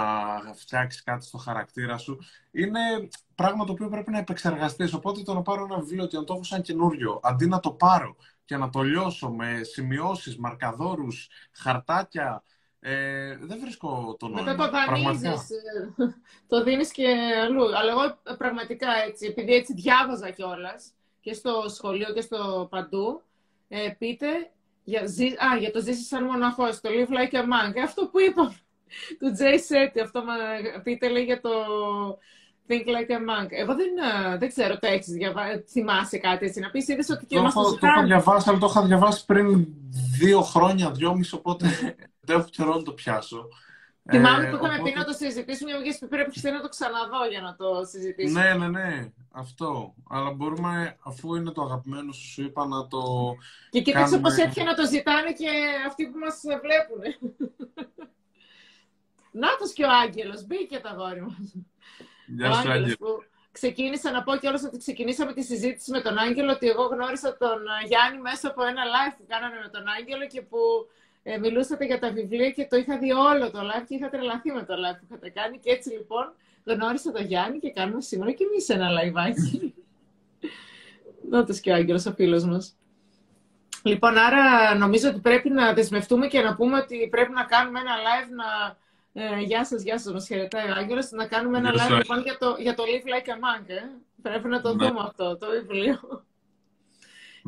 φτιάξεις 0.56 1.04
κάτι 1.04 1.26
στο 1.26 1.38
χαρακτήρα 1.38 1.98
σου. 1.98 2.18
Είναι 2.52 2.80
πράγμα 3.36 3.66
το 3.66 3.72
οποίο 3.72 3.90
πρέπει 3.90 4.12
να 4.12 4.18
επεξεργαστείς. 4.18 4.94
Οπότε 4.94 5.22
το 5.22 5.34
να 5.34 5.42
πάρω 5.42 5.64
ένα 5.64 5.80
βιβλίο 5.80 6.08
και 6.08 6.18
να 6.18 6.24
το 6.24 6.34
έχω 6.34 6.44
σαν 6.44 6.62
καινούριο, 6.62 7.20
αντί 7.24 7.48
να 7.48 7.60
το 7.60 7.72
πάρω 7.72 8.16
και 8.46 8.58
να 8.58 8.70
το 8.70 8.82
λιώσω 8.82 9.30
με 9.30 9.62
σημειώσεις, 9.64 10.38
μαρκαδόρους, 10.38 11.30
χαρτάκια, 11.52 12.44
Ε, 12.82 13.38
δεν 13.42 13.60
βρίσκω 13.60 14.16
το 14.20 14.28
νόημα. 14.28 14.52
Μετά 14.52 14.70
το 14.70 14.72
δανείζεις, 14.72 15.50
ε, 15.50 16.16
το 16.48 16.64
δίνεις 16.64 16.92
και 16.92 17.08
αλλού. 17.46 17.78
Αλλά 17.78 17.92
εγώ 17.92 18.04
ε, 18.04 18.34
πραγματικά 18.38 18.88
έτσι, 19.08 19.26
επειδή 19.26 19.54
έτσι 19.54 19.74
διάβαζα 19.74 20.30
κιόλας 20.30 20.92
και 21.22 21.34
στο 21.34 21.66
σχολείο 21.68 22.14
και 22.14 22.22
στο 22.22 22.68
παντού, 22.70 23.22
ε, 23.68 23.90
πείτε 23.98 24.28
για, 24.84 25.02
α, 25.02 25.58
για 25.60 25.72
το 25.72 25.82
ζήσεις 25.82 26.08
σαν 26.08 26.24
μοναχός, 26.24 26.80
το 26.82 26.90
Live 26.92 27.12
Like 27.12 27.36
a 27.36 27.42
Monk. 27.42 27.78
Αυτό 27.84 28.06
που 28.08 28.20
είπα 28.20 28.56
του 29.20 29.36
Jay 29.40 29.56
Shetty, 29.56 30.02
αυτό 30.04 30.24
μα 30.24 30.34
πείτε 30.84 31.10
λέει 31.10 31.24
για 31.24 31.42
το 31.42 31.50
Think 32.68 32.86
Like 32.88 33.12
a 33.12 33.18
Monk. 33.18 33.48
Εγώ 33.50 33.76
δεν, 33.76 33.90
δεν 34.40 34.48
ξέρω, 34.50 34.78
το 34.78 34.88
έχεις 34.88 35.08
διαβάσει, 35.08 35.64
θυμάσαι 35.68 36.18
κάτι 36.18 36.46
έτσι 36.46 36.60
να 36.60 36.70
πεις, 36.70 36.88
είδες 36.88 37.10
ότι 37.10 37.26
και 37.26 37.36
το, 37.36 37.52
το, 37.54 37.78
το 37.80 37.88
είχα 37.88 38.04
διαβάσει, 38.04 38.50
αλλά 38.50 38.60
το 38.60 38.68
είχα 38.70 38.86
διαβάσει 38.86 39.26
πριν 39.26 39.68
δύο 40.20 40.42
χρόνια, 40.42 40.92
δυόμιση, 40.92 41.36
οπότε 41.36 41.68
δεν 42.30 42.40
έχω 42.40 42.50
καιρό 42.50 42.76
να 42.76 42.82
το 42.82 42.94
πιάσω. 42.94 43.48
Θυμάμαι 44.10 44.48
ε, 44.48 44.50
που 44.50 44.56
είχαμε 44.56 44.82
πει 44.84 44.94
να 44.98 45.06
το 45.06 45.14
συζητήσουμε, 45.14 45.72
γιατί 45.72 46.08
πρέπει 46.08 46.42
να 46.42 46.62
το 46.62 46.70
ξαναδώ 46.70 47.26
για 47.30 47.42
να 47.42 47.56
το 47.56 47.86
συζητήσουμε. 47.86 48.42
Ναι, 48.42 48.54
ναι, 48.54 48.68
ναι. 48.68 49.12
Αυτό. 49.32 49.94
Αλλά 50.10 50.32
μπορούμε, 50.32 50.98
αφού 51.04 51.36
είναι 51.36 51.52
το 51.52 51.62
αγαπημένο 51.62 52.12
σου, 52.12 52.28
σου 52.32 52.42
είπα 52.44 52.66
να 52.68 52.88
το. 52.88 53.02
Και 53.70 53.82
κοίταξε 53.82 54.16
κάνουμε... 54.16 54.36
πώ 54.36 54.42
έτυχε 54.42 54.64
να 54.64 54.76
το 54.76 54.86
ζητάνε 54.88 55.32
και 55.34 55.50
αυτοί 55.88 56.08
που 56.08 56.18
μας 56.18 56.42
βλέπουν. 56.66 57.02
Νάτος 59.32 59.74
και 59.74 59.84
ο 59.84 59.90
Άγγελος, 60.04 60.46
μπήκε 60.46 60.80
τα 60.80 60.94
γόρι 60.98 61.22
μας. 61.22 61.56
Γεια 62.28 62.54
σου, 62.54 62.72
Άγγελος. 62.72 62.98
Ξεκίνησα 63.52 64.12
να 64.12 64.24
πω 64.24 64.36
κιόλας 64.36 64.64
ότι 64.64 64.78
ξεκινήσαμε 64.78 65.34
τη 65.34 65.44
συζήτηση 65.44 65.92
με 65.92 66.02
τον 66.02 66.18
Άγγελο, 66.18 66.52
ότι 66.52 66.68
εγώ 66.70 66.84
γνώρισα 66.84 67.38
τον 67.38 67.60
Γιάννη 67.88 68.22
μέσα 68.22 68.48
από 68.48 68.64
ένα 68.64 68.82
live 68.94 69.16
που 69.18 69.26
κάναμε 69.28 69.56
με 69.64 69.70
τον 69.70 69.84
Άγγελο 69.98 70.28
και 70.28 70.42
που 70.42 70.58
ε, 71.32 71.38
μιλούσατε 71.38 71.86
για 71.86 72.00
τα 72.00 72.12
βιβλία 72.12 72.50
και 72.50 72.68
το 72.70 72.78
είχα 72.78 72.98
δει 72.98 73.12
όλο 73.12 73.52
το 73.52 73.60
live 73.60 73.86
και 73.88 73.96
είχα 73.96 74.10
τρελαθεί 74.10 74.52
με 74.52 74.64
το 74.64 74.74
live 74.74 74.98
που 75.00 75.06
είχατε 75.10 75.30
κάνει. 75.30 75.60
Και 75.60 75.72
έτσι 75.72 75.90
λοιπόν 75.90 76.34
γνώρισα 76.64 77.12
τον 77.12 77.26
Γιάννη 77.26 77.60
και 77.60 77.72
κάνουμε 77.72 78.02
σήμερα 78.02 78.32
και 78.32 78.44
εμείς 78.44 78.70
ένα 78.70 78.88
live. 78.98 79.74
Να 81.32 81.46
το 81.46 81.54
και 81.54 81.72
ο 81.72 81.74
Άγγελος, 81.74 82.06
ο 82.06 82.12
φίλος 82.12 82.44
μας. 82.44 82.78
Λοιπόν, 83.84 84.18
άρα 84.18 84.76
νομίζω 84.76 85.10
ότι 85.10 85.20
πρέπει 85.20 85.50
να 85.50 85.74
δεσμευτούμε 85.74 86.28
και 86.28 86.42
να 86.42 86.56
πούμε 86.56 86.78
ότι 86.78 87.08
πρέπει 87.12 87.32
να 87.32 87.44
κάνουμε 87.44 87.80
ένα 87.80 87.96
live 88.08 88.30
να... 88.36 88.78
Ε, 89.24 89.42
γεια 89.42 89.66
σας, 89.66 89.82
γεια 89.82 90.00
σας, 90.00 90.14
μας 90.14 90.28
χαιρετάει 90.28 90.70
ο 90.70 90.74
Άγγελος. 90.78 91.12
Να 91.12 91.28
κάνουμε 91.28 91.58
ένα 91.58 91.74
live 91.74 91.98
λοιπόν, 91.98 92.22
για, 92.22 92.38
το, 92.38 92.56
για 92.60 92.74
το 92.74 92.84
Live 92.84 93.08
Like 93.08 93.30
a 93.30 93.34
Monk. 93.34 93.68
Ε. 93.68 93.82
Πρέπει 94.22 94.48
να 94.48 94.62
το 94.62 94.76
ναι. 94.76 94.88
δούμε 94.88 95.00
αυτό, 95.04 95.38
το 95.38 95.48
βιβλίο. 95.50 96.24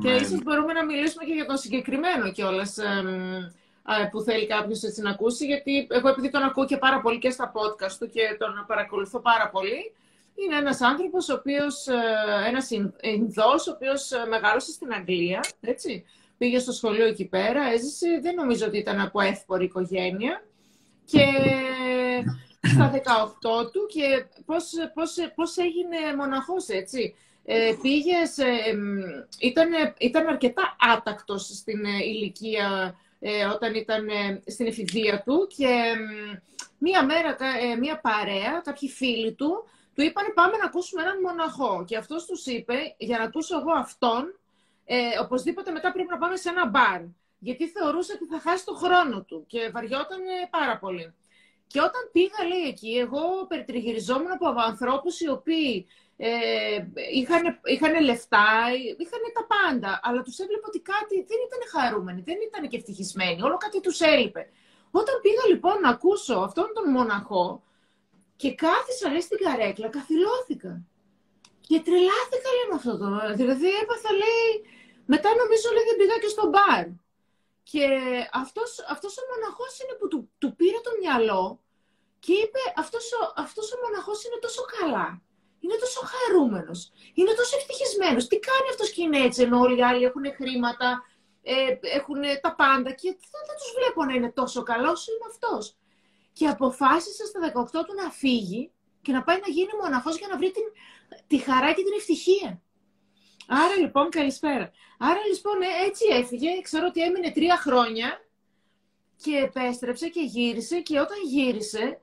Και 0.02 0.10
ναι. 0.10 0.16
ίσως 0.16 0.44
μπορούμε 0.44 0.74
να 0.74 0.86
μιλήσουμε 0.86 1.24
και 1.24 1.34
για 1.34 1.46
τον 1.46 1.58
συγκεκριμένο 1.58 2.32
κιόλας 2.32 2.78
που 4.12 4.22
θέλει 4.22 4.48
κάποιος 4.48 4.84
έτσι 4.84 5.02
να 5.02 5.10
ακούσει, 5.10 5.46
γιατί 5.46 5.88
εγώ 5.90 6.10
επειδή 6.10 6.30
τον 6.30 6.44
ακούω 6.44 6.66
και 6.66 6.78
πάρα 6.78 7.02
πολύ 7.02 7.20
και 7.20 7.30
στα 7.30 7.52
podcast 7.56 7.96
του 8.00 8.10
και 8.10 8.36
τον 8.40 8.66
παρακολουθώ 8.68 9.20
πάρα 9.20 9.50
πολύ, 9.50 9.94
είναι 10.36 10.56
ένας 10.56 10.82
άνθρωπος, 10.82 11.30
ο 11.30 11.34
οποίος, 11.34 11.88
ε, 11.88 11.94
ένας 12.48 12.70
Ινδός, 13.02 13.68
ο 13.68 13.72
οποίος 13.72 14.12
ε, 14.12 14.26
μεγάλωσε 14.28 14.72
στην 14.72 14.94
Αγγλία, 14.94 15.44
έτσι. 15.62 16.06
Πήγε 16.38 16.60
στο 16.60 16.72
σχολείο 16.72 17.06
εκεί 17.06 17.26
πέρα, 17.26 17.64
έζησε, 17.72 18.20
δεν 18.22 18.36
νομίζω 18.36 18.66
ότι 18.66 18.78
ήταν 18.78 19.00
από 19.00 19.22
εύπορη 19.22 19.64
οικογένεια. 19.64 20.44
Και 21.06 21.26
στα 22.62 22.92
18 22.92 23.72
του 23.72 23.86
και 23.88 24.26
πώς, 24.46 24.72
πώς, 24.94 25.16
πώς 25.36 25.58
έγινε 25.58 26.16
μοναχός, 26.18 26.68
έτσι. 26.68 27.16
Ε, 27.46 27.74
πήγε, 27.82 28.18
ε, 28.36 28.76
ήταν, 29.40 29.70
ήταν 29.98 30.28
αρκετά 30.28 30.76
άτακτος 30.96 31.46
στην 31.46 31.86
ηλικία 31.86 32.96
ε, 33.24 33.46
όταν 33.46 33.76
ήταν 33.76 34.10
ε, 34.10 34.42
στην 34.46 34.68
εφηβεία 34.68 35.22
του 35.26 35.48
και 35.58 35.94
μία 36.78 37.06
μέρα, 37.06 37.38
ε, 37.62 37.76
μία 37.76 38.00
παρέα, 38.00 38.62
κάποιοι 38.64 38.90
φίλοι 38.90 39.34
του, 39.34 39.64
του 39.96 40.02
είπαν 40.02 40.34
πάμε 40.34 40.58
να 40.58 40.66
ακούσουμε 40.66 41.02
έναν 41.02 41.20
μοναχό. 41.22 41.84
Και 41.88 41.98
αυτός 41.98 42.26
τους 42.26 42.46
είπε, 42.46 42.96
για 42.98 43.18
να 43.18 43.24
ακούσω 43.24 43.60
εγώ 43.60 43.72
αυτόν, 43.72 44.40
ε, 44.86 44.98
οπωσδήποτε 45.22 45.72
μετά 45.72 45.92
πρέπει 45.92 46.10
να 46.10 46.18
πάμε 46.18 46.36
σε 46.36 46.50
ένα 46.50 46.70
μπαρ. 46.70 47.02
Γιατί 47.40 47.68
θεωρούσε 47.68 48.14
ότι 48.16 48.26
θα 48.26 48.40
χάσει 48.40 48.66
το 48.66 48.74
χρόνο 48.74 49.24
του 49.24 49.44
και 49.48 49.70
βαριόταν 49.74 50.20
πάρα 50.50 50.78
πολύ. 50.78 51.14
Και 51.68 51.80
όταν 51.80 52.10
πήγα, 52.12 52.48
λέει, 52.48 52.68
εκεί, 52.68 52.98
εγώ 52.98 53.46
περιτριγυριζόμουν 53.48 54.32
από 54.32 54.46
ανθρώπους 54.62 55.20
οι 55.20 55.30
οποίοι 55.30 55.88
ε, 56.24 56.78
είχαν, 57.20 57.44
είχαν 57.74 57.94
λεφτά, 58.04 58.48
είχαν 59.04 59.24
τα 59.38 59.44
πάντα, 59.54 60.00
αλλά 60.04 60.22
τους 60.22 60.38
έβλεπα 60.40 60.68
ότι 60.68 60.80
κάτι 60.94 61.16
δεν 61.30 61.40
ήταν 61.48 61.62
χαρούμενοι, 61.74 62.22
δεν 62.22 62.38
ήταν 62.48 62.70
και 62.70 62.78
ευτυχισμένοι, 62.78 63.42
όλο 63.42 63.58
κάτι 63.58 63.80
τους 63.82 64.00
έλειπε. 64.00 64.44
Όταν 64.92 65.16
πήγα 65.22 65.46
λοιπόν 65.52 65.76
να 65.80 65.90
ακούσω 65.90 66.36
αυτόν 66.48 66.68
τον 66.76 66.86
μοναχό 66.96 67.64
και 68.36 68.50
κάθισα 68.64 69.10
λέει 69.10 69.22
στην 69.28 69.40
καρέκλα, 69.46 69.88
καθυλώθηκα. 69.98 70.74
Και 71.68 71.78
τρελάθηκα 71.86 72.50
λέει 72.56 72.68
με 72.70 72.78
αυτό 72.80 72.94
το, 73.02 73.08
δηλαδή 73.40 73.70
έπαθα 73.82 74.12
λέει, 74.24 74.50
μετά 75.14 75.30
νομίζω 75.42 75.68
λέει 75.76 75.86
δεν 75.90 75.98
πήγα 76.00 76.18
και 76.24 76.34
στο 76.36 76.46
μπαρ. 76.52 76.86
Και 77.72 77.86
αυτός, 78.44 78.70
αυτός 78.96 79.14
ο 79.22 79.24
μοναχός 79.32 79.72
είναι 79.80 79.96
που 80.00 80.08
του, 80.12 80.20
του 80.42 80.50
πήρε 80.58 80.80
το 80.88 80.92
μυαλό 81.00 81.44
και 82.24 82.34
είπε 82.44 82.62
αυτός 82.84 83.06
ο, 83.18 83.22
αυτός 83.46 83.66
ο 83.74 83.78
μοναχός 83.84 84.20
είναι 84.26 84.40
τόσο 84.46 84.64
καλά 84.78 85.08
είναι 85.64 85.78
τόσο 85.84 86.02
χαρούμενος, 86.12 86.92
είναι 87.14 87.34
τόσο 87.40 87.54
ευτυχισμένος. 87.58 88.28
Τι 88.28 88.38
κάνει 88.50 88.68
αυτός 88.70 88.90
και 88.92 89.02
είναι 89.02 89.20
έτσι, 89.28 89.42
ενώ 89.42 89.60
όλοι 89.60 89.78
οι 89.78 89.84
άλλοι 89.84 90.04
έχουν 90.04 90.26
χρήματα, 90.40 90.88
ε, 91.44 91.54
έχουν 91.98 92.22
τα 92.42 92.56
πάντα 92.56 92.92
και 93.00 93.10
δεν, 93.10 93.42
δεν 93.48 93.56
τους 93.60 93.72
βλέπω 93.78 94.00
να 94.06 94.14
είναι 94.14 94.32
τόσο 94.32 94.64
καλός 94.64 94.92
όσο 94.92 95.12
είναι 95.12 95.28
αυτός. 95.34 95.78
Και 96.34 96.48
αποφάσισε 96.48 97.26
στα 97.26 97.40
18 97.40 97.86
του 97.86 97.94
να 98.04 98.10
φύγει 98.10 98.72
και 99.02 99.12
να 99.12 99.24
πάει 99.24 99.40
να 99.46 99.50
γίνει 99.56 99.74
μοναχός 99.82 100.18
για 100.18 100.28
να 100.28 100.38
βρει 100.38 100.52
την, 100.52 100.64
τη 101.28 101.38
χαρά 101.38 101.74
και 101.74 101.84
την 101.84 101.94
ευτυχία. 101.98 102.62
Άρα 103.48 103.76
λοιπόν, 103.76 104.10
καλησπέρα. 104.10 104.72
Άρα 104.98 105.20
λοιπόν 105.32 105.62
ε, 105.62 105.86
έτσι 105.88 106.06
έφυγε, 106.12 106.62
ξέρω 106.62 106.86
ότι 106.88 107.02
έμεινε 107.02 107.32
τρία 107.32 107.58
χρόνια 107.58 108.22
και 109.24 109.38
επέστρεψε 109.38 110.08
και 110.08 110.22
γύρισε 110.22 110.80
και 110.80 111.00
όταν 111.00 111.18
γύρισε 111.26 112.02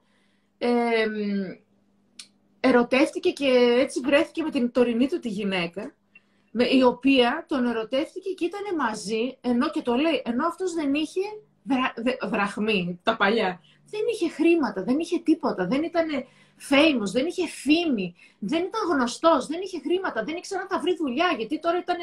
ε, 0.59 1.07
ερωτεύτηκε 2.69 3.31
και 3.31 3.77
έτσι 3.79 4.01
βρέθηκε 4.01 4.43
με 4.43 4.51
την 4.51 4.73
τωρινή 4.73 5.09
του 5.09 5.19
τη 5.19 5.29
γυναίκα, 5.29 5.95
η 6.53 6.83
οποία 6.83 7.45
τον 7.49 7.67
ερωτεύτηκε 7.67 8.31
και 8.31 8.45
ήταν 8.45 8.77
μαζί, 8.77 9.39
ενώ 9.41 9.71
και 9.71 9.83
το 9.83 9.95
λέει, 9.95 10.23
ενώ 10.25 10.47
αυτός 10.47 10.75
δεν 10.75 10.95
είχε 10.95 11.21
βρα, 11.63 11.95
βραχμή, 12.29 13.01
τα 13.03 13.17
παλιά. 13.17 13.61
Δεν 13.91 14.01
είχε 14.13 14.29
χρήματα, 14.29 14.83
δεν 14.83 14.99
είχε 14.99 15.19
τίποτα, 15.19 15.67
δεν 15.67 15.83
ήταν 15.83 16.09
famous, 16.71 17.11
δεν 17.13 17.27
είχε 17.27 17.47
φήμη, 17.47 18.15
δεν 18.39 18.63
ήταν 18.65 18.81
γνωστός, 18.91 19.47
δεν 19.47 19.61
είχε 19.63 19.81
χρήματα, 19.81 20.25
δεν 20.25 20.37
ήξερα 20.37 20.61
αν 20.61 20.69
θα 20.69 20.79
βρει 20.79 20.97
δουλειά, 20.97 21.35
γιατί 21.37 21.59
τώρα 21.61 21.79
ήταν 21.79 21.97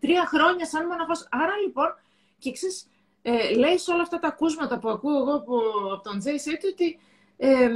τρία 0.00 0.26
χρόνια 0.26 0.66
σαν 0.66 0.86
μοναχός. 0.86 1.26
Άρα 1.30 1.56
λοιπόν, 1.66 1.94
και 2.38 2.52
ξέρεις, 2.52 2.86
ε, 3.22 3.54
λέει 3.54 3.78
σε 3.78 3.92
όλα 3.92 4.02
αυτά 4.02 4.18
τα 4.18 4.28
ακούσματα 4.28 4.78
που 4.78 4.88
ακούω 4.88 5.18
εγώ 5.18 5.34
από, 5.34 5.56
από 5.92 6.02
τον 6.02 6.18
Τζέι 6.18 6.40
ότι 6.72 6.98
ε, 7.36 7.70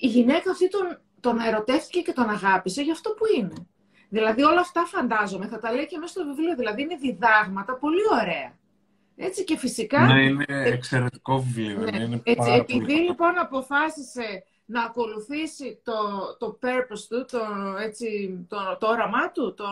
η 0.00 0.06
γυναίκα 0.06 0.50
αυτή 0.50 0.68
τον, 0.68 0.98
τον 1.20 1.38
ερωτεύτηκε 1.38 2.00
και 2.00 2.12
τον 2.12 2.28
αγάπησε 2.28 2.82
για 2.82 2.92
αυτό 2.92 3.10
που 3.10 3.24
είναι. 3.36 3.66
Δηλαδή 4.08 4.42
όλα 4.42 4.60
αυτά 4.60 4.84
φαντάζομαι, 4.86 5.46
θα 5.46 5.58
τα 5.58 5.72
λέει 5.72 5.86
και 5.86 5.98
μέσα 5.98 6.12
στο 6.12 6.24
βιβλίο, 6.24 6.54
δηλαδή 6.56 6.82
είναι 6.82 6.96
διδάγματα 6.96 7.74
πολύ 7.74 8.02
ωραία. 8.20 8.58
Έτσι 9.16 9.44
και 9.44 9.56
φυσικά... 9.56 10.06
Ναι, 10.06 10.24
είναι 10.24 10.44
εξαιρετικό 10.48 11.38
βιβλίο. 11.38 11.78
Ναι. 11.78 12.02
Είναι 12.02 12.20
Έτσι, 12.24 12.34
πάρα 12.34 12.54
επειδή 12.54 12.84
πολύ... 12.84 13.00
λοιπόν 13.00 13.38
αποφάσισε 13.38 14.44
να 14.64 14.82
ακολουθήσει 14.82 15.80
το, 15.82 15.92
το 16.38 16.58
purpose 16.62 17.04
του, 17.08 17.24
το, 17.30 17.38
έτσι, 17.80 18.38
το, 18.48 18.56
το 18.80 18.86
όραμά 18.86 19.30
του, 19.30 19.54
το, 19.54 19.64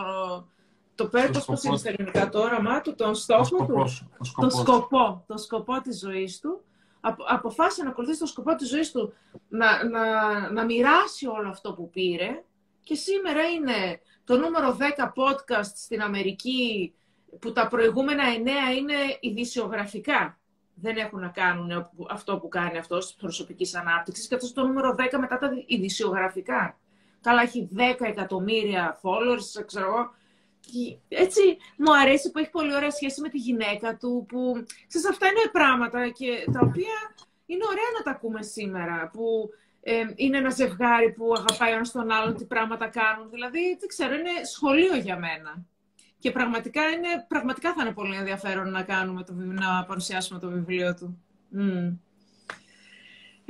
το 0.95 1.09
purpose, 1.13 1.45
πώς 1.45 1.63
είναι 1.63 1.77
στα 1.77 1.89
ελληνικά, 1.89 2.29
το 2.29 2.39
όραμά 2.39 2.81
του, 2.81 2.95
τον 2.95 3.15
στόχο 3.15 3.65
του, 3.65 3.85
τον 4.35 4.49
σκοπό, 4.51 5.23
τον 5.27 5.37
σκοπό 5.37 5.81
της 5.81 5.99
ζωής 5.99 6.39
του, 6.39 6.61
αποφάσισε 7.27 7.83
να 7.83 7.89
ακολουθήσει 7.89 8.19
το 8.19 8.25
σκοπό 8.25 8.55
της 8.55 8.69
ζωής 8.69 8.91
του, 8.91 9.13
να, 9.47 9.83
να, 9.83 10.51
να 10.51 10.65
μοιράσει 10.65 11.27
όλο 11.27 11.49
αυτό 11.49 11.73
που 11.73 11.89
πήρε 11.89 12.43
και 12.83 12.95
σήμερα 12.95 13.43
είναι 13.43 14.01
το 14.23 14.37
νούμερο 14.37 14.77
10 14.97 15.05
podcast 15.05 15.71
στην 15.75 16.01
Αμερική 16.01 16.93
που 17.39 17.51
τα 17.51 17.67
προηγούμενα 17.67 18.23
9 18.73 18.77
είναι 18.77 18.93
ειδησιογραφικά. 19.19 20.39
Δεν 20.73 20.97
έχουν 20.97 21.19
να 21.19 21.27
κάνουν 21.27 21.89
αυτό 22.09 22.37
που 22.37 22.47
κάνει 22.47 22.77
αυτός 22.77 23.05
της 23.05 23.15
προσωπικής 23.15 23.75
ανάπτυξης 23.75 24.27
και 24.27 24.35
αυτό 24.35 24.53
το 24.53 24.67
νούμερο 24.67 24.95
10 24.97 25.17
μετά 25.19 25.37
τα 25.37 25.49
ειδησιογραφικά. 25.65 26.77
Καλά, 27.21 27.41
έχει 27.41 27.69
10 27.75 27.79
εκατομμύρια 27.99 28.99
followers, 29.03 29.65
ξέρω 29.65 29.85
εγώ, 29.85 30.13
έτσι 31.07 31.41
μου 31.77 31.97
αρέσει 32.01 32.31
που 32.31 32.39
έχει 32.39 32.49
πολύ 32.49 32.75
ωραία 32.75 32.91
σχέση 32.91 33.21
με 33.21 33.29
τη 33.29 33.37
γυναίκα 33.37 33.97
του, 33.97 34.25
που 34.27 34.65
ξέρεις, 34.87 35.09
αυτά 35.09 35.27
είναι 35.27 35.49
πράγματα 35.51 36.09
και 36.09 36.45
τα 36.53 36.59
οποία 36.63 36.95
είναι 37.45 37.63
ωραία 37.65 37.89
να 37.97 38.03
τα 38.03 38.11
ακούμε 38.11 38.43
σήμερα, 38.43 39.09
που 39.13 39.49
ε, 39.81 40.03
είναι 40.15 40.37
ένα 40.37 40.49
ζευγάρι 40.49 41.11
που 41.11 41.33
αγαπάει 41.37 41.73
ένας 41.73 41.91
τον 41.91 42.11
άλλον, 42.11 42.35
τι 42.35 42.45
πράγματα 42.45 42.87
κάνουν. 42.87 43.29
Δηλαδή, 43.29 43.59
δεν 43.79 43.87
ξέρω, 43.87 44.13
είναι 44.13 44.43
σχολείο 44.43 44.95
για 44.95 45.19
μένα. 45.19 45.65
Και 46.19 46.31
πραγματικά, 46.31 46.89
είναι, 46.89 47.25
πραγματικά 47.27 47.73
θα 47.73 47.81
είναι 47.81 47.93
πολύ 47.93 48.15
ενδιαφέρον 48.15 48.71
να, 48.71 48.83
κάνουμε 48.83 49.23
το, 49.23 49.33
να 49.33 49.85
παρουσιάσουμε 49.85 50.39
το 50.39 50.49
βιβλίο 50.49 50.93
του. 50.93 51.23
Mm. 51.57 51.97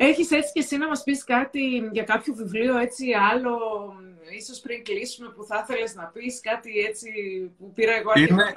Έχεις 0.02 0.32
έτσι 0.32 0.52
και 0.54 0.60
εσύ 0.60 0.78
να 0.78 0.88
μας 0.88 1.04
πεις 1.04 1.24
κάτι 1.24 1.90
για 1.92 2.04
κάποιο 2.04 2.34
βιβλίο 2.34 2.78
έτσι 2.78 3.06
άλλο, 3.32 3.60
ίσως 4.38 4.60
πριν 4.60 4.84
κλείσουμε 4.84 5.30
που 5.30 5.44
θα 5.44 5.66
ήθελες 5.68 5.96
να 5.96 6.06
πεις 6.06 6.40
κάτι 6.40 6.80
έτσι 6.80 7.10
που 7.58 7.74
πήρα 7.74 7.94
εγώ 7.94 8.12
Είναι, 8.16 8.54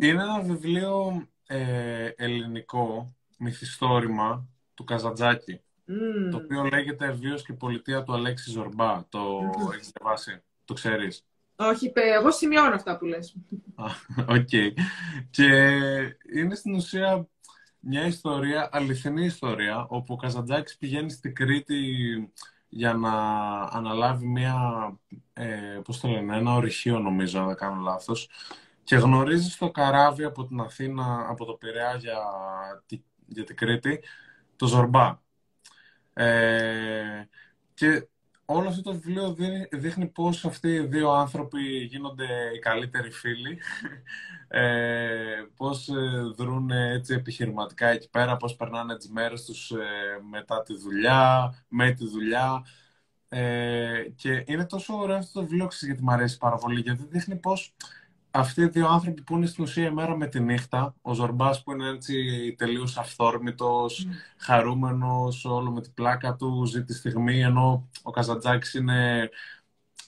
είναι 0.10 0.22
ένα 0.22 0.40
βιβλίο 0.40 1.26
ε, 1.46 2.10
ελληνικό, 2.16 3.14
μυθιστόρημα 3.38 4.48
του 4.74 4.84
Καζαντζάκη, 4.84 5.60
το 6.30 6.36
οποίο 6.36 6.62
λέγεται 6.62 7.10
«Βίος 7.10 7.42
και 7.42 7.52
πολιτεία 7.52 8.02
του 8.02 8.12
Αλέξη 8.12 8.50
Ζορμπά». 8.50 9.04
Το 9.08 9.38
mm. 9.38 9.72
έχεις 9.74 9.90
διαβάσει, 9.90 10.42
το 10.64 10.74
ξέρεις; 10.74 11.24
Όχι, 11.56 11.92
εγώ 11.94 12.30
σημειώνω 12.30 12.74
αυτά 12.74 12.98
που 12.98 13.04
λες. 13.04 13.36
OK. 14.28 14.48
Okay. 14.52 14.70
Και 15.30 15.46
είναι 16.34 16.54
στην 16.54 16.74
ουσία 16.74 17.28
μια 17.88 18.06
ιστορία, 18.06 18.68
αληθινή 18.72 19.24
ιστορία, 19.24 19.86
όπου 19.88 20.12
ο 20.14 20.16
Καζαντζάκης 20.16 20.76
πηγαίνει 20.76 21.10
στην 21.10 21.34
Κρήτη 21.34 21.82
για 22.68 22.92
να 22.94 23.12
αναλάβει 23.60 24.26
μια, 24.26 24.54
ε, 25.32 25.80
πώς 25.84 26.00
το 26.00 26.08
λένε, 26.08 26.36
ένα 26.36 26.54
ορυχείο 26.54 26.98
νομίζω, 26.98 27.40
αν 27.40 27.46
δεν 27.46 27.56
κάνω 27.56 27.80
λάθος, 27.82 28.28
και 28.84 28.96
γνωρίζει 28.96 29.50
στο 29.50 29.70
καράβι 29.70 30.24
από 30.24 30.46
την 30.46 30.60
Αθήνα, 30.60 31.26
από 31.28 31.44
το 31.44 31.52
Πειραιά 31.52 31.96
για, 31.96 32.18
για 33.26 33.44
την 33.44 33.56
Κρήτη, 33.56 34.02
το 34.56 34.66
Ζορμπά. 34.66 35.18
Ε, 36.12 37.28
και 37.74 38.08
όλο 38.46 38.68
αυτό 38.68 38.82
το 38.82 38.92
βιβλίο 38.92 39.36
δείχνει 39.72 40.06
πώς 40.06 40.44
αυτοί 40.44 40.68
οι 40.68 40.86
δύο 40.86 41.10
άνθρωποι 41.10 41.60
γίνονται 41.62 42.26
οι 42.54 42.58
καλύτεροι 42.58 43.10
φίλοι, 43.10 43.58
ε, 44.48 45.44
πώς 45.56 45.88
ε, 45.88 45.92
δρούν 46.36 46.70
έτσι 46.70 47.14
επιχειρηματικά 47.14 47.88
εκεί 47.88 48.10
πέρα, 48.10 48.36
πώς 48.36 48.56
περνάνε 48.56 48.96
τις 48.96 49.10
μέρες 49.10 49.44
τους 49.44 49.70
ε, 49.70 50.20
μετά 50.30 50.62
τη 50.62 50.76
δουλειά, 50.76 51.54
με 51.68 51.92
τη 51.92 52.06
δουλειά. 52.08 52.64
Ε, 53.28 54.02
και 54.16 54.44
είναι 54.46 54.66
τόσο 54.66 54.94
ωραίο 54.98 55.16
αυτό 55.16 55.40
το 55.40 55.46
βιβλίο, 55.46 55.68
γιατί 55.80 56.02
μου 56.02 56.12
αρέσει 56.12 56.38
πάρα 56.38 56.56
πολύ, 56.56 56.80
γιατί 56.80 57.06
δείχνει 57.10 57.36
πώς 57.36 57.74
αυτοί 58.36 58.60
οι 58.60 58.68
δύο 58.68 58.88
άνθρωποι 58.88 59.22
που 59.22 59.36
είναι 59.36 59.46
στην 59.46 59.64
ουσία 59.64 59.92
μέρα 59.92 60.16
με 60.16 60.26
τη 60.26 60.40
νύχτα, 60.40 60.94
ο 61.02 61.14
Ζορμπάς 61.14 61.62
που 61.62 61.72
είναι 61.72 61.88
έτσι 61.88 62.14
τελείως 62.58 62.96
αυθόρμητος, 62.96 64.06
mm. 64.08 64.12
χαρούμενος, 64.36 65.44
όλο 65.44 65.70
με 65.70 65.80
την 65.80 65.94
πλάκα 65.94 66.34
του, 66.36 66.64
ζει 66.64 66.84
τη 66.84 66.94
στιγμή, 66.94 67.42
ενώ 67.42 67.88
ο 68.02 68.10
Καζαντζάκης 68.10 68.74
είναι 68.74 69.30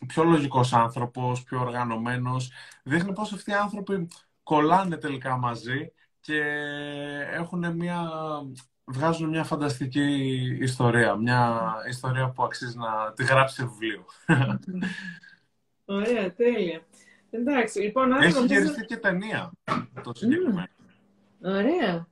πιο 0.07 0.25
λογικός 0.25 0.73
άνθρωπος, 0.73 1.43
πιο 1.43 1.61
οργανωμένος. 1.61 2.51
Δείχνει 2.83 3.13
πώς 3.13 3.33
αυτοί 3.33 3.51
οι 3.51 3.55
άνθρωποι 3.55 4.09
κολλάνε 4.43 4.97
τελικά 4.97 5.37
μαζί 5.37 5.93
και 6.21 6.43
έχουν 7.33 7.77
μια, 7.77 8.11
βγάζουν 8.85 9.29
μια 9.29 9.45
φανταστική 9.45 10.11
ιστορία. 10.61 11.15
Μια 11.15 11.73
ιστορία 11.89 12.31
που 12.31 12.45
αξίζει 12.45 12.77
να 12.79 13.13
τη 13.13 13.25
γράψει 13.25 13.55
σε 13.55 13.67
βιβλίο. 13.67 14.05
Ωραία, 15.85 16.35
τέλεια. 16.35 16.88
Εντάξει, 17.31 17.81
λοιπόν, 17.81 18.13
Έχει 18.13 18.35
νομίζω... 18.35 18.55
γυριστεί 18.55 18.85
και 18.85 18.97
ταινία 18.97 19.53
το 20.03 20.13
συγκεκριμένο. 20.15 20.69
ωραία. 21.43 22.07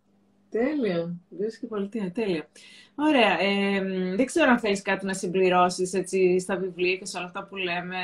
Τέλεια. 0.50 1.16
Βρίσκει 1.28 1.60
και 1.60 1.66
πολιτεία. 1.66 2.12
Τέλεια. 2.12 2.48
Ωραία. 2.94 3.40
Ε, 3.40 3.80
δεν 4.16 4.26
ξέρω 4.26 4.50
αν 4.50 4.58
θέλεις 4.58 4.82
κάτι 4.82 5.06
να 5.06 5.14
συμπληρώσεις 5.14 5.92
έτσι, 5.92 6.38
στα 6.40 6.56
βιβλία 6.56 6.96
και 6.96 7.06
σε 7.06 7.16
όλα 7.16 7.26
αυτά 7.26 7.46
που 7.46 7.56
λέμε. 7.56 7.96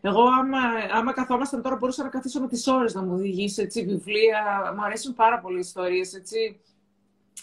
Εγώ, 0.00 0.22
άμα, 0.22 0.58
άμα 0.92 1.12
καθόμασταν 1.12 1.62
τώρα, 1.62 1.76
μπορούσα 1.76 2.02
να 2.02 2.08
καθίσω 2.08 2.40
με 2.40 2.48
τις 2.48 2.66
ώρες 2.66 2.94
να 2.94 3.02
μου 3.02 3.12
οδηγήσει 3.14 3.62
έτσι, 3.62 3.84
βιβλία. 3.84 4.72
Μου 4.76 4.84
αρέσουν 4.84 5.14
πάρα 5.14 5.40
πολύ 5.40 5.56
οι 5.56 5.60
ιστορίες. 5.60 6.14
Έτσι. 6.14 6.60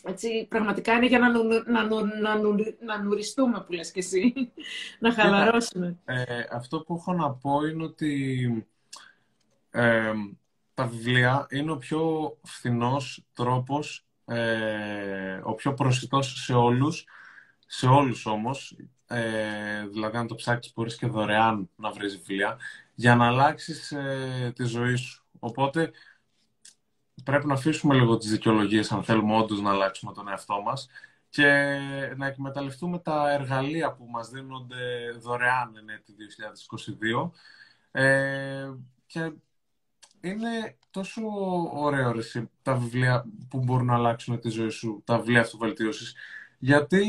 Έτσι, 0.03 0.45
πραγματικά 0.49 0.93
είναι 0.93 1.05
για 1.05 1.19
να, 1.19 1.29
νου, 1.29 1.43
να, 1.65 1.83
νου, 1.83 2.05
να, 2.21 2.37
νου, 2.37 2.55
να 2.85 3.01
νουριστούμε, 3.03 3.63
που 3.67 3.73
λες 3.73 3.91
και 3.91 3.99
εσύ. 3.99 4.33
να 4.99 5.13
χαλαρώσουμε. 5.13 5.97
Ε, 6.05 6.23
αυτό 6.51 6.79
που 6.81 6.95
έχω 6.95 7.13
να 7.13 7.31
πω 7.31 7.61
είναι 7.71 7.83
ότι 7.83 8.67
ε, 9.71 10.11
τα 10.73 10.87
βιβλία 10.87 11.47
είναι 11.49 11.71
ο 11.71 11.77
πιο 11.77 12.37
φθηνός 12.43 13.25
τρόπος, 13.33 14.05
ε, 14.25 15.39
ο 15.43 15.53
πιο 15.53 15.73
προσιτός 15.73 16.43
σε 16.43 16.53
όλους, 16.53 17.05
σε 17.65 17.87
όλους 17.87 18.25
όμως, 18.25 18.77
ε, 19.07 19.87
δηλαδή 19.87 20.17
αν 20.17 20.27
το 20.27 20.35
ψάξεις 20.35 20.73
μπορείς 20.73 20.95
και 20.95 21.07
δωρεάν 21.07 21.69
να 21.75 21.91
βρεις 21.91 22.17
βιβλία, 22.17 22.57
για 22.95 23.15
να 23.15 23.27
αλλάξεις 23.27 23.91
ε, 23.91 24.51
τη 24.55 24.63
ζωή 24.63 24.95
σου. 24.95 25.23
Οπότε 25.39 25.91
πρέπει 27.23 27.45
να 27.45 27.53
αφήσουμε 27.53 27.93
λίγο 27.95 28.17
τις 28.17 28.31
δικαιολογίες 28.31 28.91
αν 28.91 29.03
θέλουμε 29.03 29.35
όντως 29.35 29.61
να 29.61 29.69
αλλάξουμε 29.69 30.13
τον 30.13 30.27
εαυτό 30.27 30.61
μας 30.61 30.89
και 31.29 31.77
να 32.15 32.25
εκμεταλλευτούμε 32.27 32.99
τα 32.99 33.31
εργαλεία 33.31 33.93
που 33.93 34.05
μας 34.09 34.29
δίνονται 34.29 35.11
δωρεάν 35.19 35.75
εν 35.75 35.89
έτη 35.89 36.15
2022 37.21 37.31
ε, 37.91 38.71
και 39.05 39.31
είναι 40.21 40.77
τόσο 40.91 41.21
ωραίο 41.73 42.11
ρε, 42.11 42.21
τα 42.61 42.75
βιβλία 42.75 43.25
που 43.49 43.59
μπορούν 43.59 43.85
να 43.85 43.93
αλλάξουν 43.93 44.39
τη 44.39 44.49
ζωή 44.49 44.69
σου, 44.69 45.01
τα 45.05 45.17
βιβλία 45.17 45.41
αυτοβελτίωσης. 45.41 46.15
Γιατί 46.59 47.05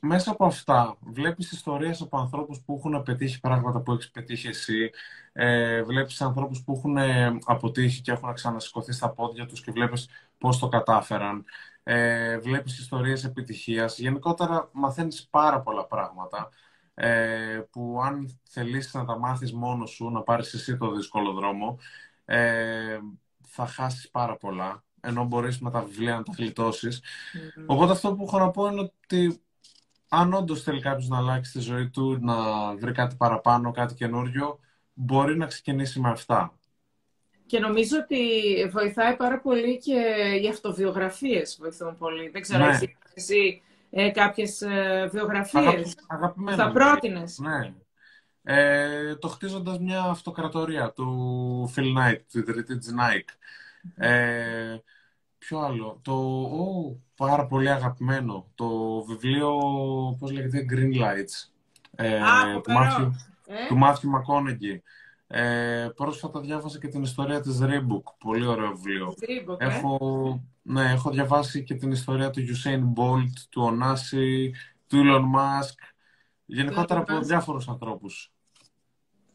μέσα 0.00 0.30
από 0.30 0.44
αυτά 0.44 0.96
βλέπεις 1.00 1.52
ιστορίες 1.52 2.00
από 2.00 2.18
ανθρώπους 2.18 2.60
που 2.60 2.74
έχουν 2.78 3.02
πετύχει 3.02 3.40
πράγματα 3.40 3.80
που 3.80 3.92
έχεις 3.92 4.10
πετύχει 4.10 4.48
εσύ. 4.48 4.90
Ε, 5.32 5.82
βλέπεις 5.82 6.20
ανθρώπους 6.20 6.62
που 6.64 6.72
έχουν 6.76 6.96
ε, 6.96 7.38
αποτύχει 7.44 8.00
και 8.00 8.12
έχουν 8.12 8.32
ξανασηκωθεί 8.34 8.92
στα 8.92 9.10
πόδια 9.10 9.46
τους 9.46 9.62
και 9.62 9.72
βλέπεις 9.72 10.08
πώς 10.38 10.58
το 10.58 10.68
κατάφεραν. 10.68 11.44
Ε, 11.82 12.38
βλέπεις 12.38 12.78
ιστορίες 12.78 13.24
επιτυχίας. 13.24 13.98
Γενικότερα 13.98 14.68
μαθαίνεις 14.72 15.26
πάρα 15.30 15.60
πολλά 15.60 15.86
πράγματα 15.86 16.50
ε, 16.94 17.62
που 17.70 18.00
αν 18.02 18.40
θελήσεις 18.42 18.94
να 18.94 19.04
τα 19.04 19.18
μάθεις 19.18 19.52
μόνος 19.52 19.90
σου, 19.90 20.10
να 20.10 20.22
πάρεις 20.22 20.54
εσύ 20.54 20.76
το 20.76 20.90
δύσκολο 20.92 21.32
δρόμο, 21.32 21.78
ε, 22.24 22.98
θα 23.42 23.66
χάσεις 23.66 24.10
πάρα 24.10 24.36
πολλά, 24.36 24.84
ενώ 25.00 25.24
μπορείς 25.24 25.58
με 25.58 25.70
τα 25.70 25.80
βιβλία 25.80 26.16
να 26.16 26.22
τα 26.22 26.32
γλιτώσεις. 26.36 27.02
Οπότε 27.66 27.92
αυτό 27.92 28.14
που 28.14 28.22
έχω 28.22 28.38
να 28.38 28.50
πω 28.50 28.66
είναι 28.66 28.80
ότι 28.80 29.42
αν 30.08 30.32
όντως 30.32 30.62
θέλει 30.62 30.80
κάποιος 30.80 31.08
να 31.08 31.16
αλλάξει 31.16 31.52
τη 31.52 31.60
ζωή 31.60 31.88
του, 31.88 32.18
να 32.20 32.34
βρει 32.76 32.92
κάτι 32.92 33.14
παραπάνω, 33.16 33.70
κάτι 33.70 33.94
καινούριο, 33.94 34.58
μπορεί 34.92 35.36
να 35.36 35.46
ξεκινήσει 35.46 36.00
με 36.00 36.10
αυτά. 36.10 36.52
Και 37.46 37.58
νομίζω 37.58 37.96
ότι 37.98 38.18
βοηθάει 38.70 39.16
πάρα 39.16 39.40
πολύ 39.40 39.78
και 39.78 40.00
οι 40.42 40.48
αυτοβιογραφίες 40.48 41.58
βοηθούν 41.60 41.96
πολύ. 41.96 42.28
Δεν 42.28 42.42
ξέρω 42.42 42.64
ναι. 42.64 42.78
εσύ 43.14 43.62
ε, 43.90 44.10
κάποιες 44.10 44.62
ε, 44.62 45.08
βιογραφίες 45.12 45.96
θα 46.56 46.72
πρότεινες. 46.72 47.38
Ναι. 47.38 47.74
Ε, 48.44 49.16
το 49.16 49.28
χτίζοντας 49.28 49.78
μια 49.78 50.02
αυτοκρατορία 50.02 50.92
του 50.92 51.72
Phil 51.76 51.98
Knight, 51.98 52.18
του 52.32 52.38
ιδρυτή 52.38 52.78
της 52.78 52.94
Nike. 52.98 53.34
Ε, 53.96 54.76
ποιο 55.38 55.58
άλλο, 55.58 56.00
το 56.02 56.44
oh, 56.44 56.96
πάρα 57.16 57.46
πολύ 57.46 57.70
αγαπημένο, 57.70 58.50
το 58.54 58.68
βιβλίο, 59.04 59.58
πώς 60.18 60.32
λέγεται, 60.32 60.66
Green 60.70 61.02
Lights, 61.02 61.50
ε, 61.96 62.18
του, 62.62 62.70
Matthew, 62.70 63.10
ε; 63.46 63.66
του 63.68 63.78
Matthew 63.82 64.06
McConaughey. 64.16 64.80
Ε, 65.26 65.88
πρόσφατα 65.96 66.40
διάβασα 66.40 66.78
και 66.78 66.88
την 66.88 67.02
ιστορία 67.02 67.40
της 67.40 67.58
Reebok, 67.62 68.14
πολύ 68.18 68.46
ωραίο 68.46 68.72
βιβλίο. 68.74 69.14
Reebok, 69.20 69.60
ε; 69.60 69.66
έχω, 69.66 69.98
ναι, 70.62 70.90
έχω 70.90 71.10
διαβάσει 71.10 71.62
και 71.62 71.74
την 71.74 71.90
ιστορία 71.90 72.30
του 72.30 72.40
Usain 72.40 72.80
Bolt, 72.80 73.32
του 73.48 73.72
Onassi, 73.72 74.50
του 74.86 75.02
Elon 75.04 75.38
Musk, 75.38 75.91
γενικότερα 76.44 77.00
από 77.00 77.20
διάφορους 77.20 77.68
ανθρώπους. 77.68 78.32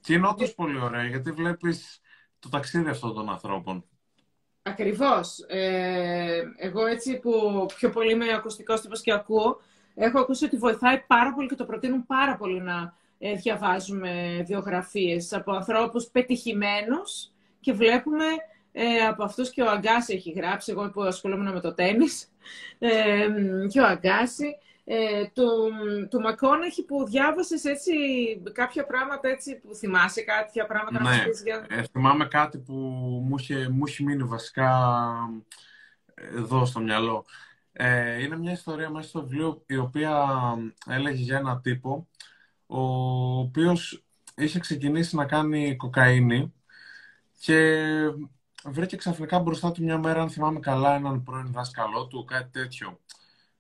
Και 0.01 0.14
είναι 0.14 0.28
όντως 0.28 0.53
πολύ 0.53 0.80
ωραία, 0.80 1.03
γιατί 1.03 1.32
βλέπεις 1.32 1.99
το 2.39 2.49
ταξίδι 2.49 2.89
αυτών 2.89 3.14
των 3.14 3.30
ανθρώπων. 3.30 3.86
Ακριβώς. 4.62 5.39
Ε, 5.47 6.41
εγώ 6.58 6.86
έτσι 6.86 7.20
που 7.20 7.66
πιο 7.76 7.89
πολύ 7.89 8.12
είμαι 8.12 8.34
ακουστικός 8.34 8.82
τύπος 8.82 9.01
και 9.01 9.14
ακούω, 9.14 9.62
έχω 9.95 10.20
ακούσει 10.20 10.45
ότι 10.45 10.58
βοηθάει 10.58 11.03
πάρα 11.08 11.34
πολύ 11.34 11.47
και 11.47 11.55
το 11.55 11.66
προτείνουν 11.66 12.05
πάρα 12.05 12.38
πολύ 12.38 12.62
να 12.62 12.93
ε, 13.18 13.34
διαβάζουμε 13.34 14.43
βιογραφίες 14.47 15.34
από 15.34 15.51
ανθρώπους 15.51 16.05
πετυχημένους 16.05 17.32
και 17.60 17.74
βλέπουμε 17.74 18.26
ε, 18.72 19.05
από 19.05 19.24
αυτούς 19.24 19.49
και 19.49 19.62
ο 19.62 19.70
Αγκάση 19.70 20.14
έχει 20.14 20.32
γράψει, 20.32 20.72
εγώ 20.72 20.89
που 20.89 21.01
ασχολούμαι 21.01 21.51
με 21.51 21.60
το 21.60 21.74
τέννις, 21.74 22.32
ε, 22.80 23.28
και 23.68 23.80
ο 23.80 23.86
Αγκάση, 23.86 24.58
ε, 24.89 25.25
του, 25.33 25.47
του 26.09 26.19
Μακόναχη 26.19 26.83
που 26.83 27.05
διάβασες 27.05 27.63
έτσι 27.63 27.93
κάποια 28.51 28.85
πράγματα 28.85 29.29
έτσι 29.29 29.59
που 29.59 29.75
θυμάσαι 29.75 30.21
κάποια 30.21 30.65
πράγματα 30.65 31.03
ναι. 31.03 31.17
να 31.17 31.23
πεις 31.23 31.41
για... 31.41 31.65
Ε, 31.69 31.83
θυμάμαι 31.91 32.25
κάτι 32.25 32.57
που 32.57 32.73
μου 33.27 33.35
είχε, 33.39 33.69
μου 33.69 33.85
είχε 33.85 34.03
μείνει 34.03 34.23
βασικά 34.23 34.69
εδώ 36.15 36.65
στο 36.65 36.79
μυαλό. 36.79 37.25
Ε, 37.71 38.23
είναι 38.23 38.38
μια 38.38 38.51
ιστορία 38.51 38.89
μέσα 38.89 39.07
στο 39.07 39.21
βιβλίο 39.21 39.63
η 39.65 39.77
οποία 39.77 40.27
έλεγε 40.89 41.21
για 41.21 41.38
ένα 41.38 41.61
τύπο 41.61 42.07
ο 42.65 42.81
οποίος 43.39 44.03
είχε 44.35 44.59
ξεκινήσει 44.59 45.15
να 45.15 45.25
κάνει 45.25 45.75
κοκαίνη 45.75 46.53
και 47.39 47.83
βρήκε 48.65 48.95
ξαφνικά 48.95 49.39
μπροστά 49.39 49.71
του 49.71 49.83
μια 49.83 49.97
μέρα, 49.97 50.21
αν 50.21 50.29
θυμάμαι 50.29 50.59
καλά, 50.59 50.95
έναν 50.95 51.23
πρώην 51.23 51.51
δάσκαλό 51.51 52.07
του, 52.07 52.25
κάτι 52.25 52.49
τέτοιο. 52.51 52.99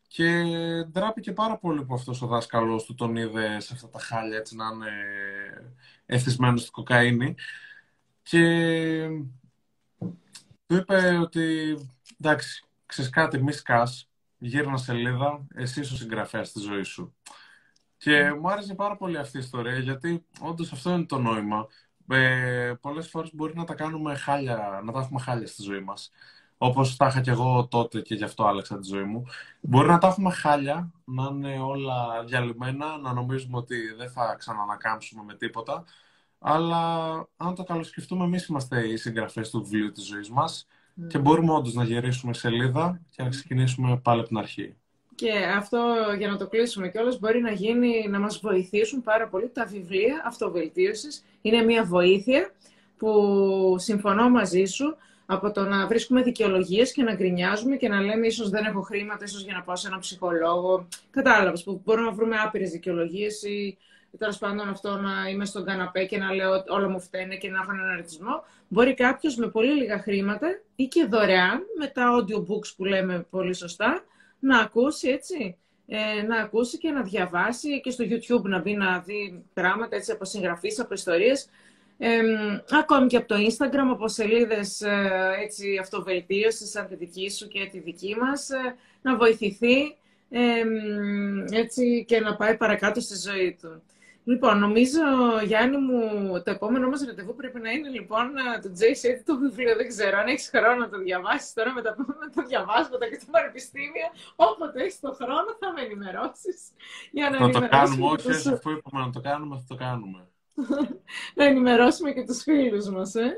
Και 0.07 0.43
ντράπηκε 0.91 1.31
πάρα 1.31 1.57
πολύ 1.57 1.85
που 1.85 1.93
αυτός 1.93 2.21
ο 2.21 2.27
δάσκαλος 2.27 2.83
του 2.83 2.93
τον 2.93 3.15
είδε 3.15 3.59
σε 3.59 3.73
αυτά 3.73 3.89
τα 3.89 3.99
χάλια, 3.99 4.37
έτσι 4.37 4.55
να 4.55 4.65
είναι 4.73 4.91
εθισμένος 6.05 6.61
στην 6.61 6.71
κοκαίνη. 6.73 7.35
Και 8.23 9.07
του 10.65 10.75
είπε 10.75 11.17
ότι, 11.17 11.77
εντάξει, 12.19 12.65
ξέρεις 12.85 13.11
κάτι, 13.11 13.43
μη 13.43 13.51
σκάς, 13.51 14.09
γύρνα 14.37 14.77
σελίδα, 14.77 15.47
εσύ 15.55 15.79
είσαι 15.79 15.93
ο 15.93 15.97
συγγραφέας 15.97 16.51
της 16.51 16.61
ζωής 16.61 16.87
σου. 16.87 17.15
Και 17.97 18.33
μου 18.33 18.51
άρεσε 18.51 18.75
πάρα 18.75 18.97
πολύ 18.97 19.17
αυτή 19.17 19.37
η 19.37 19.39
ιστορία, 19.39 19.77
γιατί 19.77 20.25
όντως 20.39 20.71
αυτό 20.71 20.91
είναι 20.91 21.05
το 21.05 21.19
νόημα. 21.19 21.67
Ε, 22.09 22.73
πολλές 22.81 23.09
φορές 23.09 23.35
μπορεί 23.35 23.55
να 23.55 23.63
τα 23.63 23.73
κάνουμε 23.75 24.15
χάλια, 24.15 24.81
να 24.83 24.91
τα 24.91 24.99
έχουμε 24.99 25.19
χάλια 25.19 25.47
στη 25.47 25.61
ζωή 25.61 25.79
μας. 25.79 26.11
Όπως 26.57 26.95
τα 26.95 27.07
είχα 27.07 27.21
και 27.21 27.31
εγώ 27.31 27.67
τότε 27.71 28.01
και 28.01 28.15
γι' 28.15 28.23
αυτό 28.23 28.43
άλλαξα 28.43 28.79
τη 28.79 28.87
ζωή 28.87 29.03
μου. 29.03 29.25
Μπορεί 29.61 29.87
να 29.87 29.97
τα 29.97 30.07
έχουμε 30.07 30.31
χάλια, 30.31 30.91
να 31.05 31.29
είναι 31.31 31.59
όλα 31.59 32.23
διαλυμένα, 32.25 32.97
να 32.97 33.13
νομίζουμε 33.13 33.57
ότι 33.57 33.75
δεν 33.97 34.09
θα 34.09 34.35
ξανανακάμψουμε 34.37 35.23
με 35.23 35.33
τίποτα. 35.35 35.83
Αλλά 36.39 37.13
αν 37.37 37.55
το 37.55 37.63
καλοσκεφτούμε, 37.63 38.23
εμείς 38.23 38.45
είμαστε 38.45 38.87
οι 38.87 38.97
συγγραφές 38.97 39.49
του 39.49 39.63
βιβλίου 39.63 39.91
της 39.91 40.05
ζωής 40.05 40.29
μας 40.29 40.67
mm. 40.67 41.07
και 41.07 41.17
μπορούμε 41.17 41.53
όντως 41.53 41.73
να 41.73 41.83
γυρίσουμε 41.83 42.33
σελίδα 42.33 43.01
και 43.09 43.23
να 43.23 43.29
ξεκινήσουμε 43.29 43.97
πάλι 43.97 44.19
από 44.19 44.27
την 44.27 44.37
αρχή. 44.37 44.75
Και 45.15 45.31
αυτό 45.57 45.95
για 46.17 46.27
να 46.27 46.37
το 46.37 46.47
κλείσουμε 46.47 46.89
κιόλας 46.89 47.19
μπορεί 47.19 47.41
να 47.41 47.51
γίνει, 47.51 48.07
να 48.07 48.19
μας 48.19 48.39
βοηθήσουν 48.39 49.03
πάρα 49.03 49.27
πολύ 49.27 49.49
τα 49.49 49.65
βιβλία 49.65 50.23
αυτοβελτίωσης. 50.25 51.23
Είναι 51.41 51.61
μια 51.61 51.83
βοήθεια 51.83 52.51
που 52.97 53.75
συμφωνώ 53.77 54.29
μαζί 54.29 54.65
σου 54.65 54.95
από 55.29 55.51
το 55.51 55.61
να 55.61 55.87
βρίσκουμε 55.87 56.21
δικαιολογίες 56.21 56.91
και 56.91 57.03
να 57.03 57.13
γκρινιάζουμε 57.13 57.75
και 57.75 57.87
να 57.87 58.01
λέμε 58.01 58.27
ίσως 58.27 58.49
δεν 58.49 58.65
έχω 58.65 58.81
χρήματα, 58.81 59.23
ίσως 59.23 59.43
για 59.43 59.53
να 59.53 59.61
πάω 59.61 59.75
σε 59.75 59.87
έναν 59.87 59.99
ψυχολόγο. 59.99 60.87
Κατάλαβες 61.11 61.63
που 61.63 61.81
μπορούμε 61.85 62.07
να 62.07 62.13
βρούμε 62.13 62.35
άπειρες 62.45 62.71
δικαιολογίες 62.71 63.43
ή 63.43 63.77
τέλος 64.17 64.37
πάντων 64.37 64.69
αυτό 64.69 64.97
να 64.97 65.29
είμαι 65.29 65.45
στον 65.45 65.65
καναπέ 65.65 66.05
και 66.05 66.17
να 66.17 66.33
λέω 66.33 66.63
όλα 66.67 66.89
μου 66.89 66.99
φταίνε 66.99 67.35
και 67.35 67.49
να 67.49 67.59
έχω 67.61 67.71
έναν 67.71 67.89
αριθμό. 67.89 68.43
Μπορεί 68.67 68.93
κάποιος 68.93 69.35
με 69.35 69.47
πολύ 69.47 69.73
λίγα 69.73 69.99
χρήματα 69.99 70.47
ή 70.75 70.85
και 70.85 71.05
δωρεάν 71.05 71.61
με 71.79 71.87
τα 71.87 72.03
audiobooks 72.15 72.73
που 72.77 72.85
λέμε 72.85 73.25
πολύ 73.29 73.53
σωστά 73.53 74.03
να 74.39 74.59
ακούσει 74.59 75.09
έτσι. 75.09 75.57
Ε, 75.89 76.21
να 76.21 76.37
ακούσει 76.37 76.77
και 76.77 76.91
να 76.91 77.01
διαβάσει 77.01 77.81
και 77.81 77.91
στο 77.91 78.05
YouTube 78.09 78.41
να 78.41 78.59
μπει 78.59 78.73
να 78.73 78.99
δει 78.99 79.43
πράγματα 79.53 79.95
έτσι 79.95 80.11
από 80.11 80.25
συγγραφείς, 80.25 80.79
από 80.79 80.93
ιστορίες. 80.93 81.49
Ε, 81.97 82.21
ακόμη 82.71 83.07
και 83.07 83.17
από 83.17 83.27
το 83.27 83.35
Instagram, 83.35 83.89
από 83.91 84.07
σελίδες 84.07 84.81
ε, 84.81 85.09
έτσι, 85.41 85.77
αυτοβελτίωσης, 85.81 86.69
σαν 86.69 86.87
τη 86.87 86.95
δική 86.95 87.31
σου 87.31 87.47
και 87.47 87.67
τη 87.71 87.79
δική 87.79 88.15
μας, 88.19 88.49
ε, 88.49 88.75
να 89.01 89.15
βοηθηθεί 89.15 89.95
έτσι, 91.51 92.05
και 92.07 92.19
να 92.19 92.35
πάει 92.35 92.57
παρακάτω 92.57 92.99
στη 92.99 93.15
ζωή 93.29 93.57
του. 93.61 93.81
Λοιπόν, 94.23 94.59
νομίζω, 94.59 95.01
Γιάννη 95.45 95.77
μου, 95.77 96.01
το 96.43 96.51
επόμενο 96.51 96.89
μας 96.89 97.05
ραντεβού 97.05 97.35
πρέπει 97.35 97.59
να 97.59 97.69
είναι 97.71 97.89
λοιπόν 97.89 98.31
το 98.61 98.69
Jay 98.79 98.93
Shetty 99.01 99.21
το 99.25 99.37
βιβλίο. 99.37 99.75
Δεν 99.75 99.87
ξέρω 99.87 100.17
αν 100.17 100.27
έχεις 100.27 100.49
χρόνο 100.49 100.75
να 100.75 100.89
το 100.89 100.97
διαβάσεις 100.97 101.53
τώρα 101.53 101.73
με 101.73 101.81
τα, 101.81 101.95
με 101.97 102.29
τα 102.35 102.43
διαβάσματα 102.43 103.09
και 103.09 103.17
τα 103.17 103.25
πανεπιστήμια. 103.31 104.07
Όποτε 104.35 104.83
έχεις 104.83 104.99
το 104.99 105.11
χρόνο 105.21 105.49
θα 105.59 105.71
με 105.75 105.81
ενημερώσεις. 105.81 106.59
Για 107.11 107.29
να, 107.29 107.39
να 107.39 107.49
το 107.49 107.67
κάνουμε, 107.67 108.05
όχι, 108.05 108.27
τους... 108.27 108.45
αφού 108.45 108.69
είπαμε 108.71 109.05
να 109.05 109.11
το 109.11 109.21
κάνουμε, 109.21 109.55
θα 109.55 109.65
το 109.67 109.75
κάνουμε. 109.75 110.27
Να 111.35 111.45
ενημερώσουμε 111.45 112.11
και 112.11 112.23
τους 112.23 112.41
φίλους 112.41 112.89
μας, 112.89 113.15
ε. 113.15 113.33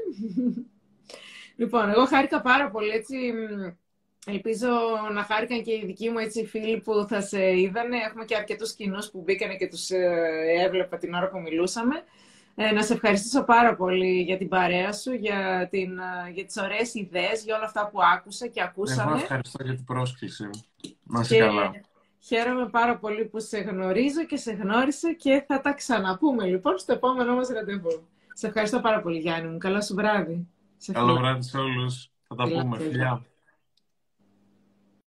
λοιπόν, 1.55 1.89
εγώ 1.89 2.05
χάρηκα 2.05 2.41
πάρα 2.41 2.69
πολύ, 2.69 2.89
έτσι, 2.89 3.15
Ελπίζω 4.25 4.67
να 5.13 5.23
χάρηκαν 5.23 5.63
και 5.63 5.71
οι 5.71 5.83
δικοί 5.85 6.09
μου 6.09 6.17
έτσι, 6.17 6.45
φίλοι 6.45 6.79
που 6.79 7.05
θα 7.09 7.21
σε 7.21 7.59
είδανε. 7.59 7.97
Έχουμε 8.07 8.25
και 8.25 8.35
αρκετούς 8.35 8.73
κοινούς 8.73 9.09
που 9.09 9.21
μπήκανε 9.21 9.55
και 9.55 9.67
τους 9.67 9.89
ε, 9.89 10.07
έβλεπα 10.65 10.97
την 10.97 11.13
ώρα 11.13 11.29
που 11.29 11.39
μιλούσαμε. 11.39 12.03
Ε, 12.55 12.71
να 12.71 12.83
σε 12.83 12.93
ευχαριστήσω 12.93 13.43
πάρα 13.43 13.75
πολύ 13.75 14.21
για 14.21 14.37
την 14.37 14.47
παρέα 14.47 14.93
σου, 14.93 15.13
για, 15.13 15.67
την, 15.71 15.97
ε, 15.97 16.31
για 16.31 16.45
τις 16.45 16.57
ωραίες 16.57 16.93
ιδέες, 16.93 17.43
για 17.43 17.55
όλα 17.55 17.65
αυτά 17.65 17.89
που 17.89 17.99
άκουσα 18.15 18.47
και 18.47 18.61
ακούσαμε. 18.61 19.11
Εγώ 19.11 19.19
ευχαριστώ 19.19 19.63
για 19.63 19.75
την 19.75 19.83
πρόσκληση. 19.83 20.49
Να 21.03 21.19
είσαι 21.19 21.37
καλά. 21.37 21.71
Χαίρομαι 22.19 22.69
πάρα 22.69 22.97
πολύ 22.97 23.25
που 23.25 23.39
σε 23.39 23.57
γνωρίζω 23.59 24.25
και 24.25 24.37
σε 24.37 24.51
γνώρισα 24.51 25.13
και 25.13 25.43
θα 25.47 25.61
τα 25.61 25.73
ξαναπούμε 25.73 26.45
λοιπόν 26.45 26.77
στο 26.77 26.93
επόμενό 26.93 27.35
μας 27.35 27.47
ραντεβού. 27.49 28.07
Σε 28.33 28.47
ευχαριστώ 28.47 28.79
πάρα 28.79 29.01
πολύ 29.01 29.19
Γιάννη 29.19 29.51
μου. 29.51 29.57
Καλό 29.57 29.81
σου 29.81 29.95
βράδυ. 29.95 30.47
Καλό 30.91 31.15
βράδυ 31.15 31.41
σε 31.41 31.57
όλους. 31.57 32.11
Θα 32.27 32.35
τα 32.35 32.43
πούμε. 32.43 32.77
Φιλιά. 32.77 33.21